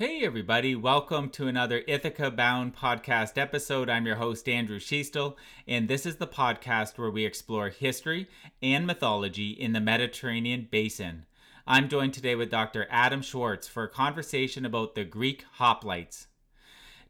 Hey, 0.00 0.22
everybody, 0.22 0.76
welcome 0.76 1.28
to 1.30 1.48
another 1.48 1.82
Ithaca 1.88 2.30
Bound 2.30 2.76
podcast 2.76 3.36
episode. 3.36 3.90
I'm 3.90 4.06
your 4.06 4.14
host, 4.14 4.48
Andrew 4.48 4.78
Schiestel, 4.78 5.34
and 5.66 5.88
this 5.88 6.06
is 6.06 6.18
the 6.18 6.26
podcast 6.28 6.98
where 6.98 7.10
we 7.10 7.24
explore 7.24 7.70
history 7.70 8.28
and 8.62 8.86
mythology 8.86 9.50
in 9.50 9.72
the 9.72 9.80
Mediterranean 9.80 10.68
basin. 10.70 11.26
I'm 11.66 11.88
joined 11.88 12.14
today 12.14 12.36
with 12.36 12.48
Dr. 12.48 12.86
Adam 12.88 13.22
Schwartz 13.22 13.66
for 13.66 13.82
a 13.82 13.88
conversation 13.88 14.64
about 14.64 14.94
the 14.94 15.02
Greek 15.02 15.44
hoplites. 15.58 16.26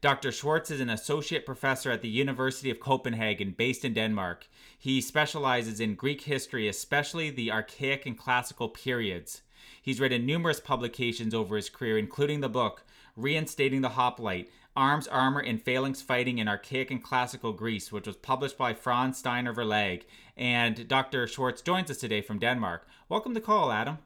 Dr. 0.01 0.31
Schwartz 0.31 0.71
is 0.71 0.81
an 0.81 0.89
associate 0.89 1.45
professor 1.45 1.91
at 1.91 2.01
the 2.01 2.09
University 2.09 2.71
of 2.71 2.79
Copenhagen, 2.79 3.53
based 3.55 3.85
in 3.85 3.93
Denmark. 3.93 4.47
He 4.79 4.99
specializes 4.99 5.79
in 5.79 5.93
Greek 5.93 6.21
history, 6.21 6.67
especially 6.67 7.29
the 7.29 7.51
Archaic 7.51 8.07
and 8.07 8.17
Classical 8.17 8.67
periods. 8.67 9.43
He's 9.81 9.99
written 9.99 10.25
numerous 10.25 10.59
publications 10.59 11.33
over 11.33 11.55
his 11.55 11.69
career, 11.69 11.97
including 11.97 12.41
the 12.41 12.49
book 12.49 12.83
Reinstating 13.15 13.81
the 13.81 13.89
Hoplite 13.89 14.49
Arms, 14.75 15.07
Armor, 15.07 15.41
and 15.41 15.61
Phalanx 15.61 16.01
Fighting 16.01 16.37
in 16.37 16.47
Archaic 16.47 16.89
and 16.89 17.03
Classical 17.03 17.51
Greece, 17.51 17.91
which 17.91 18.07
was 18.07 18.15
published 18.15 18.57
by 18.57 18.73
Franz 18.73 19.17
Steiner 19.17 19.53
Verlag. 19.53 20.03
And 20.37 20.87
Dr. 20.87 21.27
Schwartz 21.27 21.61
joins 21.61 21.91
us 21.91 21.97
today 21.97 22.21
from 22.21 22.39
Denmark. 22.39 22.87
Welcome 23.09 23.33
to 23.33 23.41
call, 23.41 23.71
Adam. 23.71 23.97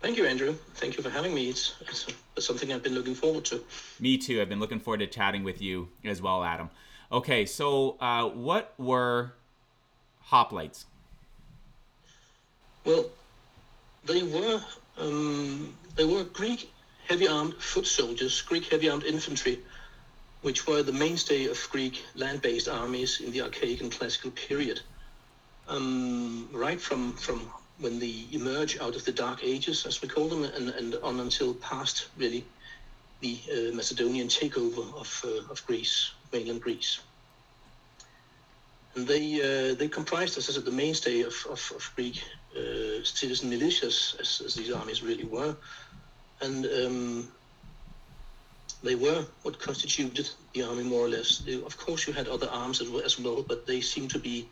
Thank 0.00 0.16
you, 0.16 0.24
Andrew. 0.24 0.54
Thank 0.76 0.96
you 0.96 1.02
for 1.02 1.10
having 1.10 1.34
me. 1.34 1.50
It's, 1.50 1.74
it's, 1.82 2.06
it's 2.36 2.46
something 2.46 2.72
I've 2.72 2.82
been 2.82 2.94
looking 2.94 3.14
forward 3.14 3.44
to. 3.46 3.62
Me 3.98 4.16
too. 4.16 4.40
I've 4.40 4.48
been 4.48 4.60
looking 4.60 4.80
forward 4.80 5.00
to 5.00 5.06
chatting 5.06 5.44
with 5.44 5.60
you 5.60 5.88
as 6.04 6.22
well, 6.22 6.42
Adam. 6.42 6.70
Okay, 7.12 7.44
so 7.44 7.98
uh, 8.00 8.28
what 8.28 8.72
were 8.78 9.32
hoplites? 10.28 10.84
Well, 12.86 13.10
they 14.04 14.22
were 14.22 14.60
um, 14.98 15.74
they 15.96 16.04
were 16.04 16.24
Greek 16.24 16.70
heavy 17.08 17.26
armed 17.26 17.54
foot 17.54 17.86
soldiers, 17.86 18.40
Greek 18.42 18.66
heavy 18.66 18.88
armed 18.88 19.04
infantry, 19.04 19.58
which 20.42 20.66
were 20.66 20.82
the 20.82 20.92
mainstay 20.92 21.46
of 21.46 21.58
Greek 21.70 22.02
land 22.14 22.42
based 22.42 22.68
armies 22.68 23.20
in 23.20 23.32
the 23.32 23.42
Archaic 23.42 23.80
and 23.80 23.90
Classical 23.90 24.30
period. 24.30 24.80
Um, 25.68 26.48
right 26.52 26.80
from, 26.80 27.12
from 27.14 27.50
when 27.78 27.98
they 27.98 28.26
emerge 28.32 28.78
out 28.80 28.96
of 28.96 29.04
the 29.04 29.12
Dark 29.12 29.44
Ages, 29.44 29.86
as 29.86 30.02
we 30.02 30.08
call 30.08 30.28
them, 30.28 30.44
and, 30.44 30.70
and 30.70 30.94
on 31.02 31.20
until 31.20 31.54
past 31.54 32.08
really 32.16 32.44
the 33.20 33.38
uh, 33.52 33.74
Macedonian 33.74 34.28
takeover 34.28 34.94
of, 34.98 35.24
uh, 35.24 35.50
of 35.50 35.64
Greece, 35.66 36.12
mainland 36.32 36.60
Greece. 36.60 37.00
And 38.94 39.06
they 39.06 39.40
uh, 39.40 39.74
they 39.74 39.88
comprised, 39.88 40.36
as 40.38 40.48
I 40.48 40.52
said, 40.52 40.64
the 40.64 40.72
mainstay 40.72 41.20
of, 41.20 41.34
of, 41.48 41.72
of 41.76 41.92
Greek 41.94 42.22
uh, 42.56 43.02
citizen 43.04 43.50
militias, 43.50 44.18
as, 44.20 44.42
as, 44.44 44.54
these 44.54 44.72
armies 44.72 45.02
really 45.02 45.24
were, 45.24 45.54
and 46.40 46.66
um, 46.66 47.28
they 48.82 48.94
were 48.94 49.24
what 49.42 49.58
constituted 49.58 50.28
the 50.52 50.62
army 50.62 50.82
more 50.82 51.06
or 51.06 51.08
less. 51.08 51.42
Of 51.66 51.76
course, 51.76 52.06
you 52.06 52.12
had 52.12 52.28
other 52.28 52.48
arms 52.48 52.80
as 52.80 53.18
well, 53.18 53.42
but 53.42 53.66
they 53.66 53.80
seem 53.80 54.08
to 54.08 54.18
be 54.18 54.48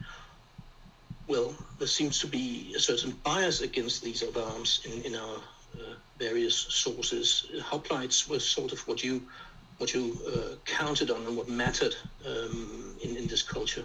well. 1.27 1.55
There 1.79 1.89
seems 1.89 2.21
to 2.21 2.27
be 2.27 2.73
a 2.77 2.81
certain 2.81 3.13
bias 3.25 3.61
against 3.63 4.03
these 4.03 4.23
other 4.23 4.43
arms 4.43 4.81
in 4.85 5.03
in 5.03 5.17
our 5.17 5.37
uh, 5.75 5.95
various 6.19 6.55
sources. 6.57 7.47
Hoplites 7.61 8.29
were 8.29 8.41
sort 8.41 8.73
of 8.73 8.87
what 8.87 9.03
you 9.03 9.23
what 9.79 9.95
you 9.95 10.19
uh, 10.27 10.55
counted 10.65 11.11
on 11.11 11.27
and 11.27 11.37
what 11.37 11.49
mattered 11.49 11.97
um, 12.27 12.97
in 13.03 13.17
in 13.17 13.27
this 13.27 13.43
culture. 13.43 13.85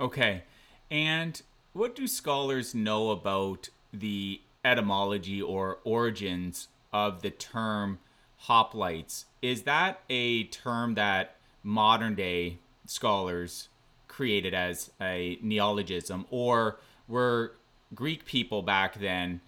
Okay, 0.00 0.42
and 0.90 1.42
what 1.76 1.94
do 1.94 2.06
scholars 2.06 2.74
know 2.74 3.10
about 3.10 3.68
the 3.92 4.40
etymology 4.64 5.42
or 5.42 5.78
origins 5.84 6.68
of 6.90 7.20
the 7.20 7.28
term 7.28 7.98
hoplites? 8.44 9.26
Is 9.42 9.62
that 9.62 10.00
a 10.08 10.44
term 10.44 10.94
that 10.94 11.36
modern 11.62 12.14
day 12.14 12.58
scholars 12.86 13.68
created 14.08 14.54
as 14.54 14.90
a 15.00 15.38
neologism, 15.42 16.24
or 16.30 16.78
were 17.08 17.52
Greek 17.94 18.24
people 18.24 18.62
back 18.62 18.98
then 18.98 19.42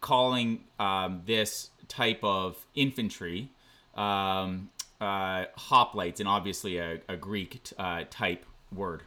calling 0.00 0.60
um, 0.78 1.22
this 1.26 1.70
type 1.88 2.20
of 2.22 2.64
infantry 2.76 3.50
um, 3.96 4.70
uh, 5.00 5.46
hoplites, 5.58 6.20
and 6.20 6.28
obviously 6.28 6.78
a, 6.78 7.00
a 7.08 7.16
Greek 7.16 7.72
uh, 7.78 8.04
type 8.10 8.46
word? 8.72 9.02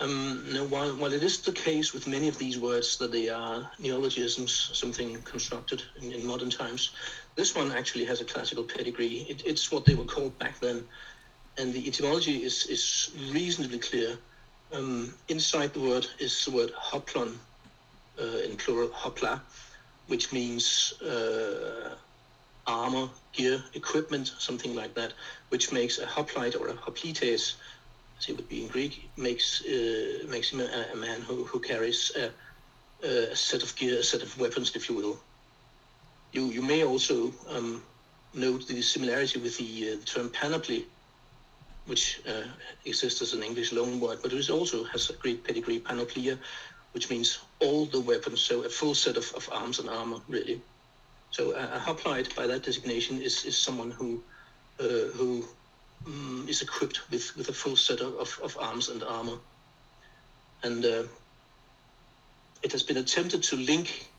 Um, 0.00 0.46
no, 0.50 0.64
while, 0.64 0.96
while 0.96 1.12
it 1.12 1.22
is 1.22 1.42
the 1.42 1.52
case 1.52 1.92
with 1.92 2.06
many 2.06 2.26
of 2.26 2.38
these 2.38 2.58
words 2.58 2.96
that 2.96 3.12
they 3.12 3.28
are 3.28 3.70
neologisms, 3.78 4.70
something 4.72 5.20
constructed 5.22 5.82
in, 6.00 6.12
in 6.12 6.26
modern 6.26 6.48
times, 6.48 6.92
this 7.36 7.54
one 7.54 7.70
actually 7.72 8.06
has 8.06 8.22
a 8.22 8.24
classical 8.24 8.64
pedigree. 8.64 9.26
It, 9.28 9.42
it's 9.44 9.70
what 9.70 9.84
they 9.84 9.94
were 9.94 10.04
called 10.04 10.38
back 10.38 10.58
then, 10.58 10.84
and 11.58 11.74
the 11.74 11.86
etymology 11.86 12.42
is, 12.42 12.64
is 12.66 13.10
reasonably 13.30 13.78
clear. 13.78 14.16
Um, 14.72 15.12
inside 15.28 15.74
the 15.74 15.80
word 15.80 16.06
is 16.18 16.44
the 16.46 16.52
word 16.52 16.72
hoplon, 16.72 17.34
uh, 18.18 18.24
in 18.48 18.56
plural 18.56 18.88
hopla, 18.88 19.40
which 20.06 20.32
means 20.32 20.94
uh, 21.02 21.94
armor, 22.66 23.10
gear, 23.32 23.62
equipment, 23.74 24.32
something 24.38 24.74
like 24.74 24.94
that, 24.94 25.12
which 25.50 25.72
makes 25.72 25.98
a 25.98 26.06
hoplite 26.06 26.56
or 26.56 26.68
a 26.68 26.74
hoplites 26.74 27.56
as 28.28 28.36
would 28.36 28.48
be 28.48 28.62
in 28.62 28.68
Greek, 28.68 29.08
makes 29.16 29.64
uh, 29.64 30.26
makes 30.28 30.50
him 30.50 30.60
a, 30.60 30.86
a, 30.92 30.96
man 30.96 31.20
who, 31.22 31.44
who 31.44 31.58
carries 31.58 32.12
a, 32.16 32.30
a, 33.06 33.36
set 33.36 33.62
of 33.62 33.74
gear, 33.76 33.98
a 33.98 34.02
set 34.02 34.22
of 34.22 34.38
weapons, 34.38 34.76
if 34.76 34.88
you 34.88 34.96
will. 34.96 35.18
You 36.32 36.46
you 36.46 36.62
may 36.62 36.84
also 36.84 37.32
um, 37.48 37.82
note 38.34 38.66
the 38.66 38.82
similarity 38.82 39.40
with 39.40 39.56
the, 39.58 39.92
uh, 39.92 39.96
term 40.04 40.30
panoply, 40.30 40.86
which 41.86 42.20
uh, 42.28 42.46
exists 42.84 43.22
as 43.22 43.32
an 43.32 43.42
English 43.42 43.72
loanword, 43.72 44.22
but 44.22 44.32
it 44.32 44.50
also 44.50 44.84
has 44.84 45.10
a 45.10 45.14
Greek 45.14 45.42
pedigree, 45.44 45.80
panoplia, 45.80 46.38
which 46.92 47.10
means 47.10 47.40
all 47.60 47.86
the 47.86 48.00
weapons, 48.00 48.40
so 48.40 48.62
a 48.62 48.68
full 48.68 48.94
set 48.94 49.16
of, 49.16 49.32
of 49.34 49.48
arms 49.52 49.78
and 49.78 49.88
armor, 49.88 50.18
really. 50.28 50.60
So 51.30 51.52
a, 51.52 51.76
a 51.76 51.78
hoplite, 51.78 52.34
by 52.36 52.46
that 52.46 52.62
designation, 52.64 53.22
is, 53.22 53.44
is 53.44 53.56
someone 53.56 53.90
who 53.90 54.22
uh, 54.80 55.10
who 55.14 55.44
um, 56.06 56.46
is 56.48 56.62
equipped 56.62 57.10
with, 57.10 57.36
with 57.36 57.48
a 57.48 57.52
full 57.52 57.76
set 57.76 58.00
of, 58.00 58.38
of 58.42 58.56
arms 58.60 58.88
and 58.88 59.02
armor. 59.02 59.38
And 60.62 60.84
uh, 60.84 61.04
it 62.62 62.72
has 62.72 62.82
been 62.82 62.98
attempted 62.98 63.42
to 63.44 63.56
link 63.56 64.10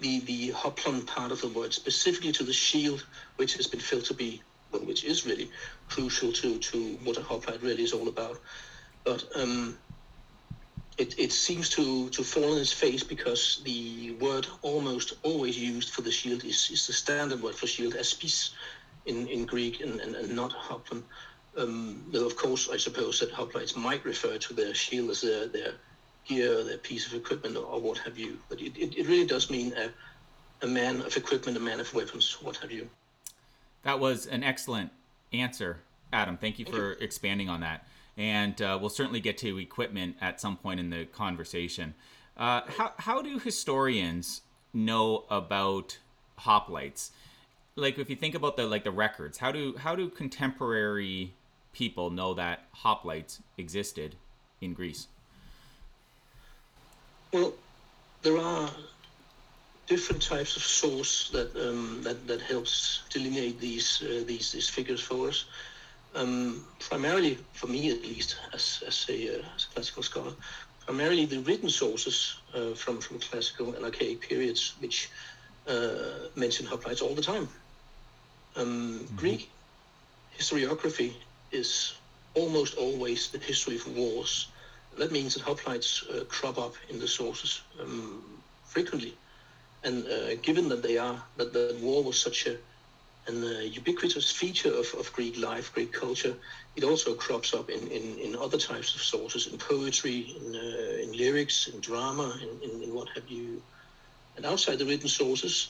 the, 0.00 0.20
the 0.20 0.50
hoplon 0.50 1.06
part 1.06 1.32
of 1.32 1.40
the 1.40 1.48
word 1.48 1.72
specifically 1.74 2.32
to 2.32 2.44
the 2.44 2.52
shield, 2.52 3.06
which 3.36 3.56
has 3.56 3.66
been 3.66 3.80
felt 3.80 4.04
to 4.06 4.14
be, 4.14 4.42
well, 4.72 4.84
which 4.84 5.04
is 5.04 5.26
really 5.26 5.50
crucial 5.88 6.32
to, 6.32 6.58
to 6.58 6.98
what 7.04 7.18
a 7.18 7.22
hoplite 7.22 7.62
really 7.62 7.82
is 7.84 7.92
all 7.92 8.08
about. 8.08 8.38
But 9.04 9.24
um, 9.36 9.78
it, 10.98 11.18
it 11.18 11.32
seems 11.32 11.70
to, 11.70 12.08
to 12.10 12.22
fall 12.24 12.52
on 12.54 12.58
its 12.58 12.72
face 12.72 13.02
because 13.02 13.62
the 13.64 14.12
word 14.20 14.46
almost 14.62 15.14
always 15.22 15.58
used 15.58 15.90
for 15.90 16.02
the 16.02 16.10
shield 16.10 16.44
is, 16.44 16.70
is 16.70 16.86
the 16.86 16.92
standard 16.92 17.42
word 17.42 17.54
for 17.54 17.66
shield, 17.66 17.94
aspis, 17.94 18.50
in, 19.10 19.26
in 19.26 19.44
Greek 19.44 19.80
and, 19.80 20.00
and, 20.00 20.14
and 20.14 20.34
not 20.34 20.52
hoplon. 20.52 21.02
Um, 21.56 22.04
though, 22.12 22.26
of 22.26 22.36
course, 22.36 22.70
I 22.70 22.76
suppose 22.76 23.18
that 23.20 23.32
hoplites 23.32 23.76
might 23.76 24.04
refer 24.04 24.38
to 24.38 24.54
their 24.54 24.72
shield 24.72 25.10
as 25.10 25.20
their, 25.20 25.48
their 25.48 25.72
gear, 26.24 26.62
their 26.64 26.78
piece 26.78 27.06
of 27.06 27.14
equipment, 27.14 27.56
or, 27.56 27.64
or 27.64 27.80
what 27.80 27.98
have 27.98 28.16
you. 28.16 28.38
But 28.48 28.60
it, 28.60 28.76
it, 28.76 28.96
it, 28.96 29.08
really 29.08 29.26
does 29.26 29.50
mean 29.50 29.74
a, 29.76 29.90
a 30.64 30.68
man 30.68 31.02
of 31.02 31.16
equipment, 31.16 31.56
a 31.56 31.60
man 31.60 31.80
of 31.80 31.92
weapons, 31.92 32.38
what 32.40 32.56
have 32.58 32.70
you. 32.70 32.88
That 33.82 33.98
was 33.98 34.26
an 34.26 34.44
excellent 34.44 34.90
answer, 35.32 35.80
Adam. 36.12 36.36
Thank 36.36 36.58
you 36.58 36.64
Thank 36.64 36.76
for 36.76 36.90
you. 36.90 36.96
expanding 37.00 37.48
on 37.48 37.60
that. 37.60 37.86
And 38.16 38.60
uh, 38.62 38.78
we'll 38.80 38.90
certainly 38.90 39.20
get 39.20 39.38
to 39.38 39.58
equipment 39.58 40.16
at 40.20 40.40
some 40.40 40.56
point 40.56 40.78
in 40.78 40.90
the 40.90 41.06
conversation. 41.06 41.94
Uh, 42.36 42.62
how, 42.76 42.92
how 42.98 43.22
do 43.22 43.38
historians 43.38 44.42
know 44.72 45.24
about 45.30 45.98
hoplites? 46.40 47.10
Like 47.80 47.98
if 47.98 48.10
you 48.10 48.16
think 48.16 48.34
about 48.34 48.56
the 48.56 48.66
like 48.66 48.84
the 48.84 48.90
records, 48.90 49.38
how 49.38 49.50
do 49.50 49.74
how 49.78 49.94
do 49.96 50.08
contemporary 50.08 51.32
people 51.72 52.10
know 52.10 52.34
that 52.34 52.70
hoplites 52.84 53.40
existed 53.56 54.16
in 54.60 54.74
Greece? 54.74 55.08
Well, 57.32 57.54
there 58.22 58.38
are 58.38 58.70
different 59.86 60.22
types 60.22 60.56
of 60.56 60.62
source 60.62 61.30
that 61.30 61.50
um, 61.56 62.02
that 62.02 62.26
that 62.26 62.40
helps 62.42 63.02
delineate 63.10 63.58
these 63.58 64.02
uh, 64.02 64.24
these 64.26 64.52
these 64.52 64.68
figures 64.68 65.00
for 65.00 65.28
us. 65.28 65.46
Um, 66.14 66.64
primarily, 66.80 67.38
for 67.52 67.68
me 67.68 67.90
at 67.90 68.02
least, 68.02 68.36
as 68.52 68.82
as 68.86 69.06
a, 69.08 69.38
uh, 69.38 69.42
as 69.56 69.64
a 69.64 69.74
classical 69.74 70.02
scholar, 70.02 70.32
primarily 70.84 71.24
the 71.24 71.38
written 71.40 71.70
sources 71.70 72.40
uh, 72.54 72.74
from 72.74 73.00
from 73.00 73.18
classical 73.20 73.74
and 73.74 73.84
archaic 73.84 74.20
periods, 74.20 74.74
which 74.80 75.08
uh, 75.68 76.28
mention 76.34 76.66
hoplites 76.66 77.02
all 77.02 77.14
the 77.14 77.22
time. 77.22 77.48
Um, 78.56 79.00
mm-hmm. 79.00 79.16
Greek 79.16 79.50
historiography 80.38 81.12
is 81.52 81.94
almost 82.34 82.76
always 82.76 83.28
the 83.30 83.38
history 83.38 83.76
of 83.76 83.96
wars. 83.96 84.48
That 84.98 85.12
means 85.12 85.34
that 85.34 85.42
hoplites 85.42 86.04
uh, 86.10 86.24
crop 86.24 86.58
up 86.58 86.74
in 86.88 86.98
the 86.98 87.08
sources 87.08 87.62
um, 87.80 88.22
frequently. 88.64 89.14
And 89.82 90.06
uh, 90.06 90.34
given 90.42 90.68
that 90.68 90.82
they 90.82 90.98
are 90.98 91.22
that 91.36 91.52
the 91.52 91.76
war 91.80 92.02
was 92.02 92.18
such 92.20 92.46
a 92.46 92.56
an 93.26 93.44
uh, 93.44 93.60
ubiquitous 93.60 94.30
feature 94.30 94.72
of, 94.72 94.92
of 94.98 95.12
Greek 95.12 95.38
life, 95.38 95.72
Greek 95.74 95.92
culture, 95.92 96.34
it 96.76 96.84
also 96.84 97.14
crops 97.14 97.54
up 97.54 97.68
in, 97.68 97.86
in, 97.88 98.18
in 98.18 98.36
other 98.36 98.58
types 98.58 98.94
of 98.94 99.02
sources, 99.02 99.46
in 99.46 99.58
poetry, 99.58 100.36
in, 100.40 100.56
uh, 100.56 101.02
in 101.02 101.12
lyrics, 101.12 101.68
in 101.68 101.80
drama, 101.80 102.34
in, 102.42 102.70
in, 102.70 102.82
in, 102.82 102.94
what 102.94 103.08
have 103.10 103.28
you. 103.28 103.62
And 104.36 104.46
outside 104.46 104.78
the 104.78 104.86
written 104.86 105.08
sources, 105.08 105.68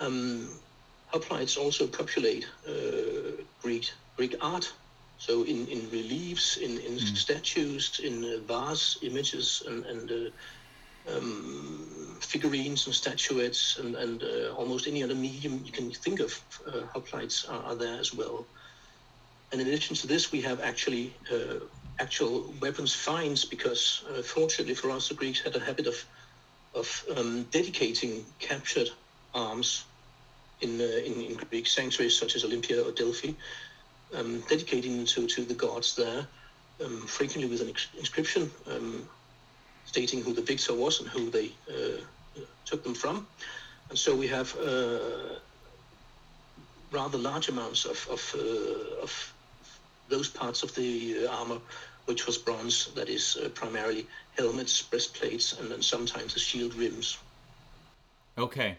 um, 0.00 0.48
hoplites 1.12 1.56
also 1.56 1.86
populate 1.86 2.46
uh, 2.68 3.42
Greek 3.62 3.90
Greek 4.16 4.36
art. 4.40 4.72
So 5.18 5.42
in, 5.42 5.66
in 5.68 5.90
reliefs, 5.90 6.56
in, 6.56 6.78
in 6.78 6.94
mm. 6.94 7.16
statues, 7.16 8.00
in 8.02 8.24
uh, 8.24 8.38
vase 8.46 8.98
images, 9.02 9.62
and, 9.66 9.84
and 9.84 10.10
uh, 10.10 11.14
um, 11.14 12.16
figurines 12.20 12.86
and 12.86 12.94
statuettes, 12.94 13.78
and, 13.78 13.96
and 13.96 14.22
uh, 14.22 14.54
almost 14.54 14.86
any 14.86 15.02
other 15.02 15.14
medium 15.14 15.60
you 15.64 15.72
can 15.72 15.90
think 15.90 16.20
of, 16.20 16.42
uh, 16.66 16.80
hoplites 16.94 17.46
are, 17.50 17.62
are, 17.64 17.74
there 17.74 18.00
as 18.00 18.14
well. 18.14 18.46
And 19.52 19.60
in 19.60 19.66
addition 19.66 19.94
to 19.96 20.06
this, 20.06 20.32
we 20.32 20.40
have 20.40 20.60
actually 20.60 21.12
uh, 21.30 21.64
actual 21.98 22.54
weapons 22.60 22.94
finds 22.94 23.44
because, 23.44 24.04
uh, 24.10 24.22
fortunately 24.22 24.74
for 24.74 24.90
us, 24.90 25.08
the 25.08 25.14
Greeks 25.14 25.40
had 25.40 25.54
a 25.54 25.60
habit 25.60 25.86
of 25.86 26.02
of 26.74 27.04
um, 27.16 27.42
dedicating 27.50 28.24
captured 28.38 28.88
arms 29.34 29.84
in, 30.60 30.80
uh, 30.80 30.84
in, 30.84 31.20
in 31.22 31.34
Greek 31.50 31.66
sanctuaries 31.66 32.18
such 32.18 32.36
as 32.36 32.44
Olympia 32.44 32.82
or 32.82 32.92
Delphi, 32.92 33.32
um, 34.14 34.40
dedicating 34.48 35.04
to, 35.06 35.26
to 35.26 35.44
the 35.44 35.54
gods 35.54 35.96
there, 35.96 36.26
um, 36.84 37.06
frequently 37.06 37.48
with 37.48 37.60
an 37.60 37.72
inscription 37.98 38.50
um, 38.70 39.08
stating 39.84 40.22
who 40.22 40.32
the 40.32 40.42
victor 40.42 40.74
was 40.74 41.00
and 41.00 41.08
who 41.08 41.30
they 41.30 41.50
uh, 41.68 42.00
took 42.64 42.82
them 42.82 42.94
from. 42.94 43.26
And 43.88 43.98
so 43.98 44.14
we 44.14 44.26
have 44.28 44.56
uh, 44.56 44.98
rather 46.92 47.18
large 47.18 47.48
amounts 47.48 47.84
of, 47.84 48.06
of, 48.10 48.34
uh, 48.36 49.02
of 49.02 49.32
those 50.08 50.28
parts 50.28 50.62
of 50.62 50.74
the 50.74 51.26
armor 51.26 51.58
which 52.06 52.26
was 52.26 52.38
bronze, 52.38 52.86
that 52.94 53.08
is 53.08 53.36
uh, 53.36 53.48
primarily 53.50 54.06
helmets, 54.36 54.82
breastplates, 54.82 55.60
and 55.60 55.70
then 55.70 55.82
sometimes 55.82 56.34
the 56.34 56.40
shield 56.40 56.74
rims. 56.74 57.18
Okay. 58.36 58.76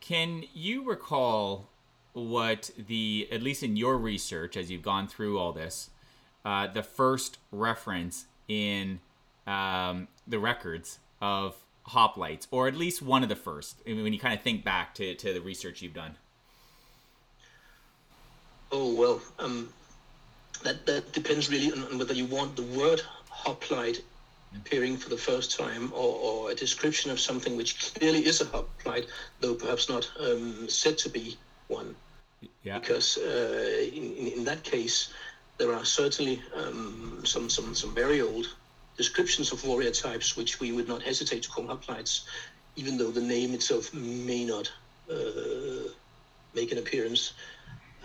Can 0.00 0.44
you 0.54 0.84
recall 0.84 1.68
what 2.12 2.70
the, 2.78 3.28
at 3.30 3.42
least 3.42 3.62
in 3.62 3.76
your 3.76 3.98
research, 3.98 4.56
as 4.56 4.70
you've 4.70 4.82
gone 4.82 5.06
through 5.06 5.38
all 5.38 5.52
this, 5.52 5.90
uh, 6.44 6.66
the 6.66 6.82
first 6.82 7.38
reference 7.50 8.26
in 8.48 9.00
um, 9.46 10.08
the 10.26 10.38
records 10.38 10.98
of 11.20 11.56
hoplites, 11.88 12.46
or 12.50 12.68
at 12.68 12.74
least 12.74 13.02
one 13.02 13.22
of 13.22 13.28
the 13.28 13.36
first, 13.36 13.80
when 13.84 14.12
you 14.12 14.18
kind 14.18 14.34
of 14.34 14.42
think 14.42 14.64
back 14.64 14.94
to, 14.94 15.14
to 15.14 15.32
the 15.32 15.40
research 15.40 15.82
you've 15.82 15.94
done? 15.94 16.16
Oh, 18.72 18.94
well, 18.94 19.20
um, 19.38 19.68
that, 20.64 20.86
that 20.86 21.12
depends 21.12 21.50
really 21.50 21.72
on, 21.72 21.84
on, 21.84 21.98
whether 21.98 22.14
you 22.14 22.26
want 22.26 22.56
the 22.56 22.62
word 22.62 23.02
hoplite 23.28 24.02
appearing 24.54 24.96
for 24.96 25.10
the 25.10 25.16
first 25.16 25.56
time, 25.58 25.92
or, 25.92 26.14
or, 26.14 26.50
a 26.50 26.54
description 26.54 27.10
of 27.10 27.20
something 27.20 27.56
which 27.56 27.94
clearly 27.94 28.24
is 28.24 28.40
a 28.40 28.44
hoplite, 28.46 29.06
though 29.40 29.54
perhaps 29.54 29.88
not 29.88 30.10
um, 30.20 30.68
said 30.68 30.96
to 30.98 31.08
be 31.08 31.36
one. 31.68 31.94
Yeah. 32.62 32.78
Because 32.78 33.18
uh, 33.18 33.88
in, 33.92 34.28
in, 34.38 34.44
that 34.44 34.62
case, 34.62 35.12
there 35.58 35.72
are 35.72 35.84
certainly 35.84 36.42
um, 36.54 37.22
some, 37.24 37.48
some, 37.48 37.74
some 37.74 37.94
very 37.94 38.20
old 38.20 38.54
descriptions 38.96 39.52
of 39.52 39.64
warrior 39.64 39.90
types 39.90 40.36
which 40.36 40.60
we 40.60 40.72
would 40.72 40.88
not 40.88 41.02
hesitate 41.02 41.42
to 41.42 41.48
call 41.48 41.66
hoplites, 41.66 42.24
even 42.76 42.96
though 42.96 43.10
the 43.10 43.20
name 43.20 43.52
itself 43.54 43.92
may 43.94 44.44
not 44.44 44.70
uh, 45.10 45.88
make 46.54 46.72
an 46.72 46.78
appearance. 46.78 47.34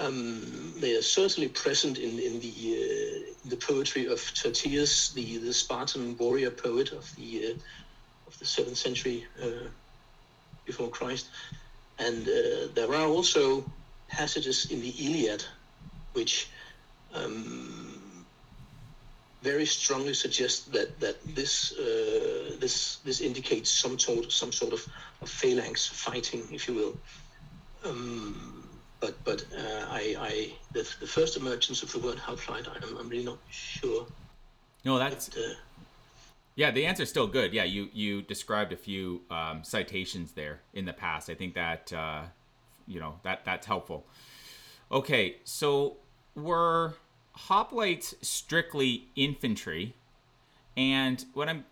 Um, 0.01 0.74
they 0.80 0.95
are 0.95 1.01
certainly 1.01 1.50
present 1.50 2.00
in, 2.00 2.18
in 2.18 2.39
the 2.39 2.50
uh, 2.50 3.50
the 3.50 3.56
poetry 3.56 4.07
of 4.07 4.19
Tyrtaeus, 4.19 5.13
the, 5.13 5.38
the 5.38 5.53
Spartan 5.53 6.18
warrior 6.18 6.50
poet 6.50 6.92
of 6.92 7.15
the 7.18 7.45
uh, 7.45 8.27
of 8.27 8.39
the 8.39 8.45
seventh 8.45 8.77
century 8.77 9.27
uh, 9.44 9.68
before 10.65 10.89
Christ, 10.89 11.30
and 12.00 12.27
uh, 12.27 12.68
there 12.74 12.94
are 12.95 13.07
also 13.07 13.63
passages 14.07 14.71
in 14.71 14.81
the 14.81 14.94
Iliad 15.06 15.44
which 16.13 16.50
um, 17.13 18.25
very 19.44 19.65
strongly 19.65 20.15
suggest 20.15 20.71
that 20.71 21.00
that 21.00 21.18
this 21.36 21.74
uh, 21.77 22.56
this 22.59 22.97
this 23.06 23.21
indicates 23.21 23.69
some 23.69 24.00
sort 24.00 24.31
some 24.31 24.51
sort 24.51 24.74
of, 24.74 24.88
of 25.21 25.30
phalanx 25.30 25.86
fighting, 25.86 26.44
if 26.51 26.68
you 26.68 26.74
will. 26.74 26.97
Um, 27.83 28.60
but 29.01 29.21
but 29.25 29.44
uh, 29.53 29.86
I, 29.89 30.15
I 30.18 30.53
the, 30.71 30.88
the 31.01 31.07
first 31.07 31.36
emergence 31.36 31.83
of 31.83 31.92
the 31.92 32.00
word 32.00 32.18
hoplite, 32.18 32.68
I'm, 32.69 32.98
I'm 32.98 33.09
really 33.09 33.25
not 33.25 33.39
sure. 33.50 34.07
No, 34.86 34.98
that's 34.98 35.27
but, 35.30 35.38
uh, 35.38 35.53
yeah. 36.56 36.71
The 36.71 36.86
answer's 36.86 37.09
still 37.09 37.27
good. 37.27 37.53
Yeah, 37.53 37.65
you 37.65 37.89
you 37.92 38.21
described 38.21 38.71
a 38.71 38.77
few 38.77 39.21
um, 39.30 39.63
citations 39.63 40.31
there 40.31 40.62
in 40.74 40.86
the 40.86 40.94
past. 40.94 41.30
I 41.30 41.33
think 41.33 41.56
that 41.56 41.92
uh, 41.92 42.21
you 42.88 43.00
know 43.01 43.19
that 43.24 43.44
that's 43.44 43.68
helpful. 43.68 44.06
Okay, 44.92 45.38
so 45.44 45.97
were 46.36 46.94
hoplites 47.50 48.13
strictly 48.21 49.07
infantry? 49.15 49.95
And 50.77 51.24
what 51.33 51.50
I'm 51.50 51.65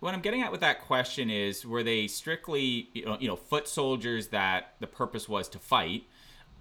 what 0.00 0.14
I'm 0.14 0.20
getting 0.20 0.42
at 0.42 0.50
with 0.50 0.60
that 0.60 0.80
question 0.80 1.30
is, 1.30 1.66
were 1.66 1.82
they 1.82 2.06
strictly 2.06 2.88
you 2.94 3.04
know, 3.04 3.18
you 3.20 3.28
know 3.28 3.36
foot 3.36 3.68
soldiers 3.68 4.28
that 4.28 4.74
the 4.80 4.86
purpose 4.86 5.28
was 5.28 5.48
to 5.50 5.58
fight? 5.58 6.04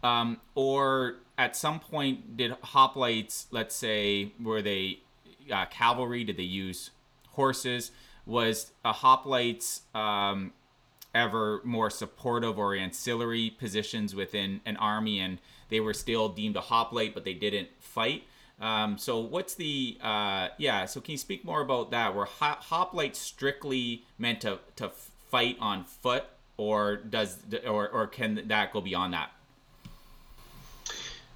Um, 0.04 0.40
or 0.56 1.16
at 1.38 1.56
some 1.56 1.80
point, 1.80 2.38
did 2.38 2.52
hoplites, 2.62 3.46
let's 3.52 3.76
say, 3.76 4.34
were 4.42 4.62
they 4.62 5.00
uh, 5.52 5.66
cavalry? 5.66 6.24
Did 6.24 6.38
they 6.38 6.44
use 6.44 6.92
horses? 7.30 7.92
Was 8.26 8.72
a 8.86 8.94
hoplites 8.94 9.82
um, 9.96 10.54
ever 11.16 11.62
more 11.64 11.90
supportive 11.90 12.60
or 12.60 12.76
ancillary 12.76 13.50
positions 13.50 14.14
within 14.14 14.62
an 14.66 14.78
army, 14.78 15.20
and 15.20 15.40
they 15.70 15.80
were 15.80 15.94
still 15.94 16.30
deemed 16.30 16.56
a 16.56 16.62
hoplite, 16.62 17.14
but 17.14 17.26
they 17.26 17.34
didn't 17.34 17.70
fight? 17.80 18.24
Um, 18.62 18.98
so 18.98 19.20
what's 19.20 19.56
the 19.56 19.98
uh, 20.02 20.50
yeah? 20.58 20.86
So 20.86 21.00
can 21.00 21.14
you 21.14 21.18
speak 21.18 21.46
more 21.46 21.62
about 21.62 21.92
that? 21.92 22.14
Were 22.14 22.26
ho- 22.26 22.58
hoplites 22.62 23.16
strictly 23.16 24.04
meant 24.18 24.42
to 24.42 24.60
to 24.76 24.90
fight 25.30 25.58
on 25.60 25.86
foot, 25.86 26.26
or 26.58 26.98
does 26.98 27.38
or 27.66 27.88
or 27.88 28.06
can 28.08 28.48
that 28.48 28.74
go 28.74 28.82
beyond 28.82 29.14
that? 29.14 29.32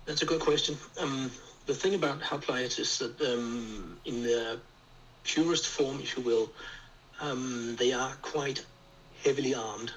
That's 0.06 0.22
a 0.22 0.26
good 0.26 0.42
question. 0.42 0.78
Um, 1.00 1.32
the 1.66 1.74
thing 1.74 1.96
about 1.96 2.22
hoplites 2.22 2.78
is 2.78 3.00
that 3.00 3.22
um, 3.22 3.98
in 4.04 4.22
the 4.22 4.60
purest 5.24 5.68
form, 5.68 6.00
if 6.02 6.18
you 6.18 6.24
will, 6.24 6.52
um, 7.22 7.76
they 7.78 7.94
are 7.94 8.12
quite 8.22 8.66
heavily 9.24 9.56
armed. 9.56 9.94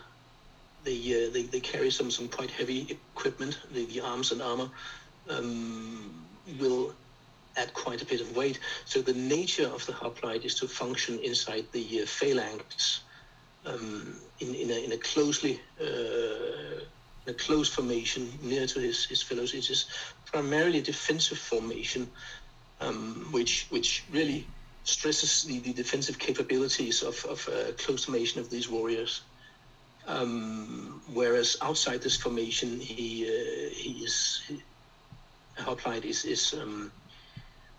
They, 0.84 1.26
uh, 1.26 1.32
they, 1.32 1.42
they 1.42 1.58
carry 1.58 1.90
some, 1.90 2.12
some 2.12 2.28
quite 2.28 2.50
heavy 2.50 2.86
equipment. 3.16 3.58
The, 3.72 3.84
the 3.86 4.00
arms 4.00 4.30
and 4.30 4.40
armor 4.40 4.68
um, 5.28 6.24
will 6.60 6.94
add 7.56 7.74
quite 7.74 8.00
a 8.00 8.06
bit 8.06 8.20
of 8.20 8.36
weight. 8.36 8.60
So 8.84 9.02
the 9.02 9.14
nature 9.14 9.66
of 9.66 9.84
the 9.86 9.92
hoplite 9.92 10.44
is 10.44 10.54
to 10.56 10.68
function 10.68 11.18
inside 11.18 11.64
the 11.72 12.02
uh, 12.02 12.06
phalanx 12.06 13.00
um, 13.64 14.14
in, 14.38 14.54
in, 14.54 14.70
a, 14.70 14.84
in 14.84 14.92
a 14.92 14.98
closely 14.98 15.60
uh, 15.80 16.84
a 17.26 17.34
close 17.34 17.68
formation 17.68 18.28
near 18.42 18.66
to 18.66 18.80
his, 18.80 19.04
his 19.06 19.22
fellows. 19.22 19.54
It 19.54 19.70
is 19.70 19.86
primarily 20.24 20.78
a 20.78 20.82
defensive 20.82 21.38
formation, 21.38 22.08
um, 22.80 23.28
which 23.32 23.66
which 23.70 24.04
really 24.12 24.46
stresses 24.84 25.42
the, 25.42 25.58
the 25.60 25.72
defensive 25.72 26.18
capabilities 26.18 27.02
of, 27.02 27.24
of 27.24 27.48
uh, 27.48 27.72
close 27.72 28.04
formation 28.04 28.40
of 28.40 28.50
these 28.50 28.68
warriors. 28.68 29.22
Um, 30.06 31.02
whereas 31.12 31.56
outside 31.62 32.00
this 32.00 32.16
formation, 32.16 32.78
he 32.78 33.24
uh, 33.26 33.70
he 33.74 34.04
is 34.04 34.42
he, 34.46 34.62
is 36.08 36.24
is 36.24 36.54
um, 36.54 36.92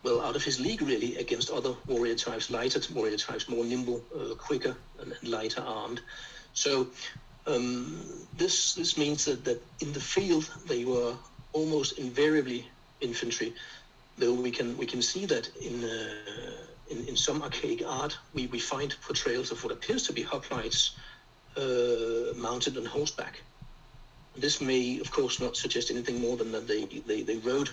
well 0.04 0.22
out 0.22 0.36
of 0.36 0.44
his 0.44 0.60
league 0.60 0.82
really 0.82 1.16
against 1.18 1.50
other 1.50 1.74
warrior 1.88 2.16
types, 2.16 2.50
lighter 2.50 2.82
warrior 2.94 3.18
types, 3.18 3.48
more 3.48 3.64
nimble, 3.64 4.02
uh, 4.14 4.36
quicker, 4.36 4.76
and 5.00 5.14
lighter 5.24 5.62
armed. 5.62 6.02
So 6.54 6.88
um, 7.48 7.98
this 8.38 8.76
this 8.76 8.98
means 8.98 9.26
that, 9.26 9.44
that 9.46 9.62
in 9.82 9.94
the 9.94 10.00
field 10.00 10.52
they 10.68 10.86
were 10.86 11.14
almost 11.54 11.98
invariably 11.98 12.68
infantry, 13.02 13.54
though 14.18 14.34
we 14.34 14.52
can 14.52 14.78
we 14.78 14.86
can 14.86 15.02
see 15.02 15.26
that 15.26 15.50
in 15.58 15.84
uh, 15.84 16.90
in, 16.90 17.08
in 17.08 17.16
some 17.16 17.42
archaic 17.42 17.84
art 17.86 18.18
we, 18.34 18.48
we 18.48 18.60
find 18.60 18.96
portrayals 19.02 19.52
of 19.52 19.64
what 19.64 19.72
appears 19.74 20.04
to 20.08 20.14
be 20.14 20.24
hoplites 20.24 20.92
uh, 21.58 22.34
mounted 22.38 22.78
on 22.78 22.86
horseback. 22.86 23.42
This 24.36 24.62
may, 24.62 25.00
of 25.00 25.10
course, 25.12 25.40
not 25.40 25.58
suggest 25.58 25.90
anything 25.90 26.22
more 26.22 26.38
than 26.38 26.52
that 26.52 26.68
they, 26.68 26.86
they, 27.08 27.24
they 27.24 27.38
rode 27.38 27.72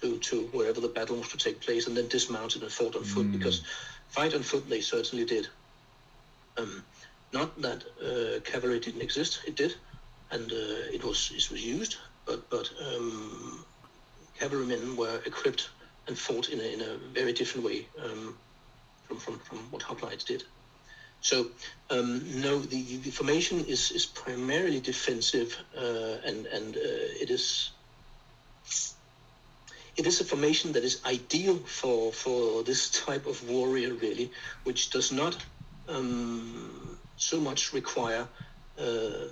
to, 0.00 0.18
to 0.18 0.42
wherever 0.52 0.80
the 0.80 0.88
battle 0.88 1.16
was 1.16 1.28
to 1.28 1.36
take 1.36 1.60
place 1.60 1.86
and 1.86 1.96
then 1.96 2.08
dismounted 2.08 2.62
and 2.62 2.72
fought 2.72 2.96
on 2.96 3.04
foot, 3.04 3.26
mm. 3.26 3.32
because 3.32 3.62
fight 4.08 4.34
on 4.34 4.42
foot 4.42 4.68
they 4.68 4.80
certainly 4.80 5.24
did. 5.24 5.46
Um, 6.56 6.82
Not 7.32 7.60
that 7.62 7.84
uh, 8.02 8.40
cavalry 8.40 8.80
didn't 8.80 9.02
exist; 9.02 9.40
it 9.46 9.56
did, 9.56 9.74
and 10.30 10.50
uh, 10.50 10.94
it 10.94 11.04
was 11.04 11.30
it 11.34 11.50
was 11.50 11.64
used. 11.64 11.96
But 12.26 12.50
but 12.50 12.70
um, 12.84 13.64
cavalrymen 14.38 14.96
were 14.96 15.20
equipped 15.24 15.70
and 16.08 16.18
fought 16.18 16.48
in 16.48 16.60
a, 16.60 16.64
in 16.64 16.80
a 16.80 16.98
very 17.14 17.32
different 17.32 17.66
way 17.66 17.86
um, 18.04 18.38
from, 19.06 19.18
from 19.18 19.38
from 19.40 19.58
what 19.70 19.82
hoplites 19.82 20.24
did. 20.24 20.42
So 21.20 21.50
um, 21.90 22.40
no, 22.40 22.58
the, 22.58 22.96
the 22.98 23.10
formation 23.10 23.64
is, 23.66 23.90
is 23.90 24.06
primarily 24.06 24.80
defensive, 24.80 25.56
uh, 25.76 26.16
and 26.24 26.46
and 26.46 26.76
uh, 26.76 26.80
it 27.22 27.30
is 27.30 27.72
it 29.96 30.06
is 30.06 30.20
a 30.20 30.24
formation 30.24 30.72
that 30.72 30.84
is 30.84 31.02
ideal 31.04 31.56
for 31.58 32.12
for 32.12 32.62
this 32.64 32.90
type 32.90 33.26
of 33.26 33.48
warrior, 33.48 33.92
really, 33.94 34.32
which 34.64 34.90
does 34.90 35.12
not 35.12 35.36
um, 35.88 36.99
so 37.20 37.38
much 37.38 37.72
require 37.72 38.26
uh, 38.80 39.28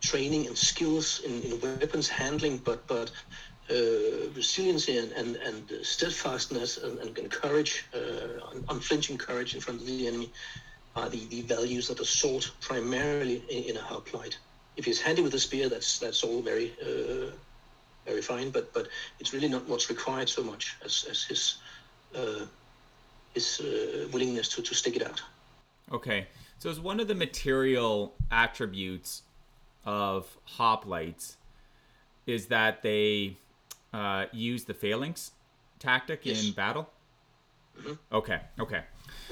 training 0.00 0.46
and 0.46 0.56
skills 0.56 1.20
in, 1.24 1.42
in 1.42 1.60
weapons 1.60 2.08
handling, 2.08 2.56
but 2.58 2.86
but 2.86 3.10
uh, 3.70 3.74
resiliency 4.34 4.98
and, 4.98 5.12
and, 5.12 5.36
and 5.36 5.70
steadfastness 5.82 6.78
and, 6.78 6.98
and 7.18 7.30
courage, 7.30 7.86
uh, 7.94 8.60
unflinching 8.68 9.16
courage 9.16 9.54
in 9.54 9.60
front 9.60 9.80
of 9.80 9.86
the 9.86 10.06
enemy 10.06 10.30
are 10.96 11.08
the, 11.08 11.24
the 11.26 11.42
values 11.42 11.88
that 11.88 12.00
are 12.00 12.04
sought 12.04 12.50
primarily 12.60 13.42
in, 13.48 13.64
in 13.70 13.76
a 13.76 13.80
hoplite. 13.80 14.38
If 14.76 14.84
he's 14.84 15.00
handy 15.00 15.22
with 15.22 15.34
a 15.34 15.38
spear, 15.38 15.68
that's 15.68 15.98
that's 15.98 16.24
all 16.24 16.42
very 16.42 16.72
uh, 16.82 17.30
very 18.06 18.22
fine, 18.22 18.50
but 18.50 18.72
but 18.72 18.88
it's 19.20 19.32
really 19.32 19.48
not 19.48 19.68
what's 19.68 19.88
required 19.88 20.28
so 20.28 20.42
much 20.42 20.76
as, 20.84 21.06
as 21.10 21.22
his 21.22 21.58
uh, 22.16 22.44
his 23.34 23.60
uh, 23.60 24.08
willingness 24.12 24.48
to, 24.48 24.62
to 24.62 24.74
stick 24.74 24.96
it 24.96 25.06
out. 25.06 25.22
Okay, 25.92 26.26
so 26.58 26.70
it's 26.70 26.78
one 26.78 27.00
of 27.00 27.08
the 27.08 27.14
material 27.14 28.14
attributes 28.30 29.22
of 29.84 30.36
hoplites 30.58 31.36
is 32.26 32.46
that 32.46 32.82
they 32.82 33.36
uh, 33.92 34.26
use 34.32 34.64
the 34.64 34.74
phalanx 34.74 35.32
tactic 35.78 36.20
yes. 36.22 36.46
in 36.46 36.52
battle? 36.52 36.88
Mm-hmm. 37.78 37.92
Okay, 38.12 38.40
okay. 38.58 38.82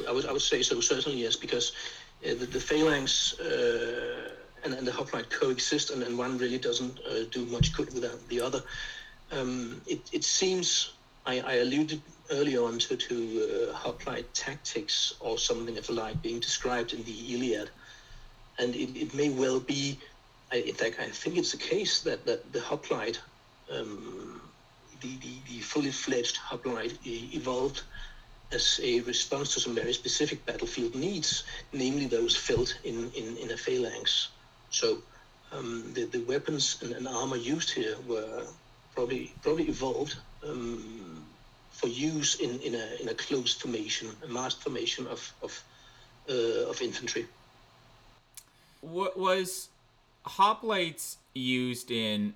I 0.06 0.12
would, 0.12 0.26
I 0.26 0.32
would 0.32 0.42
say 0.42 0.62
so, 0.62 0.80
certainly, 0.80 1.22
yes, 1.22 1.36
because 1.36 1.72
uh, 2.24 2.34
the, 2.34 2.46
the 2.46 2.60
phalanx 2.60 3.38
uh, 3.40 4.30
and, 4.64 4.74
and 4.74 4.86
the 4.86 4.92
hoplite 4.92 5.30
coexist, 5.30 5.90
and, 5.90 6.02
and 6.02 6.18
one 6.18 6.38
really 6.38 6.58
doesn't 6.58 6.98
uh, 7.00 7.24
do 7.30 7.46
much 7.46 7.72
good 7.74 7.92
without 7.94 8.28
the 8.28 8.40
other. 8.40 8.62
Um, 9.32 9.80
it, 9.86 10.00
it 10.12 10.24
seems, 10.24 10.92
I, 11.26 11.40
I 11.40 11.54
alluded 11.54 12.00
earlier 12.30 12.62
on 12.64 12.78
to, 12.78 12.96
to 12.96 13.68
uh, 13.70 13.74
hoplite 13.74 14.32
tactics 14.34 15.14
or 15.20 15.38
something 15.38 15.78
of 15.78 15.86
the 15.86 15.92
like 15.92 16.20
being 16.22 16.40
described 16.40 16.92
in 16.92 17.02
the 17.04 17.34
Iliad. 17.34 17.70
And 18.58 18.74
it, 18.74 18.96
it 18.96 19.14
may 19.14 19.30
well 19.30 19.60
be, 19.60 19.98
I, 20.50 20.56
in 20.56 20.74
fact, 20.74 20.96
I 21.00 21.08
think 21.08 21.36
it's 21.36 21.52
the 21.52 21.58
case 21.58 22.00
that, 22.02 22.24
that 22.26 22.52
the 22.52 22.60
hoplite 22.60 23.20
um, 23.70 24.40
the, 25.00 25.16
the, 25.16 25.34
the 25.48 25.60
fully 25.60 25.90
fledged 25.90 26.36
hoplite 26.36 26.96
evolved 27.04 27.82
as 28.52 28.80
a 28.82 29.00
response 29.00 29.54
to 29.54 29.60
some 29.60 29.74
very 29.74 29.92
specific 29.92 30.44
battlefield 30.46 30.94
needs, 30.94 31.44
namely 31.72 32.06
those 32.06 32.36
felt 32.36 32.78
in, 32.84 33.10
in, 33.16 33.36
in 33.38 33.50
a 33.50 33.56
phalanx. 33.56 34.28
So 34.70 34.98
um, 35.52 35.90
the, 35.94 36.04
the 36.04 36.20
weapons 36.20 36.78
and, 36.82 36.92
and, 36.92 37.08
armor 37.08 37.36
used 37.36 37.70
here 37.70 37.96
were 38.06 38.44
probably 38.94 39.32
probably 39.42 39.68
evolved 39.68 40.16
um, 40.46 41.11
for 41.82 41.88
use 41.88 42.36
in, 42.36 42.60
in, 42.60 42.74
a, 42.76 43.02
in 43.02 43.08
a 43.08 43.14
closed 43.14 43.60
formation, 43.60 44.08
a 44.24 44.28
massed 44.28 44.62
formation 44.62 45.06
of, 45.08 45.32
of, 45.42 45.62
uh, 46.30 46.70
of 46.70 46.80
infantry. 46.80 47.26
What 48.80 49.18
was 49.18 49.68
hoplites 50.24 51.16
used 51.34 51.90
in 51.90 52.34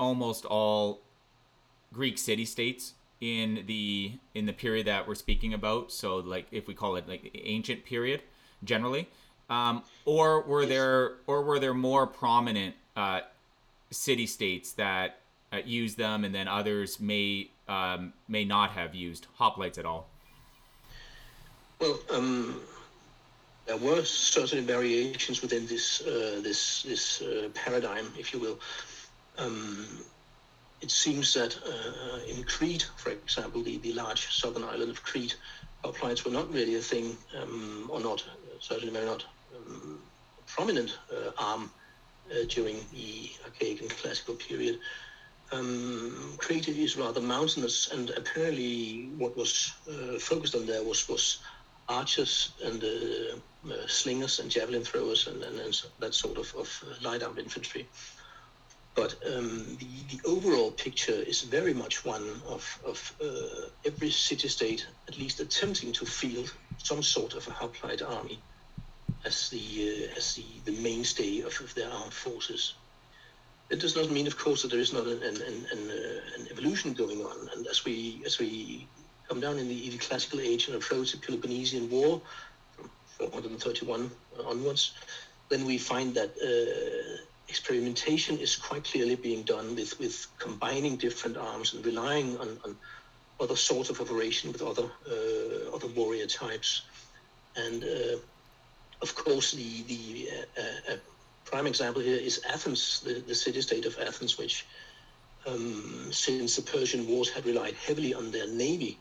almost 0.00 0.44
all 0.44 1.00
Greek 1.92 2.18
city 2.18 2.44
states 2.44 2.94
in 3.20 3.62
the 3.66 4.12
in 4.34 4.46
the 4.46 4.52
period 4.52 4.86
that 4.88 5.06
we're 5.06 5.14
speaking 5.14 5.54
about. 5.54 5.92
So 5.92 6.16
like 6.16 6.46
if 6.50 6.66
we 6.66 6.74
call 6.74 6.96
it 6.96 7.08
like 7.08 7.30
ancient 7.44 7.84
period 7.84 8.22
generally, 8.64 9.08
um, 9.48 9.84
or 10.04 10.42
were 10.42 10.66
there 10.66 11.18
or 11.28 11.42
were 11.42 11.60
there 11.60 11.74
more 11.74 12.06
prominent 12.06 12.74
uh, 12.96 13.20
city 13.92 14.26
states 14.26 14.72
that 14.72 15.20
uh, 15.52 15.58
use 15.64 15.94
them, 15.94 16.24
and 16.24 16.34
then 16.34 16.48
others 16.48 16.98
may 16.98 17.51
um, 17.68 18.12
may 18.28 18.44
not 18.44 18.70
have 18.70 18.94
used 18.94 19.26
hoplites 19.38 19.78
at 19.78 19.84
all? 19.84 20.08
Well, 21.80 21.98
um, 22.10 22.60
there 23.66 23.76
were 23.76 24.04
certain 24.04 24.64
variations 24.66 25.42
within 25.42 25.66
this 25.66 26.00
uh, 26.02 26.40
this 26.42 26.82
this 26.82 27.22
uh, 27.22 27.48
paradigm, 27.54 28.06
if 28.18 28.32
you 28.32 28.40
will. 28.40 28.58
Um, 29.38 29.86
it 30.80 30.90
seems 30.90 31.32
that 31.34 31.56
uh, 31.64 32.18
in 32.28 32.42
Crete, 32.42 32.88
for 32.96 33.10
example, 33.10 33.62
the, 33.62 33.78
the 33.78 33.92
large 33.92 34.32
southern 34.32 34.64
island 34.64 34.90
of 34.90 35.02
Crete, 35.02 35.36
hoplites 35.84 36.24
were 36.24 36.32
not 36.32 36.52
really 36.52 36.74
a 36.74 36.80
thing, 36.80 37.16
um, 37.40 37.88
or 37.90 38.00
not, 38.00 38.24
certainly 38.58 38.92
very 38.92 39.06
not 39.06 39.24
um, 39.56 40.00
prominent 40.46 40.98
uh, 41.12 41.30
arm 41.38 41.70
uh, 42.30 42.44
during 42.48 42.76
the 42.92 43.30
archaic 43.44 43.80
and 43.80 43.90
classical 43.90 44.34
period. 44.34 44.78
Um, 45.52 46.38
is 46.48 46.96
rather 46.96 47.20
mountainous, 47.20 47.92
and 47.92 48.10
apparently 48.10 49.10
what 49.16 49.36
was 49.36 49.72
uh, 49.88 50.18
focused 50.18 50.54
on 50.54 50.66
there 50.66 50.82
was, 50.82 51.08
was 51.08 51.38
archers 51.88 52.52
and 52.64 52.82
uh, 52.82 53.72
uh, 53.72 53.86
slingers 53.86 54.38
and 54.38 54.50
javelin 54.50 54.84
throwers 54.84 55.26
and, 55.26 55.42
and, 55.42 55.60
and 55.60 55.82
that 55.98 56.14
sort 56.14 56.38
of, 56.38 56.54
of 56.56 56.84
light 57.02 57.22
armed 57.22 57.38
infantry. 57.38 57.86
But 58.94 59.14
um, 59.26 59.78
the, 59.78 60.16
the 60.16 60.28
overall 60.28 60.70
picture 60.70 61.12
is 61.12 61.42
very 61.42 61.74
much 61.74 62.04
one 62.04 62.28
of, 62.46 62.78
of 62.84 63.14
uh, 63.22 63.68
every 63.86 64.10
city-state 64.10 64.86
at 65.08 65.18
least 65.18 65.40
attempting 65.40 65.92
to 65.94 66.06
field 66.06 66.52
some 66.78 67.02
sort 67.02 67.34
of 67.34 67.48
a 67.48 67.52
hoplite 67.52 68.02
army 68.02 68.38
as 69.24 69.48
the, 69.50 69.58
uh, 69.58 70.16
as 70.16 70.34
the, 70.34 70.44
the 70.70 70.78
mainstay 70.80 71.40
of, 71.40 71.58
of 71.60 71.74
their 71.74 71.90
armed 71.90 72.12
forces. 72.12 72.74
It 73.70 73.80
does 73.80 73.96
not 73.96 74.10
mean, 74.10 74.26
of 74.26 74.36
course, 74.38 74.62
that 74.62 74.70
there 74.70 74.80
is 74.80 74.92
not 74.92 75.06
an, 75.06 75.22
an, 75.22 75.36
an, 75.36 75.90
uh, 75.90 76.38
an 76.38 76.48
evolution 76.50 76.92
going 76.92 77.20
on. 77.22 77.48
And 77.56 77.66
as 77.66 77.84
we, 77.84 78.22
as 78.26 78.38
we 78.38 78.86
come 79.28 79.40
down 79.40 79.58
in 79.58 79.68
the, 79.68 79.88
the 79.90 79.98
classical 79.98 80.40
age 80.40 80.68
and 80.68 80.76
approach 80.76 81.12
the 81.12 81.18
Peloponnesian 81.18 81.88
War 81.90 82.20
from 82.76 82.90
431 83.30 84.10
onwards, 84.46 84.92
then 85.48 85.64
we 85.64 85.78
find 85.78 86.14
that 86.14 86.30
uh, 86.42 87.22
experimentation 87.48 88.38
is 88.38 88.56
quite 88.56 88.84
clearly 88.84 89.16
being 89.16 89.42
done 89.42 89.74
with, 89.74 89.98
with 89.98 90.26
combining 90.38 90.96
different 90.96 91.36
arms 91.36 91.74
and 91.74 91.84
relying 91.84 92.36
on, 92.38 92.58
on 92.64 92.76
other 93.40 93.56
sorts 93.56 93.90
of 93.90 94.00
operation 94.00 94.52
with 94.52 94.62
other 94.62 94.88
uh, 95.10 95.74
other 95.74 95.88
warrior 95.88 96.26
types. 96.26 96.82
And 97.56 97.82
uh, 97.82 98.16
of 99.00 99.14
course, 99.14 99.52
the 99.52 99.82
the 99.82 100.28
uh, 100.58 100.92
uh 100.92 100.96
prime 101.44 101.66
example 101.66 102.02
here 102.02 102.18
is 102.18 102.40
Athens, 102.48 103.00
the, 103.00 103.14
the 103.14 103.34
city-state 103.34 103.84
of 103.86 103.98
Athens, 103.98 104.38
which 104.38 104.66
um, 105.46 106.08
since 106.10 106.56
the 106.56 106.62
Persian 106.62 107.06
Wars 107.08 107.30
had 107.30 107.44
relied 107.46 107.74
heavily 107.74 108.14
on 108.14 108.30
their 108.30 108.48
navy, 108.48 108.98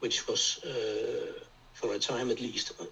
which 0.00 0.26
was 0.26 0.62
uh, 0.64 1.44
for 1.72 1.94
a 1.94 1.98
time 1.98 2.30
at 2.30 2.40
least 2.40 2.72
uh, 2.80 2.84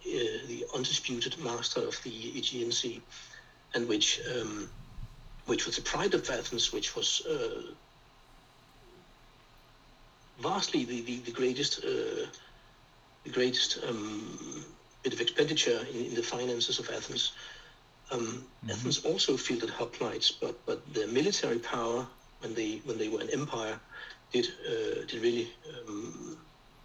the 0.47 0.65
undisputed 0.75 1.39
master 1.39 1.81
of 1.81 2.01
the 2.03 2.39
Aegean 2.39 2.73
Sea, 2.73 3.03
and 3.75 3.89
which 3.89 4.21
um, 4.35 4.71
which 5.47 5.67
was 5.67 5.77
the 5.77 5.83
pride 5.83 6.15
of 6.15 6.29
Athens, 6.31 6.73
which 6.73 6.95
was 6.95 7.23
uh, 7.27 7.63
vastly 10.41 10.85
the, 10.85 11.03
the, 11.03 11.17
the 11.19 11.33
greatest 11.33 11.85
uh, 11.85 12.27
the 13.25 13.31
greatest 13.31 13.79
um, 13.87 14.65
bit 15.03 15.13
of 15.13 15.21
expenditure 15.21 15.87
in, 15.93 16.07
in, 16.07 16.15
the 16.15 16.23
finances 16.23 16.79
of 16.79 16.89
Athens. 16.91 17.33
Um, 18.11 18.21
mm-hmm. 18.21 18.71
Athens 18.71 19.05
also 19.05 19.37
fielded 19.37 19.71
hoplites, 19.71 20.33
but 20.41 20.55
but 20.67 20.95
their 20.95 21.09
military 21.09 21.59
power 21.59 22.07
when 22.41 22.55
they 22.55 22.81
when 22.85 22.99
they 22.99 23.09
were 23.09 23.21
an 23.21 23.31
empire 23.31 23.79
did 24.33 24.47
uh, 24.67 25.05
did 25.07 25.21
really 25.23 25.49
um, 25.87 26.37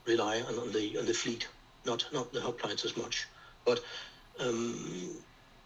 rely 0.06 0.42
on, 0.42 0.56
on 0.60 0.72
the 0.72 0.98
on 0.98 1.06
the 1.06 1.14
fleet, 1.14 1.48
not 1.86 2.06
not 2.12 2.34
the 2.34 2.40
hoplites 2.40 2.86
as 2.86 2.98
much, 2.98 3.28
but 3.66 3.84
um, 4.40 5.10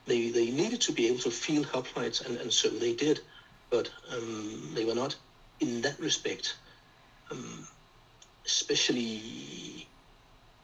they, 0.08 0.30
they 0.30 0.50
needed 0.52 0.82
to 0.82 0.92
be 0.94 1.08
able 1.08 1.20
to 1.20 1.32
field 1.32 1.68
hoplites, 1.68 2.26
and, 2.26 2.38
and 2.38 2.52
so 2.52 2.70
they 2.70 2.94
did, 2.94 3.20
but 3.70 3.90
um, 4.14 4.72
they 4.74 4.86
were 4.86 4.96
not, 4.96 5.16
in 5.60 5.82
that 5.82 6.00
respect, 6.00 6.56
um, 7.30 7.68
especially 8.46 9.88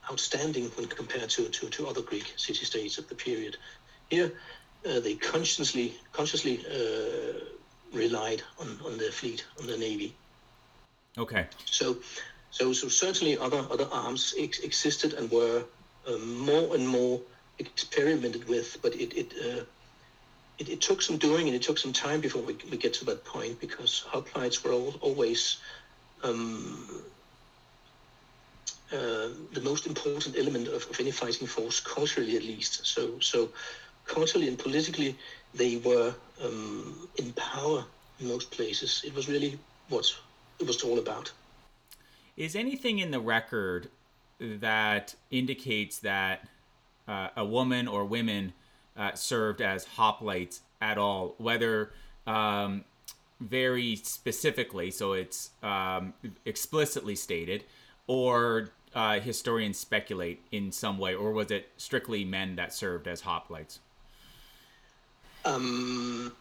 outstanding 0.10 0.66
when 0.76 0.88
compared 0.88 1.30
to, 1.30 1.50
to, 1.50 1.70
to 1.70 1.88
other 1.88 2.02
Greek 2.02 2.34
city-states 2.38 2.98
of 2.98 3.08
the 3.10 3.16
period. 3.16 3.58
Here, 4.10 4.32
uh, 4.88 5.00
they 5.00 5.16
consciously 5.16 5.94
consciously 6.12 6.66
uh, 6.70 7.40
relied 7.94 8.42
on, 8.60 8.80
on 8.86 8.98
their 8.98 9.12
fleet, 9.12 9.46
on 9.60 9.68
the 9.68 9.78
navy. 9.78 10.16
Okay. 11.18 11.46
So, 11.66 11.98
so 12.52 12.74
so 12.74 12.88
certainly 12.88 13.38
other 13.38 13.66
other 13.72 13.88
arms 13.92 14.34
ex- 14.38 14.60
existed 14.60 15.14
and 15.14 15.32
were 15.32 15.64
um, 16.08 16.38
more 16.40 16.76
and 16.76 16.88
more 16.88 17.22
experimented 17.60 18.48
with, 18.48 18.78
but 18.82 18.96
it 18.96 19.14
it, 19.14 19.34
uh, 19.40 19.64
it, 20.60 20.70
it 20.70 20.82
took 20.82 21.02
some 21.02 21.18
doing 21.18 21.48
and 21.48 21.56
it 21.56 21.62
took 21.62 21.78
some 21.78 21.94
time 21.94 22.20
before 22.22 22.42
we, 22.42 22.58
we 22.70 22.78
get 22.78 22.94
to 22.96 23.06
that 23.06 23.26
point 23.26 23.60
because 23.60 24.04
hoplites 24.12 24.64
were 24.64 24.72
all, 24.72 24.96
always 25.02 25.58
um, 26.24 27.04
uh, 28.92 29.30
the 29.54 29.62
most 29.62 29.88
important 29.88 30.38
element 30.38 30.68
of, 30.68 30.88
of 30.90 31.00
any 31.00 31.12
fighting 31.12 31.48
force, 31.48 31.80
culturally 31.80 32.36
at 32.36 32.44
least. 32.44 32.86
So 32.86 33.20
so 33.20 33.50
culturally 34.06 34.48
and 34.48 34.58
politically, 34.58 35.16
they 35.54 35.78
were 35.78 36.14
um, 36.44 37.08
in 37.18 37.34
power 37.34 37.86
in 38.20 38.28
most 38.28 38.52
places. 38.52 39.04
It 39.06 39.14
was 39.14 39.28
really 39.28 39.60
what 39.90 40.12
it 40.60 40.68
was 40.68 40.82
all 40.84 41.00
about. 41.00 41.32
Is 42.36 42.56
anything 42.56 43.00
in 43.00 43.12
the 43.12 43.20
record 43.20 43.90
that 44.40 45.16
indicates 45.30 46.00
that 46.00 46.48
uh, 47.08 47.30
a 47.36 47.46
woman 47.46 47.88
or 47.88 48.06
women 48.06 48.54
uh, 48.98 49.14
served 49.14 49.62
as 49.62 49.86
hoplites 49.98 50.60
at 50.82 50.98
all, 50.98 51.36
whether 51.38 51.92
um, 52.26 52.84
very 53.40 53.96
specifically, 53.96 54.92
so 54.92 55.14
it's 55.14 55.52
um, 55.62 56.14
explicitly 56.46 57.16
stated, 57.16 57.64
or 58.08 58.70
uh, 58.96 59.20
historians 59.20 59.78
speculate 59.78 60.42
in 60.52 60.72
some 60.72 60.98
way, 60.98 61.14
or 61.14 61.32
was 61.32 61.52
it 61.52 61.70
strictly 61.78 62.24
men 62.24 62.56
that 62.56 62.74
served 62.74 63.08
as 63.08 63.24
hoplites? 63.24 63.80
Um, 65.46 66.32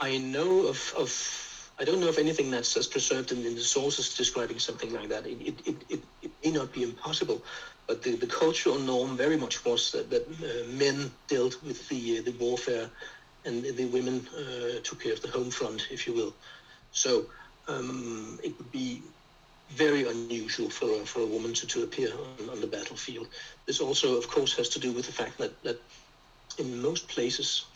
I 0.00 0.18
know 0.18 0.66
of, 0.66 0.94
of 0.98 1.10
I 1.78 1.84
don't 1.84 2.00
know 2.00 2.08
of 2.08 2.18
anything 2.18 2.50
that's, 2.50 2.74
that's 2.74 2.86
preserved 2.86 3.32
in, 3.32 3.44
in 3.44 3.54
the 3.54 3.60
sources 3.60 4.14
describing 4.16 4.58
something 4.58 4.92
like 4.92 5.08
that. 5.08 5.26
It, 5.26 5.40
it, 5.40 5.66
it, 5.66 5.76
it, 5.88 6.00
it 6.22 6.30
may 6.44 6.50
not 6.50 6.72
be 6.72 6.82
impossible, 6.82 7.42
but 7.86 8.02
the, 8.02 8.16
the 8.16 8.26
cultural 8.26 8.78
norm 8.78 9.16
very 9.16 9.36
much 9.36 9.64
was 9.64 9.92
that, 9.92 10.10
that 10.10 10.26
uh, 10.26 10.66
men 10.72 11.10
dealt 11.28 11.62
with 11.62 11.88
the, 11.88 12.18
uh, 12.18 12.22
the 12.22 12.32
warfare 12.32 12.88
and 13.44 13.62
the 13.62 13.86
women 13.86 14.26
uh, 14.36 14.80
took 14.82 15.02
care 15.02 15.12
of 15.12 15.20
the 15.20 15.28
home 15.28 15.50
front, 15.50 15.88
if 15.90 16.06
you 16.06 16.14
will. 16.14 16.32
So 16.92 17.26
um, 17.68 18.38
it 18.42 18.56
would 18.56 18.72
be 18.72 19.02
very 19.70 20.08
unusual 20.08 20.70
for 20.70 20.86
a, 20.86 21.04
for 21.04 21.20
a 21.20 21.26
woman 21.26 21.52
to, 21.54 21.66
to 21.66 21.82
appear 21.82 22.10
on, 22.12 22.50
on 22.50 22.60
the 22.60 22.66
battlefield. 22.66 23.28
This 23.66 23.80
also, 23.80 24.16
of 24.16 24.28
course, 24.28 24.56
has 24.56 24.68
to 24.70 24.80
do 24.80 24.92
with 24.92 25.06
the 25.06 25.12
fact 25.12 25.38
that, 25.38 25.62
that 25.64 25.80
in 26.58 26.80
most 26.80 27.08
places 27.08 27.66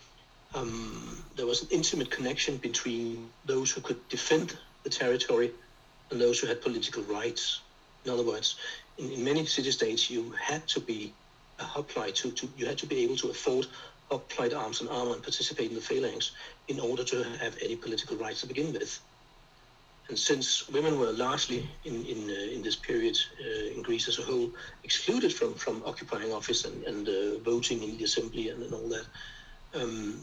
um, 0.55 1.23
there 1.37 1.47
was 1.47 1.63
an 1.63 1.69
intimate 1.71 2.11
connection 2.11 2.57
between 2.57 3.31
those 3.47 3.71
who 3.71 3.81
could 3.81 4.09
defend 4.09 4.57
the 4.83 4.91
territory 4.91 5.51
and 6.11 6.21
those 6.21 6.39
who 6.41 6.47
had 6.47 6.63
political 6.63 7.03
rights. 7.05 7.61
In 8.05 8.11
other 8.11 8.25
words, 8.25 8.57
in, 8.97 9.11
in 9.11 9.25
many 9.25 9.45
city-states, 9.47 10.11
you 10.11 10.33
had 10.41 10.67
to 10.69 10.81
be 10.81 11.13
a 11.59 11.65
hoplite 11.65 12.15
to, 12.17 12.31
to 12.31 12.49
you 12.57 12.67
had 12.67 12.79
to 12.79 12.87
be 12.87 12.99
able 13.05 13.17
to 13.17 13.31
afford 13.31 13.67
hoplite 14.11 14.55
arms 14.55 14.81
and 14.81 14.89
armor 14.89 15.13
and 15.13 15.23
participate 15.23 15.69
in 15.69 15.75
the 15.75 15.81
phalanx 15.81 16.33
in 16.69 16.81
order 16.81 17.05
to 17.05 17.23
have 17.41 17.57
any 17.63 17.77
political 17.77 18.17
rights 18.17 18.41
to 18.41 18.47
begin 18.47 18.73
with. 18.73 19.01
And 20.09 20.19
since 20.19 20.67
women 20.71 20.99
were 20.99 21.13
largely 21.13 21.69
in 21.85 22.07
in, 22.07 22.31
uh, 22.31 22.55
in 22.55 22.63
this 22.63 22.77
period 22.77 23.19
uh, 23.45 23.77
in 23.77 23.83
Greece 23.83 24.09
as 24.09 24.19
a 24.19 24.23
whole 24.23 24.51
excluded 24.83 25.33
from, 25.33 25.53
from 25.55 25.83
occupying 25.85 26.33
office 26.33 26.65
and, 26.65 26.83
and 26.85 27.07
uh, 27.09 27.39
voting 27.45 27.83
in 27.83 27.99
the 27.99 28.05
assembly 28.05 28.49
and, 28.49 28.63
and 28.63 28.73
all 28.73 28.89
that, 28.89 29.05
um, 29.75 30.21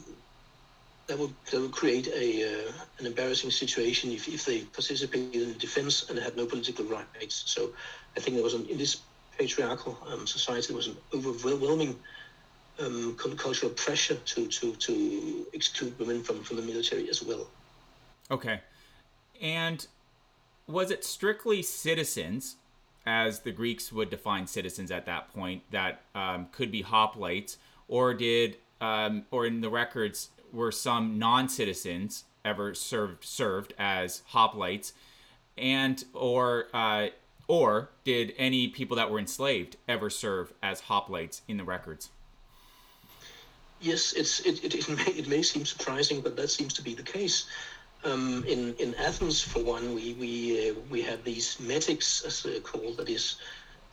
that 1.07 1.17
would 1.19 1.33
that 1.51 1.61
would 1.61 1.71
create 1.71 2.07
a 2.07 2.67
uh, 2.67 2.71
an 2.99 3.05
embarrassing 3.05 3.51
situation 3.51 4.11
if, 4.11 4.27
if 4.27 4.45
they 4.45 4.61
participated 4.61 5.41
in 5.41 5.49
the 5.49 5.59
defense 5.59 6.09
and 6.09 6.17
had 6.17 6.35
no 6.35 6.45
political 6.45 6.85
rights. 6.85 7.43
So 7.45 7.69
I 8.17 8.19
think 8.19 8.35
there 8.35 8.43
was 8.43 8.55
an, 8.55 8.65
in 8.67 8.77
this 8.77 9.01
patriarchal 9.37 9.97
um, 10.11 10.25
society 10.25 10.67
there 10.67 10.77
was 10.77 10.87
an 10.87 10.97
overwhelming 11.13 11.95
um, 12.79 13.15
cultural 13.15 13.71
pressure 13.71 14.15
to, 14.15 14.47
to, 14.47 14.73
to 14.75 15.45
exclude 15.53 15.97
women 15.99 16.23
from, 16.23 16.43
from 16.43 16.57
the 16.57 16.61
military 16.61 17.09
as 17.09 17.23
well. 17.23 17.47
Okay, 18.31 18.61
and 19.41 19.87
was 20.67 20.89
it 20.91 21.05
strictly 21.05 21.61
citizens, 21.61 22.55
as 23.05 23.41
the 23.41 23.51
Greeks 23.51 23.91
would 23.93 24.09
define 24.09 24.47
citizens 24.47 24.89
at 24.91 25.05
that 25.05 25.31
point, 25.33 25.61
that 25.71 26.01
um, 26.15 26.47
could 26.51 26.71
be 26.71 26.83
hoplites, 26.83 27.57
or 27.87 28.13
did 28.13 28.57
um, 28.85 29.25
or 29.31 29.45
in 29.45 29.61
the 29.61 29.69
records 29.69 30.29
were 30.53 30.71
some 30.71 31.17
non-citizens 31.17 32.25
ever 32.43 32.73
served 32.73 33.23
served 33.23 33.73
as 33.79 34.21
hoplites, 34.31 34.93
and 35.57 36.03
or 36.13 36.67
uh, 36.73 37.07
or 37.47 37.89
did 38.03 38.33
any 38.37 38.67
people 38.67 38.95
that 38.97 39.09
were 39.11 39.19
enslaved 39.19 39.77
ever 39.87 40.09
serve 40.09 40.53
as 40.61 40.81
hoplites 40.81 41.41
in 41.47 41.57
the 41.57 41.63
records? 41.63 42.09
Yes, 43.81 44.13
it's 44.13 44.39
it, 44.41 44.63
it, 44.63 44.75
it, 44.75 44.89
may, 44.89 45.11
it 45.21 45.27
may 45.27 45.41
seem 45.41 45.65
surprising, 45.65 46.21
but 46.21 46.35
that 46.35 46.49
seems 46.49 46.73
to 46.73 46.83
be 46.83 46.93
the 46.93 47.03
case. 47.17 47.47
Um, 48.03 48.43
in 48.47 48.75
in 48.75 48.93
Athens, 48.95 49.41
for 49.41 49.63
one, 49.63 49.95
we 49.95 50.13
we 50.13 50.31
uh, 50.69 50.73
we 50.91 51.01
have 51.01 51.23
these 51.23 51.59
metics, 51.59 52.23
as 52.23 52.43
they're 52.43 52.59
called, 52.59 52.97
that 52.97 53.09
is, 53.09 53.37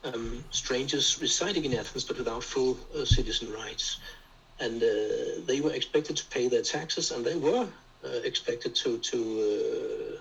um, 0.05 0.45
strangers 0.51 1.19
residing 1.21 1.65
in 1.65 1.73
Athens 1.75 2.05
but 2.05 2.19
without 2.19 2.45
full 2.45 2.77
uh, 2.95 3.05
citizen 3.07 3.51
rights 3.53 3.99
and 4.61 4.83
uh, 4.83 4.87
they 5.47 5.61
were 5.61 5.73
expected 5.73 6.17
to 6.17 6.27
pay 6.27 6.49
their 6.49 6.63
taxes, 6.63 7.11
and 7.11 7.25
they 7.25 7.37
were 7.37 7.67
uh, 8.05 8.09
expected 8.25 8.75
to 8.77 8.99
to 8.99 9.19
uh, 9.49 10.19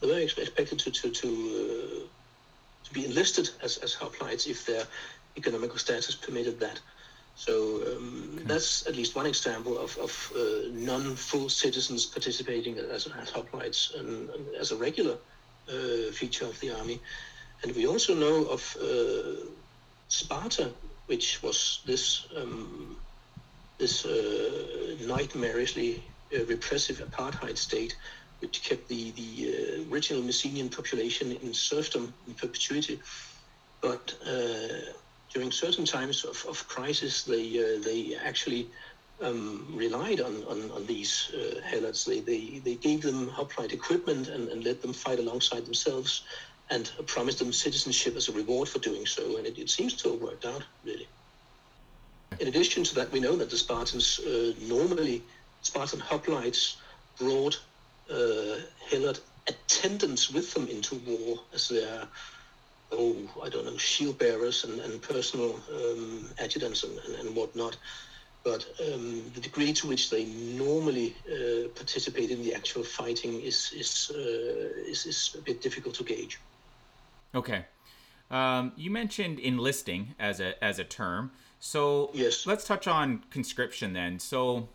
they 0.00 0.06
were 0.06 0.18
expected 0.18 0.78
to 0.78 0.90
to 0.90 1.10
to, 1.10 2.08
to 2.84 2.92
be 2.92 3.04
enlisted 3.04 3.50
as 3.62 3.78
as 3.78 3.94
hoplites 3.94 4.46
if 4.46 4.66
their 4.66 4.84
economical 5.36 5.78
status 5.78 6.14
permitted 6.14 6.60
that. 6.60 6.80
So 7.34 7.80
um, 7.86 8.32
okay. 8.34 8.44
that's 8.44 8.86
at 8.86 8.94
least 8.94 9.16
one 9.16 9.26
example 9.26 9.78
of, 9.78 9.96
of 9.98 10.32
uh, 10.36 10.68
non-full 10.70 11.48
citizens 11.48 12.04
participating 12.04 12.78
as, 12.78 13.06
as 13.06 13.30
hoplites 13.30 13.98
and, 13.98 14.28
and, 14.30 14.54
as 14.60 14.70
a 14.70 14.76
regular 14.76 15.16
uh, 15.68 16.12
feature 16.12 16.44
of 16.44 16.60
the 16.60 16.70
army. 16.70 17.00
And 17.62 17.74
we 17.74 17.86
also 17.86 18.14
know 18.14 18.44
of 18.44 18.76
uh, 18.80 19.46
Sparta, 20.08 20.70
which 21.06 21.42
was 21.42 21.80
this 21.86 22.26
um, 22.36 22.96
this 23.82 24.04
uh, 24.04 24.94
nightmarishly 25.12 26.00
uh, 26.34 26.44
repressive 26.44 26.98
apartheid 27.08 27.58
state, 27.58 27.96
which 28.40 28.62
kept 28.62 28.86
the, 28.88 29.10
the 29.20 29.30
uh, 29.48 29.92
original 29.92 30.22
Mycenaean 30.22 30.68
population 30.68 31.32
in 31.42 31.52
serfdom 31.52 32.14
in 32.28 32.34
perpetuity. 32.34 33.00
But 33.80 34.14
during 35.34 35.50
certain 35.50 35.84
times 35.84 36.24
of, 36.24 36.36
of 36.48 36.56
crisis, 36.68 37.24
they, 37.24 37.46
they 37.88 38.14
actually 38.30 38.68
um, 39.20 39.66
relied 39.74 40.20
on, 40.20 40.34
on, 40.44 40.70
on 40.70 40.86
these 40.86 41.32
uh, 41.34 41.60
helots. 41.70 42.04
They, 42.04 42.20
they, 42.20 42.60
they 42.64 42.76
gave 42.76 43.02
them 43.02 43.28
hoplite 43.28 43.72
equipment 43.72 44.28
and, 44.28 44.48
and 44.52 44.62
let 44.62 44.80
them 44.82 44.92
fight 44.92 45.18
alongside 45.18 45.64
themselves 45.64 46.22
and 46.70 46.92
promised 47.06 47.40
them 47.40 47.52
citizenship 47.52 48.14
as 48.16 48.28
a 48.28 48.32
reward 48.32 48.68
for 48.68 48.78
doing 48.78 49.06
so. 49.06 49.36
And 49.38 49.46
it, 49.46 49.58
it 49.58 49.70
seems 49.70 49.94
to 49.94 50.12
have 50.12 50.20
worked 50.20 50.44
out, 50.44 50.62
really. 50.84 51.08
In 52.40 52.48
addition 52.48 52.84
to 52.84 52.94
that, 52.96 53.10
we 53.12 53.20
know 53.20 53.36
that 53.36 53.50
the 53.50 53.56
Spartans 53.56 54.20
uh, 54.20 54.52
normally, 54.62 55.22
Spartan 55.62 56.00
hoplites 56.00 56.76
brought 57.18 57.60
uh, 58.10 58.56
attendants 59.46 60.30
with 60.30 60.54
them 60.54 60.68
into 60.68 60.96
war 61.06 61.40
as 61.54 61.68
their, 61.68 62.06
oh, 62.92 63.16
I 63.42 63.48
don't 63.48 63.64
know, 63.64 63.76
shield 63.76 64.18
bearers 64.18 64.64
and, 64.64 64.80
and 64.80 65.00
personal 65.00 65.58
um, 65.72 66.28
adjutants 66.38 66.84
and, 66.84 66.98
and, 66.98 67.14
and, 67.16 67.36
whatnot. 67.36 67.76
But 68.44 68.66
um, 68.80 69.22
the 69.34 69.40
degree 69.40 69.72
to 69.74 69.86
which 69.86 70.10
they 70.10 70.24
normally 70.24 71.14
uh, 71.26 71.68
participate 71.74 72.30
in 72.30 72.42
the 72.42 72.54
actual 72.54 72.82
fighting 72.82 73.40
is 73.40 73.72
is, 73.72 74.10
uh, 74.14 74.90
is, 74.90 75.06
is 75.06 75.36
a 75.38 75.42
bit 75.42 75.62
difficult 75.62 75.94
to 75.96 76.04
gauge. 76.04 76.40
Okay, 77.34 77.64
um, 78.32 78.72
you 78.76 78.90
mentioned 78.90 79.38
enlisting 79.38 80.14
as 80.18 80.40
a 80.40 80.62
as 80.62 80.80
a 80.80 80.84
term. 80.84 81.30
So 81.64 82.10
yes. 82.12 82.44
let's 82.44 82.66
touch 82.66 82.88
on 82.88 83.22
conscription 83.30 83.92
then. 83.92 84.18
So 84.18 84.68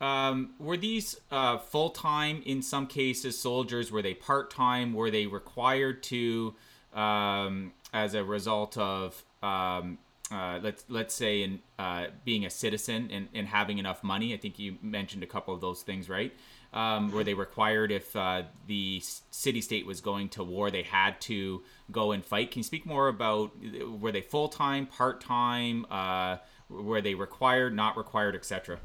um, 0.00 0.54
were 0.58 0.76
these 0.76 1.20
uh, 1.30 1.58
full 1.58 1.90
time 1.90 2.42
in 2.44 2.62
some 2.62 2.88
cases 2.88 3.38
soldiers? 3.38 3.92
Were 3.92 4.02
they 4.02 4.12
part 4.12 4.50
time? 4.50 4.92
Were 4.92 5.08
they 5.08 5.28
required 5.28 6.02
to, 6.04 6.54
um, 6.92 7.72
as 7.92 8.14
a 8.14 8.24
result 8.24 8.76
of 8.76 9.24
um, 9.40 9.98
uh, 10.32 10.58
let's 10.60 10.84
let's 10.88 11.14
say 11.14 11.44
in 11.44 11.60
uh, 11.78 12.06
being 12.24 12.44
a 12.44 12.50
citizen 12.50 13.08
and, 13.12 13.28
and 13.32 13.46
having 13.46 13.78
enough 13.78 14.02
money? 14.02 14.34
I 14.34 14.38
think 14.38 14.58
you 14.58 14.78
mentioned 14.82 15.22
a 15.22 15.28
couple 15.28 15.54
of 15.54 15.60
those 15.60 15.82
things, 15.82 16.08
right? 16.08 16.34
Um, 16.72 17.12
where 17.12 17.24
they 17.24 17.34
required 17.34 17.90
if 17.90 18.14
uh, 18.16 18.42
the 18.66 19.02
city 19.30 19.60
state 19.60 19.86
was 19.86 20.00
going 20.00 20.28
to 20.30 20.44
war, 20.44 20.70
they 20.70 20.82
had 20.82 21.20
to 21.22 21.62
go 21.90 22.12
and 22.12 22.24
fight. 22.24 22.50
Can 22.50 22.60
you 22.60 22.64
speak 22.64 22.86
more 22.86 23.08
about 23.08 23.52
were 24.00 24.12
they 24.12 24.22
full 24.22 24.48
time, 24.48 24.86
part 24.86 25.20
time, 25.20 25.86
uh, 25.90 26.38
were 26.68 27.00
they 27.00 27.14
required, 27.14 27.74
not 27.74 27.96
required, 27.96 28.34
etc.? 28.34 28.78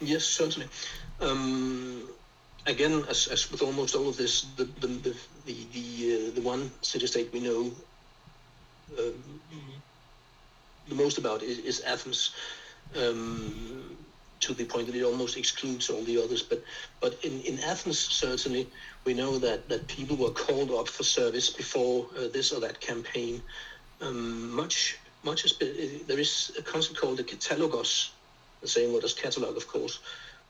Yes, 0.00 0.24
certainly. 0.24 0.68
Um, 1.20 2.08
again, 2.66 3.04
as, 3.08 3.28
as 3.28 3.50
with 3.50 3.62
almost 3.62 3.94
all 3.94 4.08
of 4.08 4.16
this, 4.16 4.42
the 4.56 4.64
the 4.64 4.88
the 4.88 5.16
the, 5.46 5.56
the, 5.72 6.28
uh, 6.30 6.34
the 6.34 6.40
one 6.40 6.70
city 6.82 7.06
state 7.06 7.30
we 7.32 7.40
know. 7.40 7.70
Uh, 8.98 9.12
the 10.88 10.94
most 10.94 11.18
about 11.18 11.42
is, 11.42 11.58
is 11.58 11.80
Athens. 11.80 12.34
Um, 12.96 13.96
to 14.44 14.54
the 14.54 14.64
point 14.64 14.86
that 14.86 14.96
it 14.96 15.02
almost 15.02 15.36
excludes 15.36 15.88
all 15.90 16.02
the 16.02 16.22
others. 16.22 16.42
But 16.42 16.62
but 17.00 17.12
in, 17.24 17.40
in 17.42 17.58
Athens, 17.60 17.98
certainly, 17.98 18.66
we 19.04 19.14
know 19.14 19.38
that, 19.38 19.68
that 19.68 19.86
people 19.88 20.16
were 20.16 20.34
called 20.46 20.70
up 20.70 20.88
for 20.88 21.04
service 21.04 21.50
before 21.50 22.06
uh, 22.16 22.28
this 22.32 22.52
or 22.52 22.60
that 22.60 22.80
campaign. 22.80 23.42
Um, 24.00 24.50
much 24.54 24.98
much 25.22 25.42
has 25.42 25.52
been, 25.52 26.00
there 26.06 26.18
is 26.18 26.52
a 26.58 26.62
concept 26.62 27.00
called 27.00 27.16
the 27.16 27.24
catalogos, 27.24 28.10
the 28.60 28.68
same 28.68 28.92
word 28.92 29.04
as 29.04 29.14
catalog, 29.14 29.56
of 29.56 29.66
course, 29.66 30.00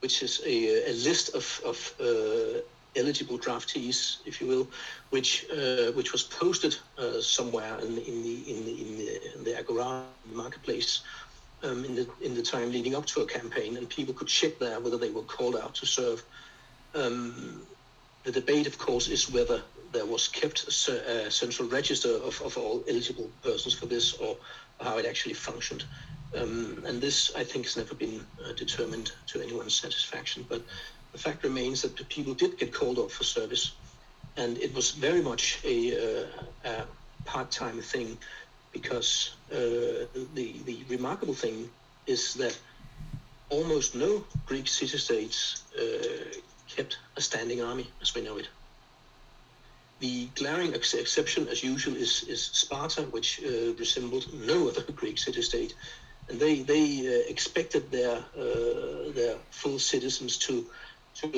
which 0.00 0.22
is 0.22 0.42
a, 0.44 0.90
a 0.90 0.94
list 1.08 1.34
of, 1.34 1.46
of 1.64 1.94
uh, 2.00 2.58
eligible 2.96 3.38
draftees, 3.38 4.18
if 4.26 4.40
you 4.40 4.46
will, 4.48 4.66
which 5.10 5.46
uh, 5.52 5.92
which 5.92 6.10
was 6.12 6.22
posted 6.24 6.76
uh, 6.98 7.20
somewhere 7.20 7.78
in, 7.86 7.98
in, 8.10 8.22
the 8.26 8.36
in 8.52 8.64
the 8.64 8.74
in 8.82 8.98
the, 8.98 9.36
in 9.36 9.44
the 9.44 9.58
agora 9.58 10.02
marketplace 10.32 11.02
um, 11.64 11.84
in 11.84 11.94
the 11.94 12.08
in 12.20 12.34
the 12.34 12.42
time 12.42 12.70
leading 12.70 12.94
up 12.94 13.06
to 13.06 13.22
a 13.22 13.26
campaign, 13.26 13.76
and 13.76 13.88
people 13.88 14.14
could 14.14 14.28
check 14.28 14.58
there 14.58 14.80
whether 14.80 14.98
they 14.98 15.10
were 15.10 15.22
called 15.22 15.56
out 15.56 15.74
to 15.76 15.86
serve. 15.86 16.22
Um, 16.94 17.66
the 18.24 18.32
debate, 18.32 18.66
of 18.66 18.78
course, 18.78 19.08
is 19.08 19.30
whether 19.30 19.62
there 19.92 20.06
was 20.06 20.28
kept 20.28 20.64
a, 20.88 21.26
a 21.26 21.30
central 21.30 21.68
register 21.68 22.14
of, 22.16 22.40
of 22.42 22.56
all 22.56 22.84
eligible 22.88 23.30
persons 23.42 23.74
for 23.74 23.86
this, 23.86 24.14
or 24.14 24.36
how 24.80 24.98
it 24.98 25.06
actually 25.06 25.34
functioned. 25.34 25.84
Um, 26.38 26.82
and 26.86 27.00
this, 27.00 27.32
I 27.36 27.44
think, 27.44 27.66
has 27.66 27.76
never 27.76 27.94
been 27.94 28.26
uh, 28.44 28.52
determined 28.54 29.12
to 29.26 29.40
anyone's 29.40 29.78
satisfaction. 29.78 30.44
But 30.48 30.64
the 31.12 31.18
fact 31.18 31.44
remains 31.44 31.82
that 31.82 32.08
people 32.08 32.34
did 32.34 32.58
get 32.58 32.74
called 32.74 32.98
up 32.98 33.10
for 33.10 33.24
service, 33.24 33.76
and 34.36 34.58
it 34.58 34.74
was 34.74 34.92
very 34.92 35.22
much 35.22 35.60
a, 35.64 36.22
uh, 36.22 36.26
a 36.64 36.86
part-time 37.24 37.80
thing 37.80 38.18
because 38.74 39.36
uh, 39.52 40.06
the 40.34 40.62
the 40.66 40.84
remarkable 40.90 41.34
thing 41.34 41.70
is 42.06 42.34
that 42.34 42.58
almost 43.50 43.94
no 43.94 44.24
Greek 44.46 44.68
city-states 44.68 45.64
uh, 45.80 46.40
kept 46.76 46.98
a 47.16 47.22
standing 47.22 47.62
army 47.62 47.86
as 48.02 48.14
we 48.14 48.22
know 48.22 48.38
it. 48.38 48.48
The 50.00 50.28
glaring 50.34 50.74
ex- 50.74 50.94
exception, 50.94 51.48
as 51.48 51.62
usual, 51.62 51.96
is, 51.96 52.24
is 52.24 52.44
Sparta, 52.46 53.02
which 53.02 53.40
uh, 53.44 53.74
resembled 53.78 54.26
no 54.34 54.68
other 54.68 54.82
Greek 55.02 55.18
city-state, 55.18 55.74
and 56.28 56.40
they 56.40 56.62
they 56.62 56.86
uh, 57.06 57.30
expected 57.30 57.90
their 57.92 58.16
uh, 58.16 59.12
their 59.14 59.36
full 59.50 59.78
citizens 59.78 60.38
to 60.38 60.70
to 61.20 61.28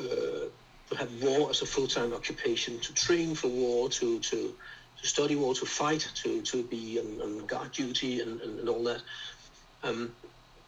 uh, 0.00 0.46
to 0.88 0.96
have 0.96 1.12
war 1.22 1.50
as 1.50 1.62
a 1.62 1.66
full-time 1.66 2.14
occupation, 2.14 2.80
to 2.80 2.94
train 2.94 3.34
for 3.34 3.48
war, 3.48 3.90
to 3.90 4.20
to 4.20 4.56
to 5.00 5.06
study 5.06 5.36
war, 5.36 5.54
to 5.54 5.66
fight, 5.66 6.08
to, 6.16 6.42
to 6.42 6.62
be 6.64 6.98
on, 6.98 7.20
on 7.20 7.46
guard 7.46 7.72
duty 7.72 8.20
and, 8.20 8.40
and, 8.40 8.60
and 8.60 8.68
all 8.68 8.82
that. 8.84 9.02
Um, 9.82 10.12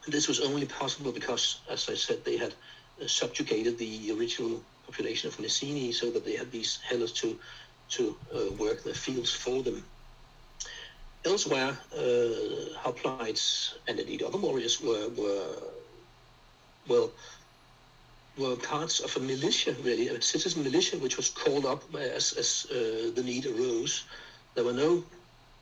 this 0.07 0.29
was 0.29 0.41
only 0.41 0.67
possible 0.67 1.13
because, 1.13 1.61
as 1.71 1.89
I 1.89 1.95
said, 1.95 2.25
they 2.25 2.37
had 2.37 2.55
uh, 3.03 3.07
subjugated 3.07 3.79
the 3.79 4.13
original 4.13 4.63
population 4.87 5.29
of 5.29 5.39
Mycenae 5.39 5.93
so 5.93 6.11
that 6.11 6.25
they 6.25 6.37
had 6.37 6.51
these 6.51 6.79
helots 6.89 7.13
to, 7.21 7.39
to 7.91 8.17
uh, 8.35 8.53
work 8.53 8.83
the 8.85 8.95
fields 8.95 9.33
for 9.33 9.63
them. 9.63 9.85
Elsewhere, 11.25 11.77
uh, 11.95 12.79
hoplites 12.79 13.75
and 13.87 13.99
indeed 13.99 14.23
other 14.23 14.39
warriors 14.39 14.81
were, 14.81 15.09
were 15.11 15.57
well, 16.89 17.11
were 18.39 18.57
parts 18.57 19.01
of 19.01 19.17
a 19.17 19.21
militia, 19.21 19.75
really, 19.83 20.09
a 20.09 20.23
citizen 20.23 20.63
militia, 20.63 20.97
which 20.99 21.17
was 21.17 21.29
called 21.29 21.67
up 21.67 21.83
as, 21.95 22.33
as 22.33 22.67
uh, 22.71 23.11
the 23.15 23.23
need 23.23 23.47
arose. 23.47 24.05
There 24.55 24.65
were 24.65 24.73
no 24.73 25.05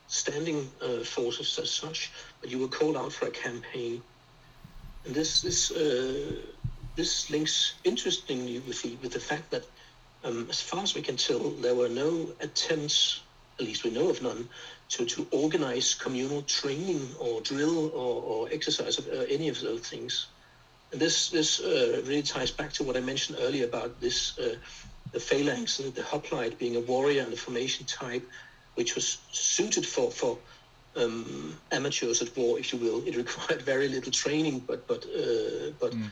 standing 0.09 0.71
uh, 0.83 1.05
forces 1.05 1.59
as 1.59 1.71
such, 1.71 2.11
but 2.41 2.51
you 2.51 2.59
were 2.59 2.69
called 2.69 2.97
out 2.97 3.13
for 3.13 3.27
a 3.27 3.31
campaign. 3.31 4.03
And 5.05 5.15
this 5.15 5.41
this 5.41 5.71
uh, 5.71 6.37
this 6.97 7.31
links 7.31 7.75
interestingly 7.85 8.61
with 8.61 8.83
the 8.83 8.97
with 9.03 9.13
the 9.13 9.21
fact 9.21 9.51
that, 9.51 9.65
um, 10.25 10.47
as 10.51 10.61
far 10.61 10.83
as 10.83 10.95
we 10.95 11.03
can 11.03 11.17
tell, 11.17 11.51
there 11.51 11.75
were 11.75 11.89
no 11.89 12.29
attempts, 12.41 13.23
at 13.59 13.65
least 13.65 13.85
we 13.85 13.91
know 13.91 14.09
of 14.09 14.23
none, 14.23 14.49
to, 14.89 15.05
to 15.05 15.27
organize 15.31 15.95
communal 15.95 16.43
training 16.43 17.09
or 17.19 17.41
drill 17.41 17.91
or, 17.91 18.23
or 18.23 18.49
exercise 18.53 18.99
of 18.99 19.07
uh, 19.09 19.25
any 19.29 19.49
of 19.49 19.61
those 19.61 19.89
things. 19.89 20.27
This 20.91 21.31
this 21.31 21.61
uh, 21.61 22.03
really 22.07 22.23
ties 22.23 22.51
back 22.51 22.73
to 22.75 22.85
what 22.85 22.97
I 22.97 23.01
mentioned 23.01 23.39
earlier 23.41 23.65
about 23.65 24.01
this 24.01 24.39
uh, 24.39 24.57
the 25.13 25.21
phalanx, 25.21 25.81
and 25.81 25.95
the 25.95 26.03
hoplite 26.03 26.59
being 26.59 26.77
a 26.77 26.81
warrior 26.81 27.23
and 27.23 27.33
a 27.33 27.37
formation 27.37 27.87
type, 27.87 28.27
which 28.75 28.95
was 28.95 29.19
suited 29.33 29.87
for 29.87 30.11
for 30.11 30.39
um, 30.97 31.57
amateurs 31.73 32.23
at 32.23 32.37
war, 32.37 32.59
if 32.59 32.73
you 32.73 32.79
will. 32.79 33.03
It 33.07 33.17
required 33.25 33.63
very 33.63 33.89
little 33.89 34.13
training, 34.13 34.61
but 34.61 34.87
but 34.87 35.05
uh, 35.05 35.71
but. 35.81 35.93
Mm. 35.93 36.11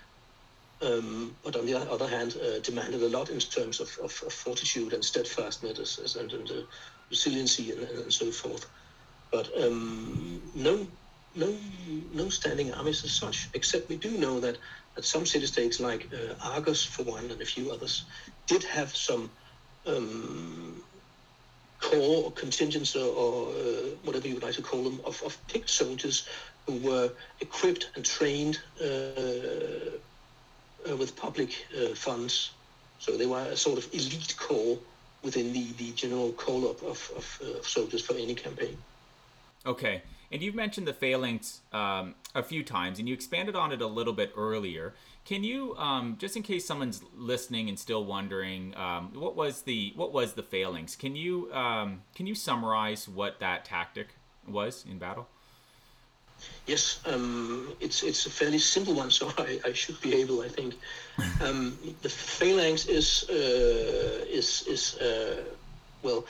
Um, 0.82 1.34
but 1.42 1.56
on 1.56 1.64
the 1.64 1.74
other 1.74 2.06
hand, 2.06 2.37
uh, 2.37 2.58
demanded 2.58 3.02
a 3.02 3.08
lot 3.08 3.30
in 3.30 3.38
terms 3.38 3.80
of, 3.80 3.96
of, 4.02 4.22
of 4.26 4.32
fortitude 4.32 4.92
and 4.92 5.02
steadfastness 5.02 6.16
and, 6.16 6.30
and 6.32 6.50
uh, 6.50 6.54
resiliency 7.08 7.70
and, 7.70 7.88
and, 7.88 8.12
so 8.12 8.30
forth. 8.30 8.66
But 9.30 9.48
um, 9.56 10.42
no 10.54 10.87
no 11.35 11.55
no 12.12 12.29
standing 12.29 12.73
armies 12.73 13.05
as 13.05 13.12
such, 13.12 13.49
except 13.55 13.88
we 13.88 13.97
do 13.97 14.11
know 14.18 14.40
that, 14.40 14.57
that 14.94 15.05
some 15.05 15.27
city-states 15.27 15.81
like 15.81 16.09
uh, 16.12 16.35
Argos, 16.55 16.85
for 16.85 17.03
one, 17.03 17.31
and 17.31 17.40
a 17.40 17.44
few 17.44 17.70
others, 17.70 18.05
did 18.47 18.62
have 18.64 18.94
some 18.94 19.31
um, 19.87 20.83
core 21.81 22.25
or 22.25 22.31
contingents 22.33 22.97
or, 22.97 23.14
or 23.14 23.49
uh, 23.49 23.90
whatever 24.05 24.29
you 24.29 24.35
would 24.35 24.42
like 24.42 24.55
to 24.55 24.62
call 24.62 24.85
them, 24.85 25.01
of, 25.05 25.20
of 25.23 25.37
picked 25.49 25.70
soldiers 25.70 26.29
who 26.66 26.79
were 26.79 27.11
equipped 27.40 27.90
and 27.94 28.05
trained 28.05 28.59
uh, 28.81 28.87
uh 30.88 30.97
with 30.97 31.16
public 31.16 31.51
uh, 31.77 31.94
funds. 31.94 32.53
So 32.99 33.16
they 33.16 33.27
were 33.27 33.40
a 33.40 33.57
sort 33.57 33.79
of 33.79 33.92
elite 33.92 34.35
corps 34.38 34.79
within 35.23 35.53
the, 35.53 35.73
the 35.73 35.90
general 35.92 36.33
call-up 36.33 36.83
of, 36.83 37.11
of, 37.16 37.40
uh, 37.42 37.59
of 37.59 37.66
soldiers 37.66 38.03
for 38.03 38.14
any 38.14 38.35
campaign. 38.35 38.77
Okay. 39.66 40.03
And 40.35 40.42
you've 40.42 40.57
mentioned 40.57 40.88
the 40.88 40.92
phalanx 40.92 41.61
um, 41.73 42.16
a 42.35 42.42
few 42.42 42.64
times, 42.64 42.99
and 42.99 43.09
you 43.09 43.14
expanded 43.14 43.55
on 43.55 43.70
it 43.70 43.81
a 43.81 43.87
little 43.87 44.12
bit 44.12 44.33
earlier. 44.37 44.92
Can 45.25 45.44
you, 45.44 45.77
um, 45.77 46.16
just 46.18 46.37
in 46.37 46.42
case 46.42 46.66
someone's 46.66 47.05
listening 47.16 47.68
and 47.68 47.79
still 47.79 48.05
wondering, 48.05 48.77
um, 48.77 49.12
what 49.14 49.37
was 49.37 49.62
the 49.62 49.92
what 49.94 50.12
was 50.12 50.33
the 50.33 50.42
phalanx? 50.42 50.97
Can 50.97 51.14
you 51.14 51.53
um, 51.53 52.03
can 52.16 52.27
you 52.27 52.35
summarize 52.35 53.09
what 53.09 53.38
that 53.38 53.64
tactic 53.64 54.09
was 54.49 54.85
in 54.90 54.99
battle? 54.99 55.29
Yes, 56.66 57.01
um, 57.07 57.73
it's 57.79 58.03
it's 58.03 58.27
a 58.27 58.31
fairly 58.31 58.59
simple 58.59 58.94
one, 58.94 59.11
so 59.18 59.33
I, 59.38 59.61
I 59.64 59.73
should 59.73 60.01
be 60.01 60.16
able, 60.16 60.42
I 60.42 60.49
think. 60.49 60.75
Um, 61.40 61.79
the 62.03 62.09
phalanx 62.09 62.87
is 62.87 63.31
uh, 63.31 64.25
is 64.29 64.64
is 64.66 64.97
uh, 64.99 65.44
well, 66.03 66.27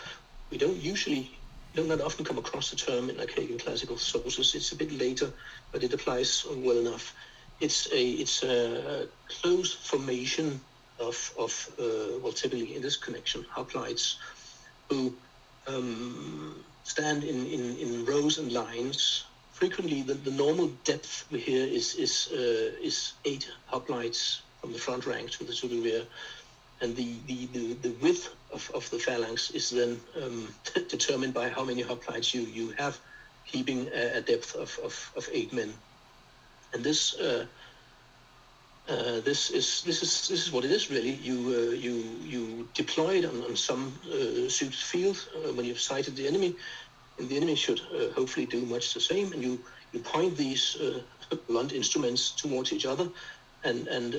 we 0.50 0.58
don't 0.58 0.76
usually 0.76 1.30
don't 1.74 1.88
that 1.88 2.00
often 2.00 2.24
come 2.24 2.38
across 2.38 2.70
the 2.70 2.76
term 2.76 3.10
in 3.10 3.18
archaic 3.18 3.58
classical 3.58 3.96
sources. 3.96 4.54
It's 4.54 4.72
a 4.72 4.76
bit 4.76 4.92
later, 4.92 5.32
but 5.72 5.82
it 5.82 5.92
applies 5.92 6.46
well 6.56 6.78
enough. 6.78 7.14
It's 7.60 7.92
a 7.92 8.02
it's 8.22 8.42
a 8.42 9.08
close 9.28 9.74
formation 9.74 10.60
of 11.00 11.32
of 11.38 11.52
uh, 11.78 12.18
well 12.22 12.32
typically 12.32 12.76
in 12.76 12.82
this 12.82 12.96
connection 12.96 13.44
hoplites 13.56 14.16
who 14.88 15.12
um, 15.66 16.64
stand 16.84 17.24
in, 17.24 17.46
in, 17.46 17.76
in 17.78 18.04
rows 18.04 18.38
and 18.38 18.52
lines. 18.52 19.24
Frequently, 19.52 20.02
the, 20.02 20.14
the 20.14 20.30
normal 20.32 20.68
depth 20.84 21.26
we 21.30 21.38
hear 21.38 21.66
is 21.66 21.94
is 21.94 22.28
uh, 22.32 22.86
is 22.88 23.14
eight 23.24 23.50
hoplites 23.72 24.40
from 24.60 24.72
the 24.72 24.78
front 24.78 25.06
rank 25.06 25.30
to 25.30 25.44
the 25.44 25.52
to 25.52 25.68
the 25.68 25.80
rear 25.80 26.02
and 26.84 26.94
the, 26.94 27.16
the, 27.26 27.46
the, 27.46 27.72
the 27.84 27.94
width 28.02 28.28
of, 28.52 28.70
of 28.74 28.88
the 28.90 28.98
phalanx 28.98 29.50
is 29.52 29.70
then 29.70 29.98
um, 30.22 30.54
determined 30.88 31.32
by 31.32 31.48
how 31.48 31.64
many 31.64 31.82
hoplites 31.82 32.34
you, 32.34 32.42
you 32.42 32.72
have 32.72 32.98
keeping 33.46 33.88
a, 33.88 34.20
depth 34.20 34.54
of, 34.54 34.78
of, 34.84 35.12
of 35.16 35.26
eight 35.32 35.50
men. 35.52 35.72
And 36.74 36.84
this 36.84 37.18
uh, 37.18 37.46
uh, 38.86 39.20
this 39.20 39.50
is 39.50 39.82
this 39.86 40.02
is 40.02 40.28
this 40.28 40.46
is 40.46 40.52
what 40.52 40.64
it 40.64 40.70
is 40.70 40.90
really. 40.90 41.14
You 41.28 41.36
uh, 41.58 41.74
you 41.86 41.94
you 42.22 42.68
deploy 42.74 43.12
it 43.20 43.24
on, 43.24 43.42
on 43.44 43.56
some 43.56 43.94
uh, 44.06 44.48
suited 44.50 44.74
field 44.74 45.16
uh, 45.36 45.52
when 45.54 45.64
you've 45.64 45.80
sighted 45.80 46.16
the 46.16 46.26
enemy, 46.26 46.54
and 47.18 47.28
the 47.30 47.36
enemy 47.36 47.54
should 47.54 47.80
uh, 47.80 48.12
hopefully 48.14 48.44
do 48.44 48.60
much 48.66 48.92
the 48.92 49.00
same. 49.00 49.32
And 49.32 49.42
you 49.42 49.58
you 49.92 50.00
point 50.00 50.36
these 50.36 50.76
blunt 51.48 51.72
instruments 51.72 52.32
towards 52.32 52.72
each 52.74 52.84
other, 52.84 53.08
and 53.62 53.88
and 53.88 54.10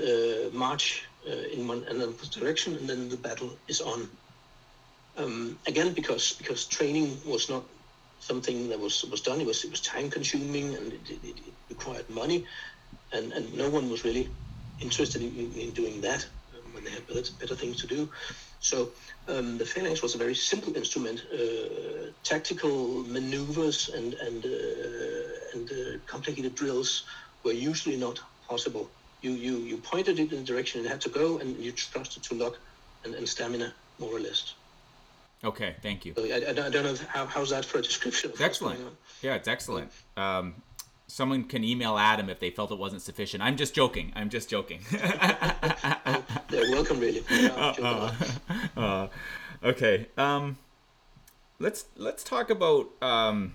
march 0.54 1.06
uh, 1.06 1.14
in 1.25 1.67
one 1.67 1.83
another 1.89 2.13
direction, 2.31 2.75
and 2.75 2.88
then 2.89 3.09
the 3.09 3.17
battle 3.17 3.51
is 3.67 3.81
on. 3.81 4.09
Um, 5.17 5.59
again, 5.67 5.93
because 5.93 6.33
because 6.33 6.65
training 6.67 7.17
was 7.25 7.49
not 7.49 7.63
something 8.19 8.69
that 8.69 8.79
was 8.79 9.03
was 9.05 9.21
done. 9.21 9.41
It 9.41 9.47
was 9.47 9.63
it 9.63 9.71
was 9.71 9.81
time 9.81 10.09
consuming 10.09 10.75
and 10.75 10.93
it, 10.93 11.09
it, 11.09 11.39
it 11.47 11.53
required 11.69 12.09
money, 12.09 12.45
and 13.13 13.31
and 13.33 13.53
no 13.53 13.69
one 13.69 13.89
was 13.89 14.03
really 14.03 14.29
interested 14.79 15.21
in, 15.21 15.51
in 15.53 15.71
doing 15.71 16.01
that 16.01 16.27
um, 16.53 16.73
when 16.73 16.83
they 16.83 16.91
had 16.91 17.07
better, 17.07 17.23
better 17.39 17.55
things 17.55 17.79
to 17.81 17.88
do. 17.88 18.09
So 18.59 18.89
um, 19.27 19.57
the 19.57 19.65
phalanx 19.65 20.01
was 20.01 20.15
a 20.15 20.17
very 20.17 20.35
simple 20.35 20.75
instrument, 20.75 21.23
uh, 21.33 22.11
tactical 22.23 23.03
maneuvers 23.03 23.89
and 23.89 24.13
and 24.15 24.45
uh, 24.45 25.53
and 25.53 25.71
uh, 25.71 25.99
complicated 26.07 26.55
drills 26.55 27.05
were 27.43 27.53
usually 27.53 27.97
not 27.97 28.19
possible. 28.47 28.91
You, 29.25 29.31
you, 29.31 29.57
you 29.57 29.77
pointed 29.77 30.19
it 30.19 30.31
in 30.31 30.38
the 30.38 30.43
direction 30.43 30.85
it 30.85 30.88
had 30.88 31.01
to 31.01 31.09
go, 31.09 31.39
and 31.39 31.57
you 31.57 31.71
trusted 31.71 32.21
to 32.21 32.35
luck 32.35 32.59
and, 33.03 33.15
and 33.15 33.27
stamina, 33.27 33.73
more 33.97 34.15
or 34.15 34.19
less. 34.19 34.53
Okay, 35.43 35.75
thank 35.81 36.05
you. 36.05 36.13
So 36.15 36.25
I, 36.25 36.49
I, 36.49 36.53
don't 36.53 36.83
know 36.83 36.95
how, 37.09 37.25
how's 37.25 37.49
that 37.49 37.65
for 37.65 37.79
a 37.79 37.81
description. 37.81 38.29
It's 38.29 38.41
excellent. 38.41 38.79
Yeah, 39.23 39.33
it's 39.33 39.47
excellent. 39.47 39.89
Um, 40.15 40.61
someone 41.07 41.43
can 41.45 41.63
email 41.63 41.97
Adam 41.97 42.29
if 42.29 42.39
they 42.39 42.51
felt 42.51 42.71
it 42.71 42.77
wasn't 42.77 43.01
sufficient. 43.01 43.41
I'm 43.41 43.57
just 43.57 43.73
joking. 43.73 44.13
I'm 44.15 44.29
just 44.29 44.47
joking. 44.47 44.81
oh, 44.93 46.23
they're 46.49 46.71
welcome, 46.71 46.99
really. 46.99 47.23
Uh, 47.31 47.73
uh, 47.81 48.79
uh, 48.79 49.07
okay. 49.63 50.07
Um, 50.19 50.57
let's 51.57 51.85
let's 51.95 52.23
talk 52.23 52.51
about 52.51 52.89
um, 53.01 53.53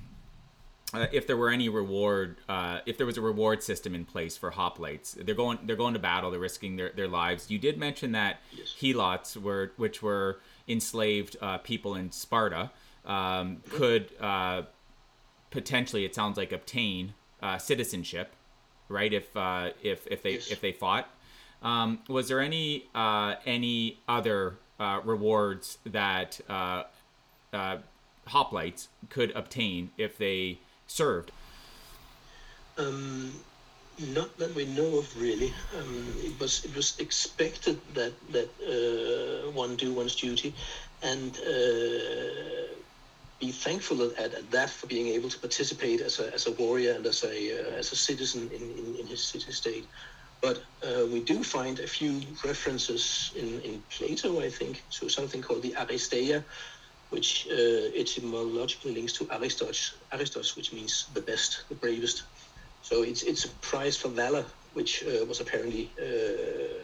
uh, 0.92 1.06
if 1.12 1.26
there 1.26 1.36
were 1.36 1.50
any 1.50 1.68
reward, 1.68 2.36
uh, 2.48 2.80
if 2.86 2.96
there 2.96 3.06
was 3.06 3.16
a 3.16 3.20
reward 3.20 3.62
system 3.62 3.94
in 3.94 4.04
place 4.04 4.36
for 4.36 4.50
hoplites. 4.50 5.14
They're 5.24 5.34
going 5.34 5.60
they're 5.64 5.76
going 5.76 5.94
to 5.94 6.00
battle. 6.00 6.30
They're 6.30 6.40
risking 6.40 6.76
their, 6.76 6.90
their 6.90 7.08
lives. 7.08 7.50
You 7.50 7.58
did 7.58 7.78
mention 7.78 8.12
that 8.12 8.40
yes. 8.52 8.74
helots 8.80 9.36
were 9.36 9.72
which 9.76 10.02
were 10.02 10.40
enslaved 10.68 11.36
uh, 11.40 11.58
people 11.58 11.94
in 11.94 12.10
Sparta 12.10 12.70
um, 13.04 13.62
could 13.70 14.10
potentially 15.50 16.04
it 16.04 16.14
sounds 16.14 16.36
like 16.36 16.52
obtain 16.52 17.14
uh, 17.42 17.58
citizenship, 17.58 18.34
right? 18.88 19.12
If 19.12 19.36
uh, 19.36 19.70
if 19.82 20.06
if 20.06 20.22
they 20.22 20.34
yes. 20.34 20.50
if 20.50 20.60
they 20.60 20.72
fought, 20.72 21.08
um, 21.62 22.00
was 22.08 22.28
there 22.28 22.40
any 22.40 22.88
uh, 22.94 23.34
any 23.44 23.98
other 24.08 24.56
uh, 24.78 25.00
rewards 25.04 25.78
that 25.84 26.40
uh, 26.48 26.84
uh, 27.52 27.78
hoplites 28.28 28.88
could 29.08 29.30
obtain 29.32 29.90
if 29.98 30.16
they 30.16 30.58
served? 30.90 31.32
Um, 32.78 33.32
not 34.14 34.36
that 34.38 34.54
we 34.54 34.64
know 34.66 34.98
of, 34.98 35.20
really. 35.20 35.52
Um, 35.78 36.06
it 36.18 36.38
was 36.40 36.64
it 36.64 36.74
was 36.74 36.98
expected 36.98 37.80
that 37.94 38.12
that 38.32 38.48
one 39.54 39.76
do 39.76 39.92
one's 39.92 40.16
duty, 40.16 40.54
and 41.02 41.38
be 43.40 43.50
thankful 43.50 44.02
at, 44.02 44.34
at, 44.34 44.50
that 44.50 44.70
for 44.70 44.86
being 44.86 45.08
able 45.08 45.28
to 45.28 45.38
participate 45.38 46.00
as 46.02 46.20
a, 46.20 46.32
as 46.34 46.46
a 46.46 46.52
warrior 46.52 46.92
and 46.92 47.06
as 47.06 47.24
a, 47.24 47.58
uh, 47.58 47.78
as 47.78 47.90
a 47.90 47.96
citizen 47.96 48.50
in, 48.54 48.62
in, 48.62 48.96
in 49.00 49.06
his 49.06 49.24
city 49.24 49.50
state. 49.50 49.86
But 50.42 50.62
uh, 50.82 51.06
we 51.06 51.20
do 51.20 51.42
find 51.42 51.80
a 51.80 51.86
few 51.86 52.20
references 52.44 53.32
in, 53.36 53.60
in 53.60 53.82
Plato, 53.90 54.40
I 54.40 54.50
think, 54.50 54.82
to 54.90 55.08
something 55.08 55.42
called 55.42 55.62
the 55.62 55.72
Aristeia, 55.72 56.44
which 57.10 57.48
uh, 57.50 57.90
etymologically 57.96 58.94
links 58.94 59.12
to 59.14 59.28
Aristos, 59.36 59.94
Aristos, 60.12 60.56
which 60.56 60.72
means 60.72 61.06
the 61.14 61.20
best, 61.20 61.64
the 61.68 61.74
bravest. 61.74 62.22
So 62.82 63.02
it's, 63.02 63.22
it's 63.22 63.44
a 63.44 63.48
prize 63.60 63.96
for 63.96 64.08
valor, 64.08 64.44
which 64.74 65.04
uh, 65.04 65.24
was 65.26 65.40
apparently 65.40 65.90
uh, 66.00 66.80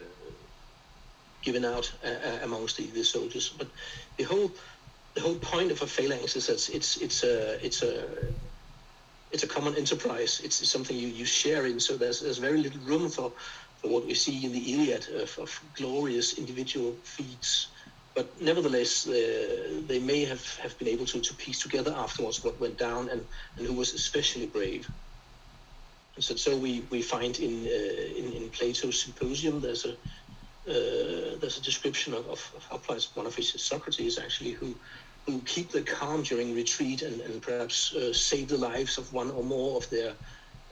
given 1.41 1.63
out 1.65 1.91
uh, 2.05 2.43
amongst 2.43 2.77
the, 2.77 2.87
the 2.87 3.03
soldiers. 3.03 3.49
But 3.57 3.67
the 4.17 4.23
whole 4.23 4.51
the 5.15 5.23
whole 5.23 5.35
point 5.35 5.71
of 5.71 5.81
a 5.81 5.87
phalanx 5.87 6.35
is 6.35 6.45
that 6.45 6.69
it's 6.75 6.97
it's 6.97 7.23
a 7.23 7.65
it's 7.65 7.81
a 7.81 8.03
it's 9.31 9.43
a 9.43 9.47
common 9.47 9.75
enterprise. 9.75 10.41
It's, 10.43 10.69
something 10.69 10.95
you, 10.95 11.07
you 11.07 11.25
share 11.25 11.65
in. 11.65 11.79
So 11.79 11.97
there's 11.97 12.19
there's 12.21 12.37
very 12.37 12.61
little 12.61 12.81
room 12.81 13.09
for, 13.09 13.31
for 13.79 13.87
what 13.89 14.05
we 14.05 14.13
see 14.13 14.45
in 14.45 14.51
the 14.51 14.73
Iliad 14.73 15.09
of, 15.09 15.37
of 15.39 15.49
glorious 15.75 16.37
individual 16.37 16.93
feats. 17.03 17.67
But 18.17 18.41
nevertheless, 18.41 19.07
uh, 19.07 19.83
they 19.85 19.99
may 19.99 20.25
have, 20.25 20.43
have 20.57 20.75
been 20.79 20.87
able 20.87 21.05
to, 21.05 21.21
to 21.21 21.33
piece 21.35 21.61
together 21.61 21.93
afterwards 21.95 22.43
what 22.43 22.59
went 22.59 22.79
down 22.79 23.09
and, 23.09 23.21
and 23.57 23.67
who 23.67 23.73
was 23.73 23.93
especially 23.93 24.47
brave. 24.47 24.89
And 26.15 26.23
so, 26.23 26.35
so 26.35 26.57
we, 26.57 26.81
we 26.89 27.03
find 27.03 27.37
in, 27.37 27.67
uh, 27.67 28.19
in, 28.19 28.33
in 28.33 28.49
Plato's 28.49 29.03
Symposium 29.03 29.61
there's 29.61 29.85
a 29.85 29.91
uh, 29.91 31.37
there's 31.39 31.57
a 31.57 31.61
description 31.61 32.13
of, 32.13 32.27
of, 32.27 32.41
of 32.71 32.85
how 32.87 32.97
one 33.13 33.27
of 33.27 33.35
his 33.35 33.53
Socrates 33.63 34.17
actually 34.17 34.51
who 34.51 34.75
who 35.27 35.39
keep 35.41 35.71
the 35.71 35.83
calm 35.83 36.23
during 36.23 36.55
retreat 36.55 37.03
and, 37.03 37.21
and 37.21 37.41
perhaps 37.41 37.93
uh, 37.93 38.11
save 38.11 38.49
the 38.49 38.57
lives 38.57 38.97
of 38.97 39.13
one 39.13 39.29
or 39.31 39.43
more 39.43 39.77
of 39.77 39.89
their 39.91 40.13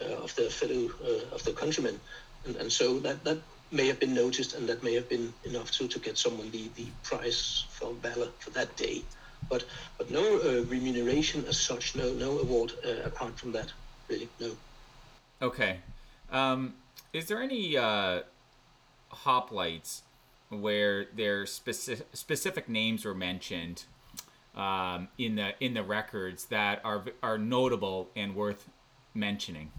uh, 0.02 0.16
of 0.16 0.36
their 0.36 0.50
fellow 0.50 0.90
uh, 1.04 1.36
of 1.36 1.44
their 1.46 1.54
countrymen, 1.54 2.02
and, 2.46 2.56
and 2.58 2.72
so 2.72 3.00
that 3.00 3.24
that 3.24 3.38
may 3.72 3.88
have 3.88 4.00
been 4.00 4.14
noticed 4.14 4.54
and 4.54 4.68
that 4.70 4.84
may 4.84 4.94
have 4.94 5.10
been 5.10 5.34
enough 5.44 5.72
to, 5.72 5.88
to 5.88 6.00
get 6.00 6.18
someone 6.18 6.50
the, 6.52 6.70
the 6.76 6.88
prize 7.04 7.66
for 7.70 7.94
valor 7.94 8.30
for 8.40 8.50
that 8.52 8.76
day, 8.76 9.04
but 9.50 9.66
but 9.98 10.10
no 10.12 10.40
uh, 10.40 10.64
remuneration 10.64 11.46
as 11.46 11.60
such, 11.60 11.96
no 11.96 12.14
no 12.14 12.40
award 12.40 12.74
uh, 12.86 13.04
apart 13.06 13.38
from 13.38 13.52
that, 13.52 13.72
really 14.08 14.30
no. 14.40 14.52
Okay, 15.42 15.80
um, 16.32 16.76
is 17.14 17.28
there 17.28 17.42
any 17.42 17.78
uh, 17.78 18.22
hoplites 19.12 20.02
where 20.50 21.06
their 21.16 21.46
specific 21.46 22.08
specific 22.14 22.70
names 22.70 23.04
were 23.06 23.16
mentioned? 23.16 23.86
um, 24.56 25.10
in 25.18 25.36
the 25.36 25.54
in 25.64 25.74
the 25.74 25.84
records 25.84 26.46
that 26.46 26.82
are 26.84 27.04
are 27.22 27.38
notable 27.38 28.10
and 28.16 28.36
worth 28.36 28.70
mentioning. 29.14 29.72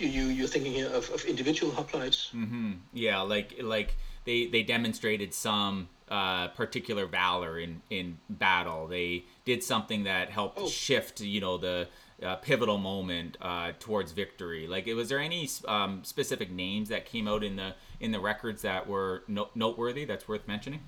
You 0.00 0.24
you're 0.24 0.48
thinking 0.48 0.72
here 0.72 0.88
of, 0.88 1.10
of 1.10 1.24
individual 1.24 1.72
hoplites. 1.72 2.32
Mm-hmm. 2.32 2.72
Yeah, 2.92 3.20
like 3.20 3.56
like 3.62 3.96
they 4.24 4.46
they 4.46 4.62
demonstrated 4.62 5.34
some 5.34 5.88
uh, 6.08 6.48
particular 6.48 7.06
valor 7.06 7.58
in 7.58 7.82
in 7.90 8.18
battle. 8.28 8.86
They 8.86 9.24
did 9.44 9.62
something 9.62 10.04
that 10.04 10.30
helped 10.30 10.58
oh. 10.58 10.68
shift 10.68 11.20
you 11.20 11.40
know 11.40 11.58
the 11.58 11.88
uh, 12.22 12.36
pivotal 12.36 12.78
moment 12.78 13.36
uh, 13.40 13.72
towards 13.78 14.12
victory. 14.12 14.66
Like, 14.66 14.86
was 14.86 15.08
there 15.08 15.18
any 15.18 15.48
um, 15.66 16.04
specific 16.04 16.50
names 16.50 16.88
that 16.88 17.06
came 17.06 17.28
out 17.28 17.42
in 17.42 17.56
the 17.56 17.74
in 18.00 18.12
the 18.12 18.20
records 18.20 18.62
that 18.62 18.86
were 18.86 19.22
no- 19.28 19.50
noteworthy? 19.54 20.04
That's 20.04 20.28
worth 20.28 20.46
mentioning. 20.46 20.80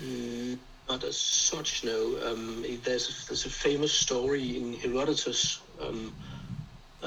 Mm, 0.00 0.58
not 0.88 1.04
as 1.04 1.16
such, 1.16 1.84
no. 1.84 2.18
Um, 2.26 2.64
there's 2.84 3.08
a, 3.08 3.26
there's 3.26 3.46
a 3.46 3.50
famous 3.50 3.92
story 3.92 4.56
in 4.56 4.74
Herodotus 4.74 5.60
um, 5.80 6.14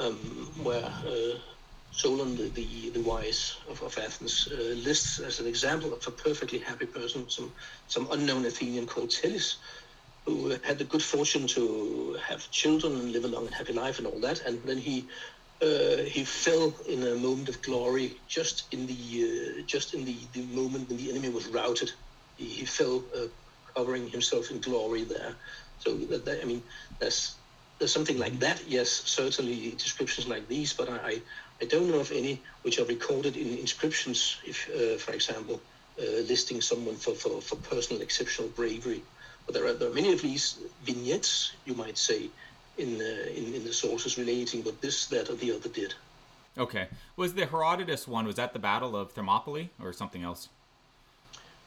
um, 0.00 0.16
where 0.64 0.84
uh, 0.84 1.38
Solon, 1.92 2.36
the, 2.36 2.50
the, 2.50 2.90
the 2.90 3.02
wise 3.02 3.56
of, 3.68 3.82
of 3.82 3.98
Athens, 3.98 4.48
uh, 4.52 4.56
lists 4.56 5.20
as 5.20 5.40
an 5.40 5.46
example 5.46 5.92
of 5.94 6.06
a 6.06 6.12
perfectly 6.12 6.58
happy 6.60 6.86
person 6.86 7.28
some 7.30 7.54
some 7.86 8.08
unknown 8.12 8.46
Athenian 8.46 8.86
called 8.86 9.10
Tellus, 9.10 9.58
who 10.26 10.50
had 10.64 10.78
the 10.78 10.84
good 10.84 11.02
fortune 11.02 11.46
to 11.48 12.18
have 12.26 12.50
children 12.50 12.94
and 12.94 13.12
live 13.12 13.24
a 13.24 13.28
long 13.28 13.46
and 13.46 13.54
happy 13.54 13.72
life 13.74 13.98
and 13.98 14.06
all 14.06 14.20
that, 14.20 14.42
and 14.46 14.62
then 14.64 14.78
he. 14.78 15.08
Uh, 15.62 16.04
he 16.04 16.24
fell 16.24 16.74
in 16.88 17.02
a 17.02 17.16
moment 17.16 17.48
of 17.50 17.62
glory 17.62 18.16
just 18.28 18.72
in 18.72 18.86
the 18.86 18.94
uh, 19.24 19.62
just 19.66 19.94
in 19.94 20.06
the, 20.06 20.28
the 20.32 20.42
moment 20.42 20.88
when 20.88 20.98
the 20.98 21.10
enemy 21.10 21.28
was 21.28 21.48
routed. 21.48 21.90
He, 22.34 22.46
he 22.46 22.64
fell 22.66 23.04
uh, 23.16 23.26
covering 23.76 24.08
himself 24.08 24.50
in 24.50 24.60
glory 24.60 25.04
there. 25.04 25.36
So 25.78 25.96
that, 25.96 26.24
that, 26.26 26.42
I 26.42 26.46
mean, 26.46 26.64
there's 27.00 27.39
something 27.86 28.18
like 28.18 28.38
that. 28.40 28.62
Yes, 28.68 28.90
certainly 28.90 29.70
descriptions 29.78 30.26
like 30.28 30.46
these, 30.48 30.72
but 30.72 30.88
I 30.88 31.20
I 31.62 31.64
don't 31.66 31.90
know 31.90 32.00
of 32.00 32.10
any 32.12 32.40
which 32.62 32.78
are 32.78 32.84
recorded 32.86 33.36
in 33.36 33.58
inscriptions. 33.58 34.38
If, 34.44 34.68
uh, 34.70 34.98
for 34.98 35.12
example, 35.12 35.60
uh, 35.98 36.04
listing 36.28 36.60
someone 36.60 36.96
for, 36.96 37.14
for, 37.14 37.40
for 37.40 37.56
personal 37.56 38.02
exceptional 38.02 38.48
bravery, 38.50 39.02
but 39.44 39.54
there 39.54 39.66
are 39.66 39.74
there 39.74 39.90
are 39.90 39.94
many 39.94 40.12
of 40.12 40.22
these 40.22 40.58
vignettes, 40.84 41.52
you 41.64 41.74
might 41.74 41.98
say, 41.98 42.30
in 42.78 43.00
uh, 43.00 43.38
in, 43.38 43.54
in 43.54 43.64
the 43.64 43.72
sources 43.72 44.16
relating 44.18 44.64
what 44.64 44.80
this, 44.80 45.06
that, 45.06 45.28
or 45.30 45.34
the 45.34 45.52
other 45.54 45.68
did. 45.68 45.94
Okay, 46.58 46.88
was 47.16 47.34
the 47.34 47.46
Herodotus 47.46 48.08
one? 48.08 48.26
Was 48.26 48.36
that 48.36 48.52
the 48.52 48.58
Battle 48.58 48.96
of 48.96 49.12
Thermopylae 49.12 49.70
or 49.82 49.92
something 49.92 50.22
else? 50.22 50.48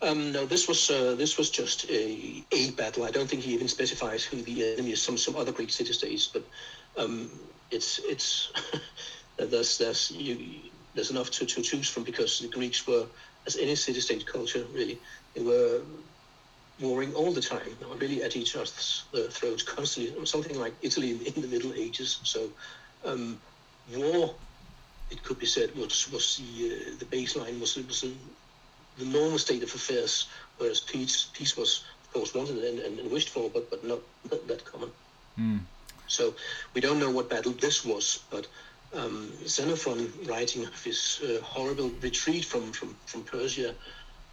Um, 0.03 0.33
no, 0.33 0.45
this 0.45 0.67
was 0.67 0.89
uh, 0.89 1.15
this 1.15 1.37
was 1.37 1.49
just 1.49 1.89
a, 1.89 2.43
a 2.51 2.71
battle. 2.71 3.05
I 3.05 3.11
don't 3.11 3.29
think 3.29 3.41
he 3.43 3.53
even 3.53 3.69
specifies 3.69 4.23
who 4.25 4.41
the 4.41 4.73
enemy 4.73 4.91
is. 4.91 5.01
Some 5.01 5.17
some 5.17 5.37
other 5.37 5.53
Greek 5.53 5.71
city-states, 5.71 6.27
but 6.27 6.43
um, 6.97 7.29
it's 7.71 7.99
it's 7.99 8.51
there's 9.37 9.77
there's 9.77 10.11
you, 10.11 10.37
there's 10.93 11.09
enough 11.09 11.31
to, 11.31 11.45
to 11.45 11.61
choose 11.61 11.89
from 11.89 12.03
because 12.03 12.39
the 12.39 12.49
Greeks 12.49 12.85
were, 12.85 13.05
as 13.47 13.55
any 13.55 13.75
city-state 13.75 14.25
culture, 14.25 14.65
really 14.73 14.99
they 15.35 15.41
were 15.41 15.81
warring 16.81 17.13
all 17.13 17.31
the 17.31 17.41
time, 17.41 17.69
They 17.79 17.85
were 17.85 17.95
really 17.95 18.23
at 18.23 18.35
each 18.35 18.55
other's 18.55 19.05
uh, 19.13 19.29
throats 19.29 19.63
constantly. 19.63 20.25
Something 20.25 20.59
like 20.59 20.73
Italy 20.81 21.11
in, 21.11 21.41
the 21.41 21.47
Middle 21.47 21.73
Ages. 21.73 22.19
So 22.23 22.49
um, 23.05 23.39
war, 23.95 24.35
it 25.11 25.23
could 25.23 25.39
be 25.39 25.45
said, 25.45 25.73
was 25.77 26.11
was 26.11 26.37
the 26.37 26.75
uh, 26.75 26.95
the 26.99 27.05
baseline 27.05 27.59
was 27.61 27.77
was 27.77 28.03
the 28.97 29.05
normal 29.05 29.39
state 29.39 29.63
of 29.63 29.73
affairs, 29.73 30.27
whereas 30.57 30.79
peace 30.79 31.29
peace 31.33 31.57
was 31.57 31.83
of 32.03 32.13
course 32.13 32.33
wanted 32.33 32.63
and, 32.63 32.79
and, 32.79 32.99
and 32.99 33.11
wished 33.11 33.29
for, 33.29 33.49
but 33.49 33.69
but 33.69 33.83
not, 33.83 33.99
not 34.29 34.47
that 34.47 34.65
common. 34.65 34.91
Mm. 35.39 35.59
So 36.07 36.33
we 36.73 36.81
don't 36.81 36.99
know 36.99 37.09
what 37.09 37.29
battle 37.29 37.53
this 37.53 37.85
was, 37.85 38.23
but 38.29 38.47
um, 38.95 39.31
Xenophon, 39.47 40.11
writing 40.25 40.65
of 40.65 40.83
his 40.83 41.21
uh, 41.23 41.43
horrible 41.43 41.89
retreat 42.01 42.45
from 42.45 42.71
from 42.71 42.95
from 43.05 43.23
Persia, 43.23 43.73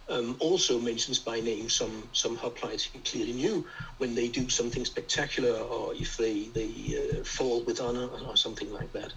um, 0.09 0.35
also 0.39 0.79
mentions 0.79 1.19
by 1.19 1.39
name 1.39 1.69
some 1.69 2.03
some 2.13 2.37
hoplites 2.37 2.83
he 2.83 2.99
clearly 2.99 3.33
knew 3.33 3.65
when 3.97 4.13
they 4.13 4.27
do 4.27 4.49
something 4.49 4.85
spectacular 4.85 5.57
or 5.57 5.93
if 5.95 6.17
they 6.17 6.43
they 6.53 7.19
uh, 7.19 7.23
fall 7.23 7.63
with 7.63 7.81
honor 7.81 8.07
or 8.27 8.35
something 8.37 8.71
like 8.71 8.91
that. 8.93 9.13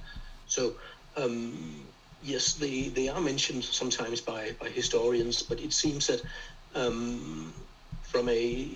So 0.47 0.75
um, 1.17 1.87
yes, 2.25 2.55
they, 2.55 2.89
they 2.89 3.09
are 3.09 3.21
mentioned 3.21 3.65
sometimes 3.65 4.21
by, 4.21 4.53
by 4.61 4.69
historians, 4.69 5.43
but 5.43 5.61
it 5.61 5.73
seems 5.73 6.07
that 6.07 6.23
um, 6.75 7.53
from 8.03 8.29
a 8.29 8.69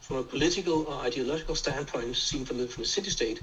from 0.00 0.18
a 0.18 0.22
political 0.22 0.82
or 0.88 1.02
ideological 1.02 1.54
standpoint, 1.54 2.16
seen 2.16 2.44
from 2.44 2.58
the, 2.58 2.66
from 2.66 2.82
the 2.82 2.88
city-state, 2.88 3.40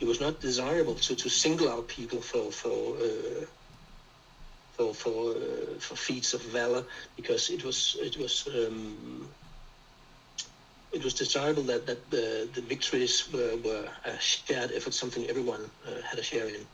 it 0.00 0.06
was 0.06 0.20
not 0.20 0.40
desirable 0.40 0.94
to, 0.94 1.14
to 1.14 1.28
single 1.30 1.68
out 1.68 1.88
people 1.88 2.20
for 2.20 2.50
for 2.50 2.96
uh, 2.96 3.44
for 4.72 4.94
for, 4.94 5.30
uh, 5.30 5.78
for 5.78 5.96
feats 5.96 6.34
of 6.34 6.42
valor 6.42 6.84
because 7.16 7.50
it 7.50 7.64
was 7.64 7.96
it 8.00 8.16
was 8.18 8.48
um, 8.54 9.28
it 10.92 11.04
was 11.04 11.14
desirable 11.14 11.62
that 11.62 11.86
that 11.86 12.10
the, 12.10 12.48
the 12.54 12.62
victories 12.62 13.28
were, 13.32 13.56
were 13.64 13.88
a 14.04 14.18
shared 14.18 14.72
effort, 14.72 14.94
something 14.94 15.26
everyone 15.28 15.70
uh, 15.86 16.02
had 16.08 16.18
a 16.18 16.22
share 16.22 16.48
in. 16.48 16.66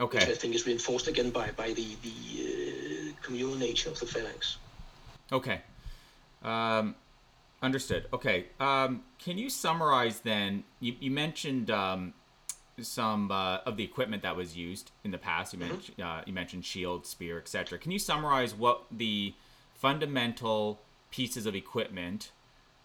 Okay. 0.00 0.18
Which 0.18 0.28
I 0.28 0.34
think 0.34 0.54
is 0.54 0.66
reinforced 0.66 1.08
again 1.08 1.30
by 1.30 1.50
by 1.56 1.72
the 1.72 1.96
the 2.02 3.10
uh, 3.10 3.12
communal 3.22 3.56
nature 3.56 3.90
of 3.90 3.98
the 3.98 4.06
phalanx. 4.06 4.58
Okay. 5.32 5.60
Um, 6.42 6.94
understood. 7.62 8.06
Okay. 8.12 8.46
Um, 8.60 9.02
can 9.18 9.38
you 9.38 9.50
summarize 9.50 10.20
then? 10.20 10.64
You, 10.80 10.94
you 11.00 11.10
mentioned 11.10 11.70
um, 11.70 12.14
some 12.80 13.30
uh, 13.30 13.58
of 13.58 13.76
the 13.76 13.84
equipment 13.84 14.22
that 14.22 14.36
was 14.36 14.56
used 14.56 14.92
in 15.04 15.10
the 15.10 15.18
past. 15.18 15.52
You, 15.52 15.58
mm-hmm. 15.58 15.72
mentioned, 15.72 16.00
uh, 16.00 16.22
you 16.26 16.32
mentioned 16.32 16.64
shield, 16.64 17.06
spear, 17.06 17.38
etc. 17.38 17.78
Can 17.78 17.90
you 17.90 17.98
summarize 17.98 18.54
what 18.54 18.84
the 18.90 19.34
fundamental 19.74 20.80
pieces 21.10 21.46
of 21.46 21.54
equipment 21.54 22.32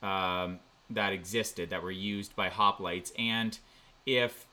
um, 0.02 0.60
that 0.90 1.14
existed 1.14 1.70
that 1.70 1.82
were 1.82 1.92
used 1.92 2.36
by 2.36 2.50
hoplites, 2.50 3.12
and 3.18 3.60
if 4.06 4.48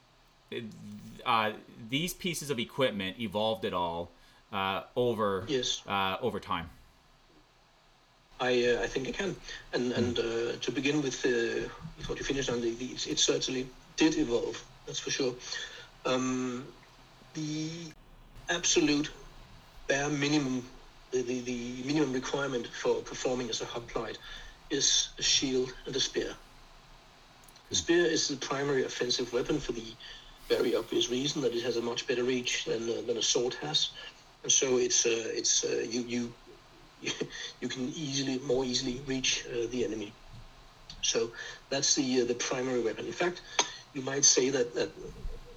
uh, 1.25 1.53
these 1.89 2.15
pieces 2.15 2.51
of 2.51 2.59
equipment 2.59 3.19
evolved 3.21 3.65
at 3.65 3.73
all 3.73 4.11
uh, 4.53 4.83
over 4.97 5.45
yes. 5.49 5.83
Uh, 5.87 6.17
over 6.21 6.41
time? 6.41 6.69
I, 8.41 8.65
uh, 8.65 8.83
I 8.83 8.87
think 8.87 9.09
I 9.09 9.13
can. 9.13 9.37
And 9.73 9.93
and 9.93 10.19
uh, 10.19 10.53
to 10.61 10.73
begin 10.73 11.03
with, 11.03 11.25
uh, 11.27 11.69
what 12.07 12.19
you 12.19 12.25
finished 12.25 12.51
on, 12.51 12.61
the, 12.61 12.75
the, 12.75 12.87
it 13.09 13.19
certainly 13.19 13.67
did 13.97 14.17
evolve. 14.17 14.65
That's 14.87 14.99
for 14.99 15.11
sure. 15.11 15.35
Um, 16.07 16.67
the 17.35 17.71
absolute 18.49 19.11
bare 19.87 20.09
minimum, 20.09 20.65
the, 21.11 21.23
the, 21.23 21.41
the, 21.41 21.83
minimum 21.85 22.13
requirement 22.13 22.67
for 22.67 22.95
performing 23.03 23.51
as 23.51 23.61
a 23.61 23.67
hoplite 23.67 24.19
is 24.71 25.11
a 25.19 25.23
shield 25.23 25.73
and 25.87 25.95
a 25.95 26.01
spear. 26.01 26.33
The 27.69 27.77
spear 27.77 28.05
is 28.07 28.29
the 28.29 28.37
primary 28.37 28.85
offensive 28.85 29.33
weapon 29.33 29.61
for 29.61 29.73
the 29.73 29.85
very 30.51 30.75
obvious 30.75 31.11
reason 31.11 31.41
that 31.43 31.55
it 31.55 31.63
has 31.63 31.77
a 31.77 31.83
much 31.83 32.07
better 32.07 32.25
reach 32.25 32.65
than, 32.65 32.83
uh, 32.91 33.03
than 33.07 33.17
a 33.17 33.23
sword 33.23 33.55
has. 33.63 33.91
And 34.43 34.53
so 34.53 34.79
it's 34.79 35.07
uh, 35.07 35.41
it's 35.41 35.65
uh, 35.65 35.85
you 35.89 36.03
you 36.03 36.33
you 37.61 37.69
can 37.69 37.89
easily, 37.91 38.39
more 38.41 38.65
easily 38.65 39.01
reach 39.07 39.47
uh, 39.47 39.67
the 39.71 39.85
enemy. 39.85 40.13
So 41.03 41.31
that's 41.71 41.95
the 41.95 42.23
uh, 42.23 42.25
the 42.25 42.35
primary 42.35 42.83
weapon. 42.83 43.07
In 43.07 43.13
fact, 43.13 43.43
you 43.95 44.03
might 44.03 44.25
say 44.25 44.51
that, 44.51 44.75
that 44.75 44.91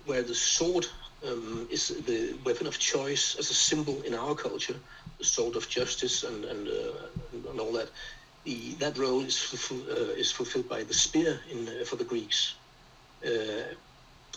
where 0.05 0.23
the 0.23 0.35
sword 0.35 0.85
um, 1.27 1.67
is 1.71 1.87
the 2.05 2.37
weapon 2.45 2.67
of 2.67 2.77
choice 2.77 3.35
as 3.39 3.49
a 3.49 3.53
symbol 3.53 4.01
in 4.03 4.13
our 4.13 4.35
culture, 4.35 4.75
the 5.17 5.25
sword 5.25 5.55
of 5.55 5.69
justice 5.69 6.23
and 6.23 6.45
and, 6.45 6.67
uh, 6.67 7.49
and 7.49 7.59
all 7.59 7.73
that. 7.73 7.89
The, 8.45 8.75
that 8.83 8.97
role 8.97 9.21
is 9.21 9.37
is 10.17 10.31
fulfilled 10.31 10.67
by 10.67 10.83
the 10.83 10.93
spear 10.93 11.39
in 11.49 11.85
for 11.85 11.95
the 11.95 12.03
Greeks. 12.03 12.55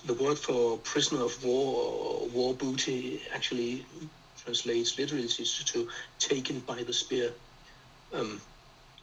The 0.04 0.14
word 0.14 0.38
for 0.38 0.78
prisoner 0.78 1.24
of 1.24 1.44
war 1.44 1.85
or 2.22 2.28
war 2.28 2.54
booty 2.54 3.22
actually 3.35 3.85
translates 4.44 4.98
literally 4.98 5.26
to, 5.26 5.88
taken 6.18 6.61
by 6.61 6.82
the 6.82 6.92
spear. 6.92 7.32
Um, 8.12 8.40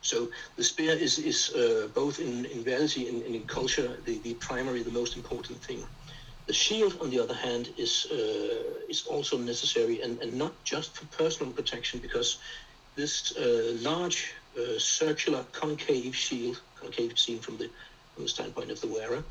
so 0.01 0.29
the 0.58 0.63
spear 0.63 0.93
is, 0.93 1.17
is 1.17 1.53
uh, 1.56 1.88
both 1.93 2.19
in, 2.19 2.45
in 2.45 2.63
reality 2.63 3.08
and, 3.08 3.21
in 3.23 3.43
culture 3.43 3.97
the, 4.06 4.19
the 4.19 4.34
primary, 4.36 4.84
the 4.84 4.91
most 4.91 5.15
important 5.15 5.62
thing. 5.63 5.84
The 6.45 6.53
shield, 6.53 6.97
on 7.01 7.10
the 7.10 7.19
other 7.19 7.34
hand, 7.34 7.69
is 7.77 8.08
uh, 8.12 8.89
is 8.89 9.06
also 9.08 9.38
necessary, 9.38 10.01
and, 10.01 10.21
and 10.21 10.34
not 10.34 10.51
just 10.65 10.93
for 10.97 11.06
personal 11.06 11.53
protection, 11.53 12.01
because 12.01 12.38
this 12.95 13.36
uh, 13.38 13.77
large 13.79 14.34
uh, 14.58 14.77
circular 14.77 15.45
concave 15.53 16.13
shield, 16.13 16.60
concave 16.75 17.17
seen 17.17 17.39
from 17.39 17.56
the 17.58 17.69
from 18.13 18.23
the 18.23 18.29
standpoint 18.29 18.71
of 18.71 18.82
the 18.82 18.88
wearer, 18.88 19.23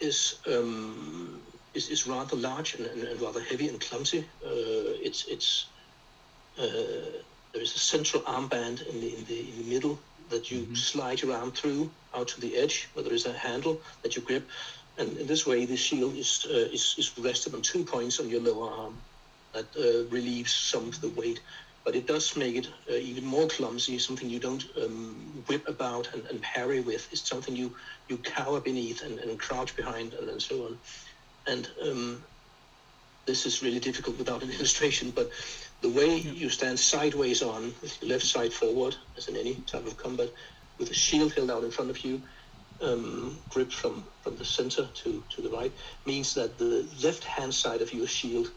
is 0.00 0.38
um, 0.46 1.40
is, 1.74 1.88
is 1.88 2.06
rather 2.06 2.36
large 2.36 2.74
and, 2.74 2.86
and, 2.86 3.02
and, 3.02 3.20
rather 3.20 3.40
heavy 3.40 3.68
and 3.68 3.80
clumsy. 3.80 4.20
Uh, 4.44 5.06
it's 5.06 5.26
it's 5.26 5.66
uh, 6.58 6.64
there 7.52 7.62
is 7.62 7.74
a 7.74 7.78
central 7.78 8.22
armband 8.22 8.86
in 8.88 9.00
the 9.00 9.16
in 9.16 9.24
the, 9.24 9.40
in 9.40 9.56
the 9.58 9.74
middle 9.74 9.98
that 10.30 10.50
you 10.50 10.62
mm-hmm. 10.62 10.74
slide 10.74 11.20
your 11.22 11.36
arm 11.36 11.52
through 11.52 11.90
out 12.14 12.28
to 12.28 12.40
the 12.40 12.56
edge, 12.56 12.88
where 12.94 13.04
there 13.04 13.14
is 13.14 13.26
a 13.26 13.32
handle 13.32 13.80
that 14.02 14.16
you 14.16 14.22
grip, 14.22 14.48
and 14.98 15.16
in 15.18 15.26
this 15.26 15.46
way 15.46 15.64
the 15.64 15.76
shield 15.76 16.16
is 16.16 16.46
uh, 16.50 16.72
is, 16.72 16.94
is 16.98 17.16
rested 17.18 17.54
on 17.54 17.62
two 17.62 17.84
points 17.84 18.20
on 18.20 18.28
your 18.28 18.40
lower 18.40 18.70
arm 18.70 18.96
that 19.52 19.66
uh, 19.76 20.08
relieves 20.10 20.52
some 20.52 20.88
of 20.88 21.00
the 21.00 21.08
weight. 21.10 21.40
But 21.84 21.94
it 21.94 22.06
does 22.06 22.34
make 22.36 22.56
it 22.56 22.68
uh, 22.90 22.94
even 22.94 23.24
more 23.26 23.46
clumsy, 23.46 23.98
something 23.98 24.30
you 24.30 24.40
don't 24.40 24.64
um, 24.82 25.44
whip 25.48 25.68
about 25.68 26.12
and, 26.14 26.24
and 26.26 26.40
parry 26.40 26.80
with. 26.80 27.06
It's 27.12 27.28
something 27.28 27.54
you, 27.54 27.74
you 28.08 28.16
cower 28.18 28.60
beneath 28.60 29.02
and, 29.02 29.18
and 29.18 29.38
crouch 29.38 29.76
behind 29.76 30.14
and, 30.14 30.30
and 30.30 30.40
so 30.40 30.64
on. 30.64 30.78
And 31.46 31.68
um, 31.82 32.24
this 33.26 33.44
is 33.44 33.62
really 33.62 33.80
difficult 33.80 34.16
without 34.18 34.42
an 34.42 34.50
illustration, 34.58 35.12
but 35.14 35.30
the 35.82 35.90
way 35.90 36.16
yeah. 36.16 36.32
you 36.32 36.48
stand 36.48 36.78
sideways 36.78 37.42
on, 37.42 37.74
with 37.82 38.02
your 38.02 38.12
left 38.12 38.24
side 38.24 38.52
forward, 38.52 38.96
as 39.18 39.28
in 39.28 39.36
any 39.36 39.56
type 39.66 39.86
of 39.86 39.98
combat, 39.98 40.30
with 40.78 40.90
a 40.90 40.94
shield 40.94 41.34
held 41.34 41.50
out 41.50 41.64
in 41.64 41.70
front 41.70 41.90
of 41.90 42.02
you, 42.04 42.22
um, 42.80 43.38
gripped 43.50 43.74
from, 43.74 44.04
from 44.22 44.36
the 44.36 44.44
center 44.44 44.88
to, 44.94 45.22
to 45.28 45.42
the 45.42 45.50
right, 45.50 45.72
means 46.06 46.34
that 46.34 46.58
the 46.58 46.88
left 47.02 47.24
hand 47.24 47.54
side 47.54 47.82
of 47.82 47.92
your 47.92 48.06
shield 48.06 48.48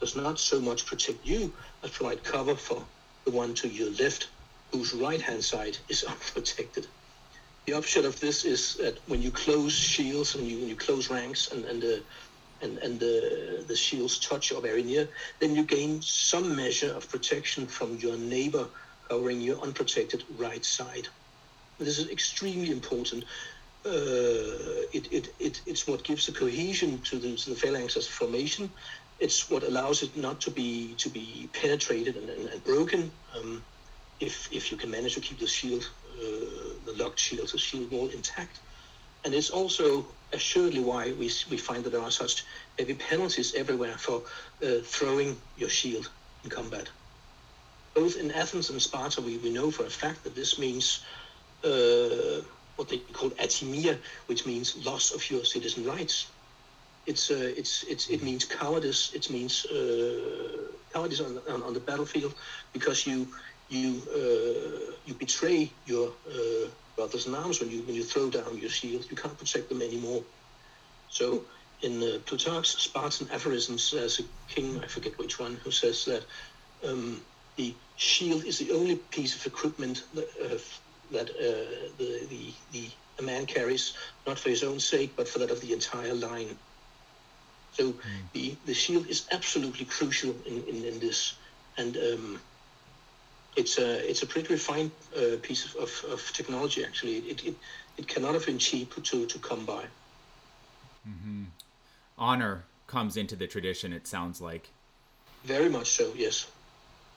does 0.00 0.16
not 0.16 0.38
so 0.38 0.60
much 0.60 0.86
protect 0.86 1.24
you 1.24 1.52
as 1.82 1.90
provide 1.90 2.24
cover 2.24 2.56
for 2.56 2.82
the 3.24 3.30
one 3.30 3.54
to 3.54 3.68
your 3.68 3.90
left, 3.92 4.28
whose 4.72 4.94
right 4.94 5.20
hand 5.20 5.44
side 5.44 5.76
is 5.88 6.04
unprotected 6.08 6.86
the 7.66 7.76
upshot 7.76 8.04
of 8.04 8.18
this 8.20 8.44
is 8.44 8.74
that 8.76 8.98
when 9.06 9.22
you 9.22 9.30
close 9.30 9.72
shields 9.72 10.34
and 10.34 10.46
you, 10.46 10.58
when 10.58 10.68
you 10.68 10.76
close 10.76 11.10
ranks 11.10 11.52
and, 11.52 11.64
and 11.66 11.84
uh, 11.84 12.02
and, 12.62 12.78
and 12.78 13.00
the, 13.00 13.64
the 13.68 13.76
shields 13.76 14.18
touch 14.18 14.52
or 14.52 14.60
very 14.60 14.82
near, 14.82 15.08
then 15.38 15.54
you 15.56 15.62
gain 15.62 16.02
some 16.02 16.54
measure 16.54 16.92
of 16.92 17.08
protection 17.08 17.66
from 17.66 17.96
your 17.96 18.18
neighbor 18.18 18.66
covering 19.08 19.40
your 19.40 19.58
unprotected 19.60 20.24
right 20.36 20.62
side. 20.62 21.08
This 21.78 21.98
is 21.98 22.10
extremely 22.10 22.70
important. 22.70 23.24
Uh, 23.86 24.84
it, 24.92 25.10
it, 25.10 25.28
it, 25.38 25.62
it's 25.64 25.86
what 25.86 26.04
gives 26.04 26.26
the 26.26 26.32
cohesion 26.32 27.00
to 27.02 27.18
the, 27.18 27.34
to 27.34 27.50
the 27.50 27.56
phalanx 27.56 27.96
as 27.96 28.06
formation. 28.06 28.70
It's 29.20 29.50
what 29.50 29.62
allows 29.62 30.02
it 30.02 30.16
not 30.16 30.40
to 30.42 30.50
be 30.50 30.94
to 30.98 31.08
be 31.10 31.48
penetrated 31.52 32.16
and, 32.16 32.28
and, 32.30 32.48
and 32.48 32.64
broken 32.64 33.10
um, 33.36 33.62
if, 34.20 34.52
if 34.52 34.70
you 34.70 34.76
can 34.76 34.90
manage 34.90 35.14
to 35.14 35.20
keep 35.20 35.38
the 35.38 35.46
shield, 35.46 35.88
uh, 36.18 36.24
the 36.86 36.94
locked 36.96 37.18
shield, 37.18 37.48
the 37.48 37.58
shield 37.58 37.90
wall 37.90 38.08
intact. 38.08 38.58
And 39.24 39.34
it's 39.34 39.50
also 39.50 40.06
assuredly 40.32 40.80
why 40.80 41.12
we, 41.12 41.30
we 41.50 41.56
find 41.56 41.82
that 41.84 41.90
there 41.90 42.02
are 42.02 42.10
such 42.10 42.44
heavy 42.78 42.94
penalties 42.94 43.54
everywhere 43.54 43.96
for 43.98 44.22
uh, 44.62 44.80
throwing 44.82 45.36
your 45.56 45.68
shield 45.68 46.08
in 46.44 46.50
combat. 46.50 46.88
Both 47.94 48.18
in 48.18 48.30
Athens 48.30 48.70
and 48.70 48.80
Sparta, 48.80 49.20
we, 49.20 49.38
we 49.38 49.50
know 49.50 49.70
for 49.70 49.84
a 49.84 49.90
fact 49.90 50.22
that 50.24 50.34
this 50.34 50.58
means 50.58 51.00
uh, 51.64 52.40
what 52.76 52.88
they 52.88 52.98
call 53.12 53.30
atimia, 53.30 53.98
which 54.26 54.46
means 54.46 54.84
loss 54.86 55.12
of 55.12 55.28
your 55.30 55.44
citizen 55.44 55.84
rights. 55.84 56.26
It's, 57.06 57.30
uh, 57.30 57.52
it's, 57.56 57.84
it's, 57.84 58.08
it 58.08 58.22
means 58.22 58.44
cowardice. 58.44 59.12
It 59.14 59.30
means 59.30 59.64
uh, 59.66 60.68
cowardice 60.92 61.20
on, 61.20 61.40
on, 61.48 61.62
on, 61.62 61.74
the 61.74 61.80
battlefield 61.80 62.34
because 62.72 63.06
you, 63.06 63.26
you, 63.68 64.02
uh, 64.14 64.92
you 65.06 65.14
betray 65.14 65.70
your 65.86 66.12
uh, 66.28 66.68
brothers 66.96 67.26
in 67.26 67.34
arms 67.34 67.60
when 67.60 67.70
you 67.70 67.82
when 67.82 67.94
you 67.94 68.04
throw 68.04 68.28
down 68.30 68.58
your 68.58 68.70
shield. 68.70 69.06
You 69.10 69.16
can't 69.16 69.36
protect 69.36 69.70
them 69.70 69.80
anymore. 69.80 70.22
So 71.08 71.42
in 71.82 72.02
uh, 72.02 72.18
Plutarch's 72.26 72.76
Spartan 72.78 73.28
aphorisms, 73.32 73.90
there's 73.90 74.20
a 74.20 74.24
king, 74.48 74.80
I 74.82 74.86
forget 74.86 75.18
which 75.18 75.40
one, 75.40 75.56
who 75.64 75.70
says 75.70 76.04
that 76.04 76.24
um, 76.86 77.22
the 77.56 77.74
shield 77.96 78.44
is 78.44 78.58
the 78.58 78.72
only 78.72 78.96
piece 78.96 79.34
of 79.34 79.46
equipment 79.46 80.04
that, 80.14 80.28
uh, 80.44 80.58
that 81.12 81.28
the, 81.98 82.26
the, 82.28 82.52
the, 82.72 82.88
a 83.18 83.22
man 83.22 83.46
carries, 83.46 83.94
not 84.26 84.38
for 84.38 84.50
his 84.50 84.62
own 84.62 84.78
sake, 84.78 85.12
but 85.16 85.28
for 85.28 85.38
that 85.38 85.50
of 85.50 85.60
the 85.60 85.72
entire 85.72 86.14
line. 86.14 86.56
So 87.72 87.92
mm. 87.92 88.00
the, 88.32 88.56
the 88.66 88.74
shield 88.74 89.08
is 89.08 89.26
absolutely 89.32 89.86
crucial 89.86 90.34
in, 90.46 90.62
in, 90.64 90.84
in 90.84 90.98
this. 90.98 91.34
And 91.76 91.96
um, 91.96 92.40
it's 93.56 93.78
a 93.78 94.08
it's 94.08 94.22
a 94.22 94.26
pretty 94.26 94.52
refined 94.52 94.90
uh, 95.16 95.36
piece 95.42 95.64
of, 95.64 95.76
of, 95.76 96.12
of, 96.12 96.32
technology. 96.32 96.84
Actually, 96.84 97.18
it, 97.18 97.44
it 97.44 97.54
it 97.96 98.08
cannot 98.08 98.34
have 98.34 98.46
been 98.46 98.58
cheap 98.58 98.94
to 99.02 99.26
to 99.26 99.38
come 99.38 99.64
by. 99.64 99.84
Mm-hmm. 101.08 101.44
Honor 102.18 102.64
comes 102.86 103.16
into 103.16 103.36
the 103.36 103.46
tradition. 103.46 103.92
It 103.92 104.06
sounds 104.06 104.40
like. 104.40 104.68
Very 105.44 105.68
much 105.68 105.90
so. 105.90 106.12
Yes. 106.16 106.46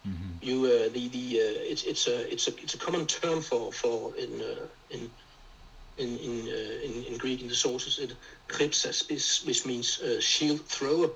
Mm-hmm. 0.07 0.31
You 0.41 0.65
uh, 0.65 0.89
the 0.93 1.07
the 1.09 1.39
uh, 1.39 1.71
it's 1.71 1.83
it's 1.83 2.07
a 2.07 2.31
it's 2.31 2.47
a 2.47 2.51
it's 2.57 2.73
a 2.73 2.77
common 2.77 3.05
term 3.05 3.41
for 3.41 3.71
for 3.71 4.15
in 4.15 4.41
uh, 4.41 4.65
in 4.89 5.09
in 5.97 6.17
in, 6.17 6.47
uh, 6.47 6.85
in 6.85 7.03
in 7.03 7.17
Greek 7.17 7.41
in 7.41 7.47
the 7.47 7.55
sources 7.55 7.99
it 7.99 8.15
rhipsaspis 8.47 9.45
which 9.45 9.65
means 9.65 10.01
uh, 10.01 10.19
shield 10.19 10.61
thrower. 10.65 11.09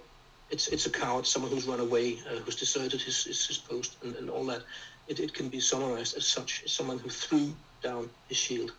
It's 0.49 0.67
it's 0.69 0.86
a 0.86 0.89
coward, 0.89 1.25
someone 1.28 1.51
who's 1.51 1.67
run 1.67 1.80
away, 1.80 2.19
uh, 2.30 2.39
who's 2.39 2.55
deserted 2.55 3.01
his, 3.01 3.25
his, 3.25 3.45
his 3.45 3.57
post, 3.57 3.97
and, 4.03 4.15
and 4.15 4.30
all 4.30 4.45
that. 4.45 4.61
It, 5.07 5.19
it 5.19 5.34
can 5.34 5.49
be 5.49 5.59
summarized 5.59 6.15
as 6.15 6.25
such: 6.25 6.63
someone 6.67 6.99
who 6.99 7.09
threw 7.09 7.53
down 7.84 8.09
his 8.30 8.38
shield. 8.38 8.71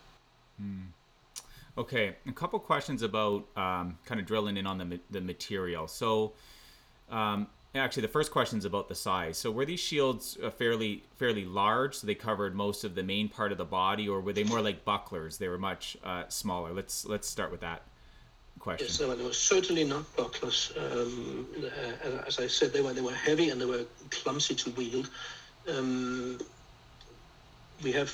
Mm. 0.61 0.87
Okay, 1.77 2.15
a 2.27 2.31
couple 2.31 2.59
questions 2.59 3.03
about 3.03 3.45
um, 3.55 3.97
kind 4.05 4.19
of 4.19 4.25
drilling 4.25 4.57
in 4.57 4.65
on 4.65 4.77
the 4.79 4.99
the 5.11 5.21
material. 5.21 5.87
So, 5.87 6.33
um, 7.11 7.47
actually, 7.75 8.01
the 8.01 8.07
first 8.07 8.31
question 8.31 8.57
is 8.57 8.65
about 8.65 8.89
the 8.89 8.95
size. 8.95 9.37
So, 9.37 9.51
were 9.51 9.65
these 9.65 9.79
shields 9.79 10.37
uh, 10.43 10.49
fairly 10.49 11.03
fairly 11.17 11.45
large? 11.45 11.95
So 11.95 12.07
they 12.07 12.15
covered 12.15 12.55
most 12.55 12.83
of 12.83 12.95
the 12.95 13.03
main 13.03 13.29
part 13.29 13.51
of 13.51 13.57
the 13.57 13.65
body, 13.65 14.07
or 14.09 14.21
were 14.21 14.33
they 14.33 14.43
more 14.43 14.61
like 14.61 14.85
bucklers? 14.85 15.37
They 15.37 15.47
were 15.47 15.57
much 15.57 15.97
uh, 16.03 16.23
smaller. 16.29 16.73
Let's 16.73 17.05
let's 17.05 17.27
start 17.27 17.51
with 17.51 17.61
that 17.61 17.83
question. 18.59 18.87
Yes, 18.87 18.97
they 18.97 19.23
were 19.23 19.33
certainly 19.33 19.83
not 19.83 20.03
bucklers. 20.15 20.73
Um, 20.77 21.47
uh, 21.63 22.27
as 22.27 22.39
I 22.39 22.47
said, 22.47 22.73
they 22.73 22.81
were 22.81 22.93
they 22.93 23.01
were 23.01 23.13
heavy 23.13 23.49
and 23.49 23.61
they 23.61 23.65
were 23.65 23.85
clumsy 24.09 24.55
to 24.55 24.71
wield. 24.71 25.09
Um, 25.67 26.39
we 27.83 27.91
have 27.91 28.11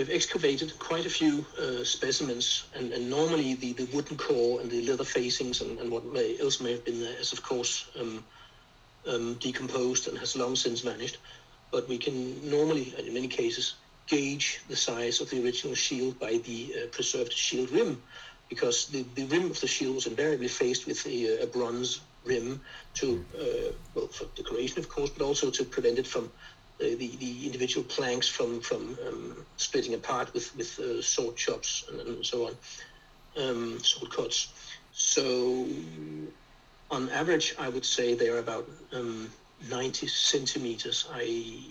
we've 0.00 0.10
excavated 0.10 0.72
quite 0.78 1.04
a 1.04 1.10
few 1.10 1.44
uh, 1.60 1.84
specimens, 1.84 2.64
and, 2.74 2.90
and, 2.94 3.10
normally 3.10 3.52
the, 3.52 3.74
the 3.74 3.84
wooden 3.94 4.16
core 4.16 4.58
and 4.62 4.70
the 4.70 4.80
leather 4.88 5.04
facings 5.04 5.60
and, 5.60 5.78
and 5.78 5.90
what 5.90 6.06
may, 6.06 6.38
else 6.40 6.58
may 6.58 6.72
have 6.72 6.82
been 6.86 7.00
there 7.00 7.20
is, 7.20 7.34
of 7.34 7.42
course, 7.42 7.90
um, 8.00 8.24
um, 9.06 9.34
decomposed 9.34 10.08
and 10.08 10.16
has 10.16 10.34
long 10.36 10.56
since 10.56 10.80
vanished. 10.80 11.18
But 11.70 11.86
we 11.86 11.98
can 11.98 12.48
normally, 12.48 12.94
in 12.98 13.12
many 13.12 13.28
cases, 13.28 13.74
gauge 14.06 14.62
the 14.68 14.76
size 14.76 15.20
of 15.20 15.28
the 15.28 15.44
original 15.44 15.74
shield 15.74 16.18
by 16.18 16.38
the 16.46 16.74
uh, 16.74 16.86
preserved 16.86 17.34
shield 17.34 17.70
rim, 17.70 18.00
because 18.48 18.86
the, 18.86 19.04
the 19.16 19.26
rim 19.26 19.50
of 19.50 19.60
the 19.60 19.66
shield 19.66 19.96
was 19.96 20.06
invariably 20.06 20.48
faced 20.48 20.86
with 20.86 21.06
a, 21.06 21.42
a 21.42 21.46
bronze 21.46 22.00
rim 22.24 22.58
to, 22.94 23.22
uh, 23.38 23.72
well, 23.94 24.06
for 24.06 24.24
decoration, 24.34 24.78
of 24.78 24.88
course, 24.88 25.10
but 25.10 25.22
also 25.22 25.50
to 25.50 25.62
prevent 25.62 25.98
it 25.98 26.06
from 26.06 26.32
the, 26.80 27.16
the 27.18 27.46
individual 27.46 27.84
planks 27.84 28.28
from 28.28 28.60
from 28.60 28.96
um, 29.06 29.46
splitting 29.56 29.94
apart 29.94 30.32
with 30.34 30.54
with 30.56 30.78
uh, 30.78 31.02
sword 31.02 31.36
chops 31.36 31.84
and, 31.88 32.00
and, 32.00 32.26
so 32.26 32.46
on, 32.46 32.56
um, 33.42 33.78
sword 33.80 34.10
cuts. 34.12 34.52
So 34.92 35.66
on 36.90 37.08
average, 37.10 37.54
I 37.58 37.68
would 37.68 37.84
say 37.84 38.14
they 38.14 38.28
are 38.28 38.38
about 38.38 38.68
um, 38.92 39.30
90 39.68 40.06
centimeters. 40.08 41.06
I, 41.12 41.22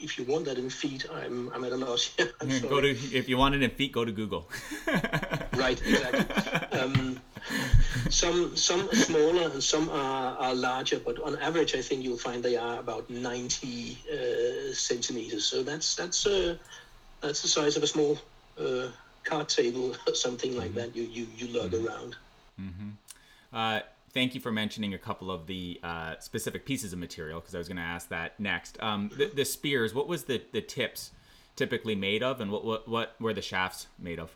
if 0.02 0.18
you 0.18 0.24
want 0.26 0.46
that 0.46 0.58
in 0.58 0.70
feet, 0.70 1.06
I'm, 1.12 1.52
I'm 1.54 1.64
at 1.64 1.72
a 1.72 1.78
loss. 1.78 2.16
go 2.70 2.80
to 2.82 2.90
if 2.90 3.28
you 3.28 3.38
want 3.38 3.56
it 3.56 3.64
in 3.64 3.70
feet, 3.72 3.92
go 3.92 4.06
to 4.06 4.12
Google. 4.12 4.50
right, 5.56 5.82
exactly. 5.82 7.18
Some 8.10 8.56
some 8.56 8.90
are 8.90 8.96
smaller 8.96 9.50
and 9.50 9.64
some 9.64 9.90
are, 9.90 10.38
are 10.38 10.56
larger, 10.56 11.00
but 11.00 11.22
on 11.22 11.38
average, 11.40 11.76
I 11.76 11.82
think 11.82 12.04
you'll 12.04 12.18
find 12.18 12.44
they 12.44 12.58
are 12.58 12.80
about 12.80 13.10
90 13.10 13.98
uh, 14.12 14.74
centimeters. 14.74 15.46
So 15.46 15.64
that's 15.64 15.96
that's 15.96 16.26
uh, 16.26 16.56
that's 17.22 17.42
the 17.42 17.48
size 17.48 17.78
of 17.78 17.84
a 17.84 17.88
small 17.88 18.18
uh, 18.60 18.88
card 19.24 19.50
table 19.50 19.96
or 20.08 20.16
something 20.26 20.56
like 20.58 20.70
mm-hmm. 20.70 20.80
that. 20.80 20.96
You 20.96 21.04
you 21.04 21.28
you 21.36 21.48
lug 21.48 21.72
mm-hmm. 21.72 21.88
around. 21.88 22.16
Mm-hmm. 22.60 22.90
Uh, 23.54 23.80
thank 24.14 24.36
you 24.36 24.42
for 24.42 24.52
mentioning 24.52 24.94
a 24.94 24.98
couple 24.98 25.32
of 25.32 25.48
the 25.48 25.80
uh, 25.84 26.16
specific 26.20 26.66
pieces 26.66 26.94
of 26.94 27.00
material 27.00 27.40
because 27.40 27.56
I 27.56 27.58
was 27.58 27.68
going 27.68 27.78
to 27.78 27.84
ask 27.84 28.10
that 28.10 28.40
next. 28.40 28.82
Um, 28.82 29.10
the, 29.16 29.28
the, 29.28 29.46
spears, 29.46 29.94
what 29.94 30.08
was 30.08 30.26
the, 30.26 30.42
the 30.52 30.62
tips 30.62 31.12
typically 31.56 31.96
made 31.96 32.24
of, 32.24 32.42
and 32.42 32.52
what 32.52 32.66
what, 32.66 32.88
what 32.88 33.16
were 33.20 33.34
the 33.34 33.42
shafts 33.42 33.88
made 33.98 34.20
of? 34.20 34.36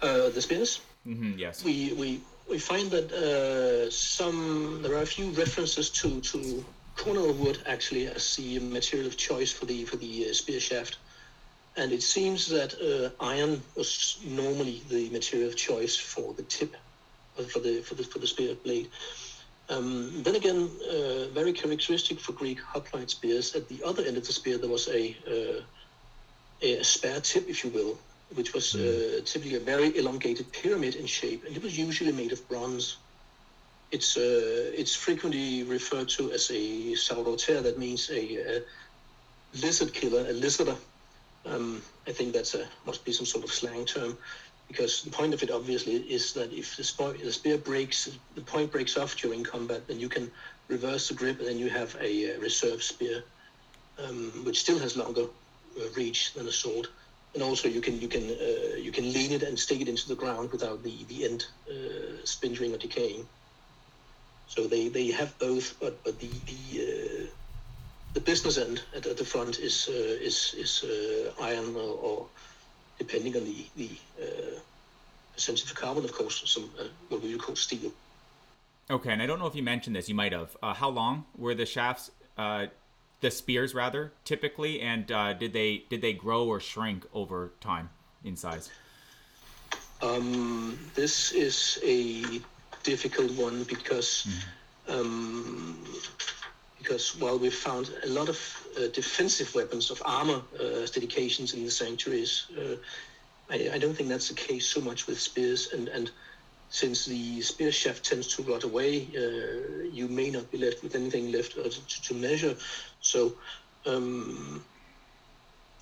Uh, 0.00 0.28
the 0.30 0.40
spears. 0.40 0.80
Mm-hmm, 1.08 1.38
yes. 1.38 1.64
We 1.64 1.92
we 1.94 2.20
we 2.50 2.58
find 2.58 2.90
that 2.90 3.10
uh, 3.12 3.90
some 3.90 4.82
there 4.82 4.94
are 4.94 5.02
a 5.02 5.12
few 5.16 5.30
references 5.30 5.88
to 5.90 6.20
to 6.20 6.64
cornel 6.96 7.32
wood 7.32 7.58
actually 7.66 8.06
as 8.08 8.36
the 8.36 8.58
material 8.58 9.08
of 9.08 9.16
choice 9.16 9.50
for 9.52 9.66
the 9.66 9.84
for 9.84 9.96
the 9.96 10.28
uh, 10.28 10.32
spear 10.34 10.60
shaft, 10.60 10.98
and 11.76 11.92
it 11.92 12.02
seems 12.02 12.46
that 12.48 12.74
uh, 12.74 13.24
iron 13.24 13.62
was 13.76 14.18
normally 14.24 14.82
the 14.90 15.08
material 15.10 15.48
of 15.48 15.56
choice 15.56 15.96
for 15.96 16.34
the 16.34 16.42
tip, 16.42 16.76
uh, 17.38 17.42
for 17.42 17.60
the 17.60 17.80
for 17.80 17.94
the 17.94 18.04
for 18.04 18.18
the 18.18 18.26
spear 18.26 18.54
blade. 18.54 18.88
Um, 19.70 20.22
then 20.22 20.34
again, 20.34 20.70
uh, 20.90 21.28
very 21.34 21.52
characteristic 21.52 22.18
for 22.20 22.32
Greek 22.32 22.58
hoplite 22.60 23.10
spears, 23.10 23.54
at 23.54 23.68
the 23.68 23.82
other 23.84 24.02
end 24.02 24.16
of 24.16 24.26
the 24.26 24.32
spear 24.32 24.56
there 24.56 24.70
was 24.70 24.88
a, 24.88 25.14
uh, 25.28 25.60
a 26.62 26.82
spare 26.82 27.20
tip, 27.20 27.46
if 27.48 27.64
you 27.64 27.70
will, 27.70 27.98
which 28.34 28.52
was 28.52 28.74
uh, 28.74 28.78
hmm. 28.78 29.24
typically 29.24 29.56
a 29.56 29.60
very 29.60 29.96
elongated 29.96 30.52
pyramid 30.52 30.94
in 30.96 31.06
shape, 31.06 31.44
and 31.46 31.56
it 31.56 31.62
was 31.62 31.78
usually 31.78 32.12
made 32.12 32.32
of 32.32 32.46
bronze. 32.48 32.96
It's 33.90 34.16
uh, 34.16 34.70
it's 34.80 34.94
frequently 34.94 35.62
referred 35.62 36.08
to 36.10 36.30
as 36.32 36.50
a 36.50 36.94
sauroter, 36.94 37.62
that 37.62 37.78
means 37.78 38.10
a, 38.10 38.58
a 38.58 38.62
lizard 39.62 39.94
killer, 39.94 40.20
a 40.28 40.34
lizarder. 40.34 40.76
Um, 41.46 41.80
I 42.06 42.12
think 42.12 42.34
that's 42.34 42.54
a 42.54 42.66
must 42.84 43.04
be 43.04 43.12
some 43.12 43.24
sort 43.24 43.44
of 43.44 43.50
slang 43.50 43.86
term, 43.86 44.18
because 44.68 45.02
the 45.02 45.10
point 45.10 45.32
of 45.32 45.42
it 45.42 45.50
obviously 45.50 45.94
is 45.94 46.34
that 46.34 46.52
if 46.52 46.76
the, 46.76 46.84
sp- 46.84 47.16
the 47.24 47.32
spear 47.32 47.56
breaks, 47.56 48.10
the 48.34 48.42
point 48.42 48.70
breaks 48.70 48.98
off 48.98 49.16
during 49.16 49.42
combat, 49.42 49.88
then 49.88 49.98
you 49.98 50.10
can 50.10 50.30
reverse 50.68 51.08
the 51.08 51.14
grip, 51.14 51.38
and 51.38 51.48
then 51.48 51.58
you 51.58 51.70
have 51.70 51.96
a, 51.98 52.36
a 52.36 52.38
reserve 52.40 52.82
spear, 52.82 53.24
um, 54.04 54.30
which 54.44 54.60
still 54.60 54.78
has 54.78 54.98
longer 54.98 55.22
uh, 55.22 55.84
reach 55.96 56.34
than 56.34 56.46
a 56.46 56.52
sword 56.52 56.88
and 57.34 57.42
also 57.42 57.68
you 57.68 57.80
can 57.80 58.00
you 58.00 58.08
can 58.08 58.24
uh, 58.30 58.76
you 58.76 58.92
can 58.92 59.12
lean 59.12 59.32
it 59.32 59.42
and 59.42 59.58
stick 59.58 59.80
it 59.80 59.88
into 59.88 60.08
the 60.08 60.14
ground 60.14 60.50
without 60.50 60.82
the 60.82 61.04
the 61.08 61.24
end 61.24 61.46
uh, 61.70 62.24
splintering 62.24 62.74
or 62.74 62.78
decaying. 62.78 63.26
So 64.48 64.66
they, 64.66 64.88
they 64.88 65.10
have 65.10 65.38
both, 65.38 65.78
but 65.78 66.02
but 66.04 66.18
the 66.18 66.30
the 66.46 66.62
uh, 66.82 67.26
the 68.14 68.20
business 68.20 68.56
end 68.56 68.82
at, 68.96 69.06
at 69.06 69.16
the 69.16 69.24
front 69.24 69.58
is 69.58 69.88
uh, 69.88 69.92
is 69.92 70.54
is 70.56 70.84
uh, 70.84 71.42
iron 71.42 71.76
or, 71.76 71.94
or, 72.06 72.26
depending 72.98 73.36
on 73.36 73.44
the 73.44 73.66
the 73.76 73.90
uh, 74.22 74.58
percentage 75.34 75.70
of 75.70 75.76
carbon, 75.76 76.04
of 76.04 76.12
course, 76.12 76.42
some 76.46 76.70
what 77.08 77.22
we 77.22 77.32
would 77.32 77.42
call 77.42 77.56
steel. 77.56 77.92
Okay, 78.90 79.12
and 79.12 79.20
I 79.20 79.26
don't 79.26 79.38
know 79.38 79.46
if 79.46 79.54
you 79.54 79.62
mentioned 79.62 79.94
this. 79.94 80.08
You 80.08 80.14
might 80.14 80.32
have. 80.32 80.56
how 80.62 80.88
long 80.88 81.26
were 81.36 81.54
the 81.54 81.66
shafts? 81.66 82.10
The 83.20 83.30
spears 83.30 83.74
rather 83.74 84.12
typically, 84.24 84.80
and 84.80 85.10
uh, 85.10 85.32
did 85.32 85.52
they 85.52 85.84
did 85.88 86.00
they 86.00 86.12
grow 86.12 86.46
or 86.46 86.60
shrink 86.60 87.06
over 87.12 87.52
time 87.60 87.90
in 88.24 88.36
size? 88.36 88.70
Um, 90.00 90.78
this 90.94 91.32
is 91.32 91.80
a 91.84 92.40
difficult 92.84 93.32
one 93.32 93.64
because 93.64 94.26
mm-hmm. 94.28 95.00
um, 95.00 95.84
because 96.78 97.16
while 97.16 97.38
we've 97.38 97.54
found 97.54 97.90
a 98.04 98.08
lot 98.08 98.28
of 98.28 98.38
uh, 98.76 98.86
defensive 98.92 99.52
weapons 99.54 99.90
of 99.90 100.00
armor 100.04 100.40
uh, 100.60 100.86
dedications 100.92 101.52
in 101.54 101.64
the 101.64 101.70
sanctuaries, 101.70 102.46
uh, 102.56 102.76
I, 103.50 103.70
I, 103.74 103.78
don't 103.78 103.94
think 103.94 104.08
that's 104.08 104.28
the 104.28 104.34
case 104.34 104.66
so 104.68 104.80
much 104.80 105.08
with 105.08 105.20
spears 105.20 105.72
and 105.72 105.88
and 105.88 106.10
since 106.70 107.06
the 107.06 107.40
spear 107.40 107.72
shaft 107.72 108.04
tends 108.04 108.36
to 108.36 108.42
rot 108.42 108.64
away, 108.64 109.08
uh, 109.16 109.84
you 109.90 110.08
may 110.08 110.30
not 110.30 110.50
be 110.50 110.58
left 110.58 110.82
with 110.82 110.94
anything 110.94 111.32
left 111.32 111.54
to, 111.54 112.02
to 112.02 112.14
measure. 112.14 112.54
So 113.00 113.32
um, 113.86 114.62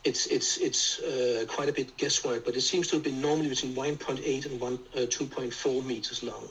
it's 0.05 0.27
it's 0.27 0.59
it's 0.59 1.01
uh, 1.01 1.45
quite 1.49 1.69
a 1.69 1.73
bit 1.73 1.97
guesswork, 1.97 2.45
but 2.45 2.57
it 2.57 2.61
seems 2.61 2.89
to 2.89 2.97
have 2.97 3.03
been 3.03 3.21
normally 3.21 3.49
between 3.49 3.75
1.8 3.75 4.47
and 4.47 4.61
1, 4.61 4.73
uh, 4.75 4.99
2.4 4.99 5.85
meters 5.85 6.23
long. 6.23 6.49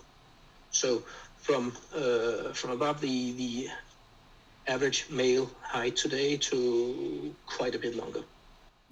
So 0.71 1.03
from 1.37 1.71
uh, 1.95 2.51
from 2.53 2.71
above 2.71 2.99
the 2.99 3.31
the 3.33 3.69
average 4.67 5.05
male 5.09 5.49
height 5.61 5.95
today 5.95 6.37
to 6.37 7.33
quite 7.45 7.75
a 7.75 7.79
bit 7.79 7.95
longer. 7.95 8.23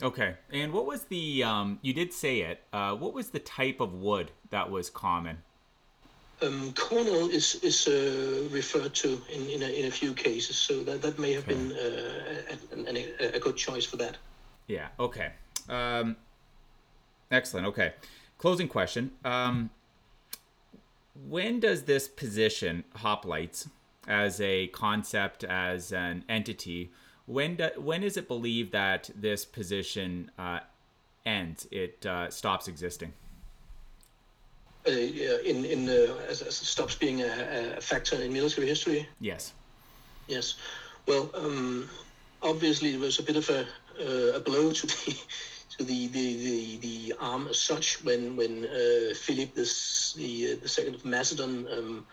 Okay, 0.04 0.36
and 0.52 0.74
what 0.74 0.86
was 0.86 1.06
the? 1.06 1.44
Um, 1.44 1.80
you 1.82 1.94
did 1.94 2.12
say 2.12 2.42
it. 2.42 2.62
Uh, 2.74 2.94
what 2.94 3.14
was 3.14 3.30
the 3.30 3.40
type 3.40 3.80
of 3.80 3.94
wood 3.94 4.32
that 4.50 4.70
was 4.70 4.90
common? 4.90 5.38
Um, 6.42 6.74
cornel 6.74 7.30
is 7.30 7.56
is 7.64 7.88
uh, 7.88 8.50
referred 8.52 8.94
to 8.96 9.22
in 9.34 9.48
in 9.48 9.64
a, 9.64 9.80
in 9.80 9.86
a 9.86 9.92
few 9.92 10.14
cases, 10.14 10.58
so 10.58 10.84
that 10.84 11.02
that 11.02 11.20
may 11.20 11.32
have 11.32 11.48
okay. 11.48 11.54
been 11.54 11.72
uh, 11.72 12.90
a, 12.90 13.26
a, 13.26 13.38
a, 13.38 13.40
good 13.40 13.56
choice 13.56 13.86
for 13.86 13.96
that. 13.98 14.18
Yeah. 14.68 14.90
Okay. 15.00 15.32
Um, 15.70 16.18
excellent. 17.32 17.68
Okay. 17.68 17.94
Closing 18.38 18.68
question. 18.68 19.12
Um, 19.24 19.70
when 21.30 21.62
does 21.62 21.84
this 21.84 22.10
position, 22.10 22.84
hoplites, 22.98 23.70
as 24.08 24.42
a 24.42 24.68
concept, 24.68 25.44
as 25.44 25.92
an 25.92 26.24
entity. 26.28 26.92
When 27.26 27.56
do, 27.56 27.70
when 27.78 28.04
is 28.04 28.18
it 28.18 28.28
believed 28.28 28.74
that 28.74 29.10
this 29.16 29.46
position 29.46 30.32
uh, 30.38 30.60
ends? 31.26 31.68
It 31.72 32.06
uh, 32.06 32.30
stops 32.30 32.68
existing. 32.68 33.14
Uh, 34.86 34.92
in 34.92 35.64
in 35.64 35.88
uh, 35.88 36.14
as, 36.28 36.42
as 36.42 36.56
stops 36.56 36.96
being 36.96 37.22
a, 37.22 37.76
a, 37.78 37.82
factor 37.82 38.22
in 38.22 38.34
military 38.34 38.68
history. 38.68 39.08
Yes. 39.22 39.54
Yes. 40.28 40.56
Well, 41.08 41.30
um, 41.34 41.90
obviously, 42.42 42.94
it 42.94 43.00
was 43.00 43.18
a 43.20 43.24
bit 43.24 43.38
of 43.38 43.50
a, 43.50 43.62
uh, 44.02 44.38
a 44.38 44.40
blow 44.42 44.74
to 44.74 44.88
the 44.88 45.18
to 45.78 45.84
the, 45.84 46.08
the, 46.08 46.38
the, 46.38 46.78
the 46.78 47.14
arm 47.20 47.48
as 47.48 47.60
such 47.60 48.04
when 48.04 48.36
when 48.36 48.66
uh, 48.66 49.14
Philip 49.16 49.56
this 49.56 50.14
the 50.14 50.52
uh, 50.52 50.56
the 50.62 50.68
second 50.68 50.96
of 50.96 51.06
Macedon 51.06 51.66
um, 51.72 52.06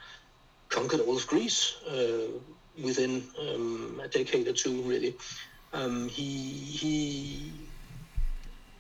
conquered 0.69 1.01
all 1.01 1.17
of 1.17 1.27
Greece 1.27 1.77
uh, 1.89 2.39
within 2.83 3.25
um, 3.39 4.01
a 4.03 4.09
decade 4.09 4.49
or 4.49 4.53
two. 4.53 4.83
Really, 4.83 5.15
um, 5.73 6.09
he 6.09 6.53
he 6.81 7.53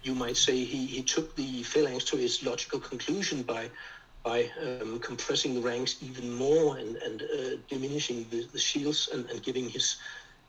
you 0.03 0.14
might 0.14 0.36
say 0.36 0.64
he, 0.64 0.86
he 0.86 1.03
took 1.03 1.36
the 1.36 1.62
phalanx 1.62 2.05
to 2.05 2.16
its 2.16 2.42
logical 2.42 2.80
conclusion 2.80 3.42
by 3.42 3.70
by 4.22 4.51
um, 4.62 4.98
compressing 5.01 5.55
the 5.55 5.61
ranks 5.61 5.96
even 6.03 6.34
more 6.34 6.76
and, 6.76 6.96
and 6.96 7.22
uh, 7.22 7.57
diminishing 7.68 8.26
the, 8.30 8.46
the 8.53 8.59
shields 8.59 9.09
and, 9.12 9.24
and 9.30 9.42
giving 9.42 9.68
his 9.68 9.96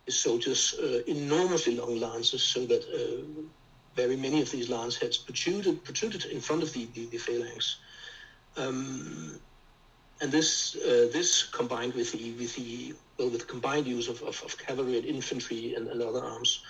his 0.05 0.17
soldiers 0.17 0.75
uh, 0.81 1.01
enormously 1.07 1.75
long 1.75 1.99
lances 1.99 2.43
so 2.43 2.65
that 2.65 2.83
uh, 2.83 3.41
very 3.95 4.15
many 4.15 4.41
of 4.41 4.49
these 4.51 4.69
lance 4.69 4.97
heads 4.97 5.17
protruded, 5.17 5.83
protruded 5.83 6.25
in 6.25 6.39
front 6.39 6.63
of 6.63 6.73
the, 6.73 6.87
the, 6.93 7.05
the 7.07 7.17
phalanx. 7.17 7.77
Um, 8.57 9.39
and 10.21 10.31
this 10.31 10.75
uh, 10.75 11.09
this 11.11 11.43
combined 11.43 11.93
with 11.93 12.11
the 12.11 12.33
with 12.33 12.55
the 12.55 12.93
well 13.21 13.29
with 13.29 13.41
the 13.41 13.45
combined 13.45 13.85
use 13.85 14.07
of, 14.07 14.21
of, 14.23 14.41
of 14.43 14.57
cavalry 14.57 14.97
and 14.97 15.05
infantry 15.05 15.75
and, 15.75 15.87
and 15.87 16.01
other 16.01 16.23
arms 16.23 16.63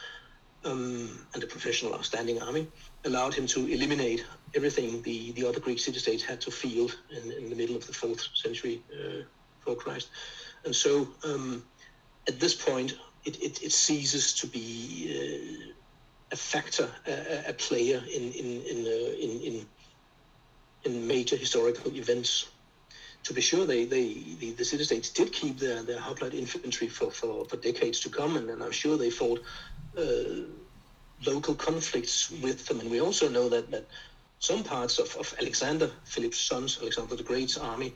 um, 0.65 1.25
and 1.33 1.43
a 1.43 1.47
professional 1.47 2.03
standing 2.03 2.41
army 2.41 2.67
allowed 3.05 3.33
him 3.33 3.47
to 3.47 3.67
eliminate 3.67 4.25
everything 4.53 5.01
the, 5.03 5.31
the 5.31 5.47
other 5.47 5.59
Greek 5.59 5.79
city-states 5.79 6.23
had 6.23 6.41
to 6.41 6.51
field 6.51 6.97
in, 7.09 7.31
in 7.31 7.49
the 7.49 7.55
middle 7.55 7.75
of 7.75 7.87
the 7.87 7.93
fourth 7.93 8.27
century 8.33 8.83
uh, 8.93 9.23
before 9.59 9.75
Christ. 9.75 10.09
And 10.65 10.75
so 10.75 11.07
um, 11.23 11.63
at 12.27 12.39
this 12.39 12.53
point, 12.53 12.97
it, 13.23 13.41
it, 13.41 13.63
it 13.63 13.71
ceases 13.71 14.33
to 14.33 14.47
be 14.47 15.71
uh, 15.71 15.71
a 16.31 16.35
factor, 16.35 16.89
a, 17.07 17.49
a 17.49 17.53
player 17.53 18.01
in 18.13 18.31
in 18.31 18.61
in, 18.61 18.77
uh, 18.85 19.25
in 19.25 19.31
in 19.41 19.65
in 20.83 21.07
major 21.07 21.35
historical 21.35 21.91
events. 21.95 22.47
To 23.23 23.33
be 23.33 23.41
sure, 23.41 23.65
they, 23.65 23.85
they 23.85 24.13
the, 24.39 24.51
the 24.51 24.65
city 24.65 24.83
states 24.83 25.09
did 25.09 25.31
keep 25.31 25.59
their, 25.59 25.83
their 25.83 25.99
hoplite 25.99 26.33
infantry 26.33 26.87
for, 26.87 27.11
for, 27.11 27.45
for 27.45 27.57
decades 27.57 27.99
to 28.01 28.09
come, 28.09 28.35
and, 28.35 28.49
and 28.49 28.63
I'm 28.63 28.71
sure 28.71 28.97
they 28.97 29.11
fought 29.11 29.41
uh, 29.97 30.47
local 31.25 31.53
conflicts 31.53 32.31
with 32.31 32.65
them. 32.65 32.79
And 32.79 32.89
we 32.89 32.99
also 32.99 33.29
know 33.29 33.47
that, 33.49 33.69
that 33.71 33.85
some 34.39 34.63
parts 34.63 34.97
of, 34.97 35.15
of 35.17 35.33
Alexander, 35.39 35.91
Philip's 36.03 36.39
sons, 36.39 36.79
Alexander 36.81 37.15
the 37.15 37.23
Great's 37.23 37.57
army, 37.57 37.93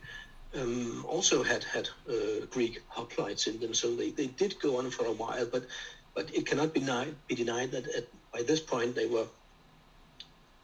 um, 0.55 1.03
also 1.07 1.43
had 1.43 1.63
had 1.63 1.89
uh, 2.07 2.45
Greek 2.51 2.81
hoplites 2.87 3.47
in 3.47 3.59
them. 3.59 3.73
So 3.73 3.95
they, 3.95 4.11
they 4.11 4.27
did 4.27 4.59
go 4.61 4.77
on 4.77 4.91
for 4.91 5.05
a 5.05 5.11
while, 5.11 5.47
but 5.51 5.65
but 6.13 6.33
it 6.33 6.45
cannot 6.45 6.73
be 6.73 6.79
denied, 6.79 7.15
be 7.27 7.35
denied 7.35 7.71
that 7.71 7.87
at, 7.89 8.05
by 8.31 8.41
this 8.43 8.61
point 8.61 8.95
they 8.95 9.05
were 9.05 9.25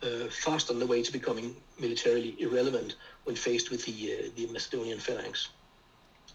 uh, 0.04 0.28
fast 0.30 0.70
on 0.70 0.80
the 0.80 0.86
way 0.86 1.02
to 1.02 1.12
becoming 1.12 1.56
militarily 1.80 2.36
irrelevant 2.40 2.96
when 3.26 3.36
faced 3.36 3.72
with 3.72 3.86
the 3.86 4.14
uh, 4.14 4.30
the 4.36 4.48
Macedonian 4.48 5.00
phalanx. 5.00 5.50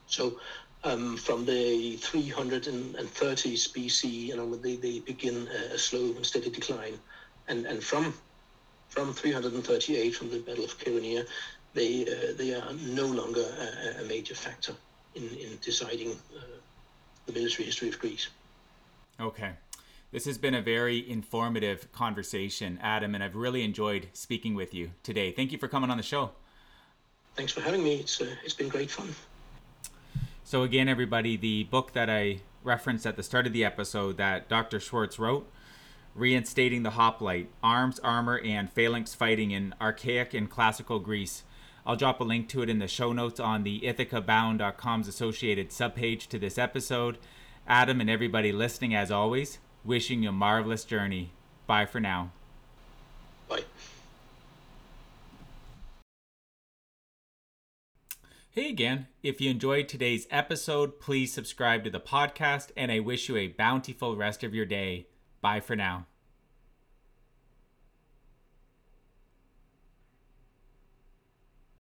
So 0.07 0.39
um, 0.85 1.17
from 1.17 1.45
the 1.45 1.97
330s 1.97 3.73
BC, 3.73 4.05
you 4.11 4.37
know, 4.37 4.55
they, 4.55 4.77
they 4.77 5.01
begin 5.01 5.49
a, 5.49 5.79
slow 5.79 6.15
and 6.15 6.25
steady 6.25 6.51
decline, 6.51 6.99
and 7.49 7.67
and 7.67 7.83
from 7.83 8.15
from 8.89 9.13
338 9.13 10.15
from 10.15 10.31
the 10.31 10.39
Battle 10.39 10.65
of 10.65 10.79
Chaeronea, 10.79 11.27
they 11.75 12.03
uh, 12.03 12.35
they 12.37 12.55
are 12.55 12.73
no 12.75 13.07
longer 13.07 13.43
a, 13.43 14.03
a 14.03 14.05
major 14.05 14.35
factor 14.35 14.75
in 15.15 15.29
in 15.29 15.59
deciding 15.61 16.13
uh, 16.13 16.41
the 17.27 17.33
military 17.33 17.65
history 17.65 17.89
of 17.89 17.99
Greece. 17.99 18.29
Okay. 19.19 19.53
This 20.17 20.25
has 20.25 20.39
been 20.39 20.55
a 20.55 20.63
very 20.63 21.07
informative 21.11 21.93
conversation, 21.93 22.79
Adam, 22.83 23.15
and 23.15 23.23
I've 23.23 23.37
really 23.37 23.63
enjoyed 23.63 24.09
speaking 24.15 24.55
with 24.55 24.73
you 24.73 24.93
today. 25.03 25.31
Thank 25.31 25.53
you 25.53 25.59
for 25.59 25.69
coming 25.69 25.91
on 25.91 25.99
the 25.99 26.03
show. 26.03 26.31
Thanks 27.35 27.53
for 27.53 27.61
having 27.61 27.85
me. 27.85 27.97
It's, 27.97 28.19
uh, 28.19 28.35
it's 28.43 28.55
been 28.55 28.71
great 28.71 28.91
fun. 28.91 29.15
So, 30.43 30.63
again, 30.63 30.89
everybody, 30.89 31.37
the 31.37 31.65
book 31.65 31.93
that 31.93 32.09
I 32.09 32.41
referenced 32.65 33.07
at 33.07 33.17
the 33.17 33.23
start 33.23 33.47
of 33.47 33.53
the 33.53 33.63
episode 33.63 34.17
that 34.17 34.49
Dr. 34.49 34.81
Schwartz 34.81 35.19
wrote, 35.19 35.53
Reinstating 36.15 36.83
the 36.83 36.93
Hoplite 36.93 37.51
Arms, 37.63 37.99
Armor, 37.99 38.41
and 38.43 38.73
Phalanx 38.73 39.15
Fighting 39.15 39.51
in 39.51 39.75
Archaic 39.83 40.33
and 40.33 40.49
Classical 40.49 40.99
Greece. 40.99 41.43
I'll 41.85 41.95
drop 41.95 42.23
a 42.23 42.25
link 42.25 42.49
to 42.49 42.63
it 42.63 42.71
in 42.71 42.79
the 42.79 42.89
show 42.89 43.13
notes 43.13 43.39
on 43.39 43.65
the 43.65 43.81
ithacabound.com's 43.81 45.09
associated 45.09 45.69
subpage 45.69 46.29
to 46.29 46.39
this 46.39 46.57
episode. 46.57 47.19
Adam 47.69 48.01
and 48.01 48.09
everybody 48.09 48.51
listening, 48.51 48.95
as 48.95 49.11
always, 49.11 49.59
wishing 49.87 50.23
you 50.23 50.31
a 50.31 50.33
marvelous 50.33 50.85
journey. 50.85 51.31
Bye 51.67 51.87
for 51.87 52.01
now. 52.01 52.33
Bye. 53.49 53.65
Hey 58.51 58.71
again. 58.71 59.07
If 59.23 59.41
you 59.41 59.51
enjoyed 59.51 59.89
today's 59.89 60.27
episode, 60.31 60.99
please 60.99 61.33
subscribe 61.33 61.85
to 61.85 61.91
the 61.91 62.01
podcast, 62.01 62.71
and 62.77 62.91
I 62.91 63.01
wish 63.01 63.29
you 63.29 63.37
a 63.37 63.49
bountiful 63.49 64.17
rest 64.17 64.43
of 64.43 64.55
your 64.55 64.67
day. 64.67 65.09
Bye 65.41 65.61
for 65.61 65.77
now. 65.77 66.07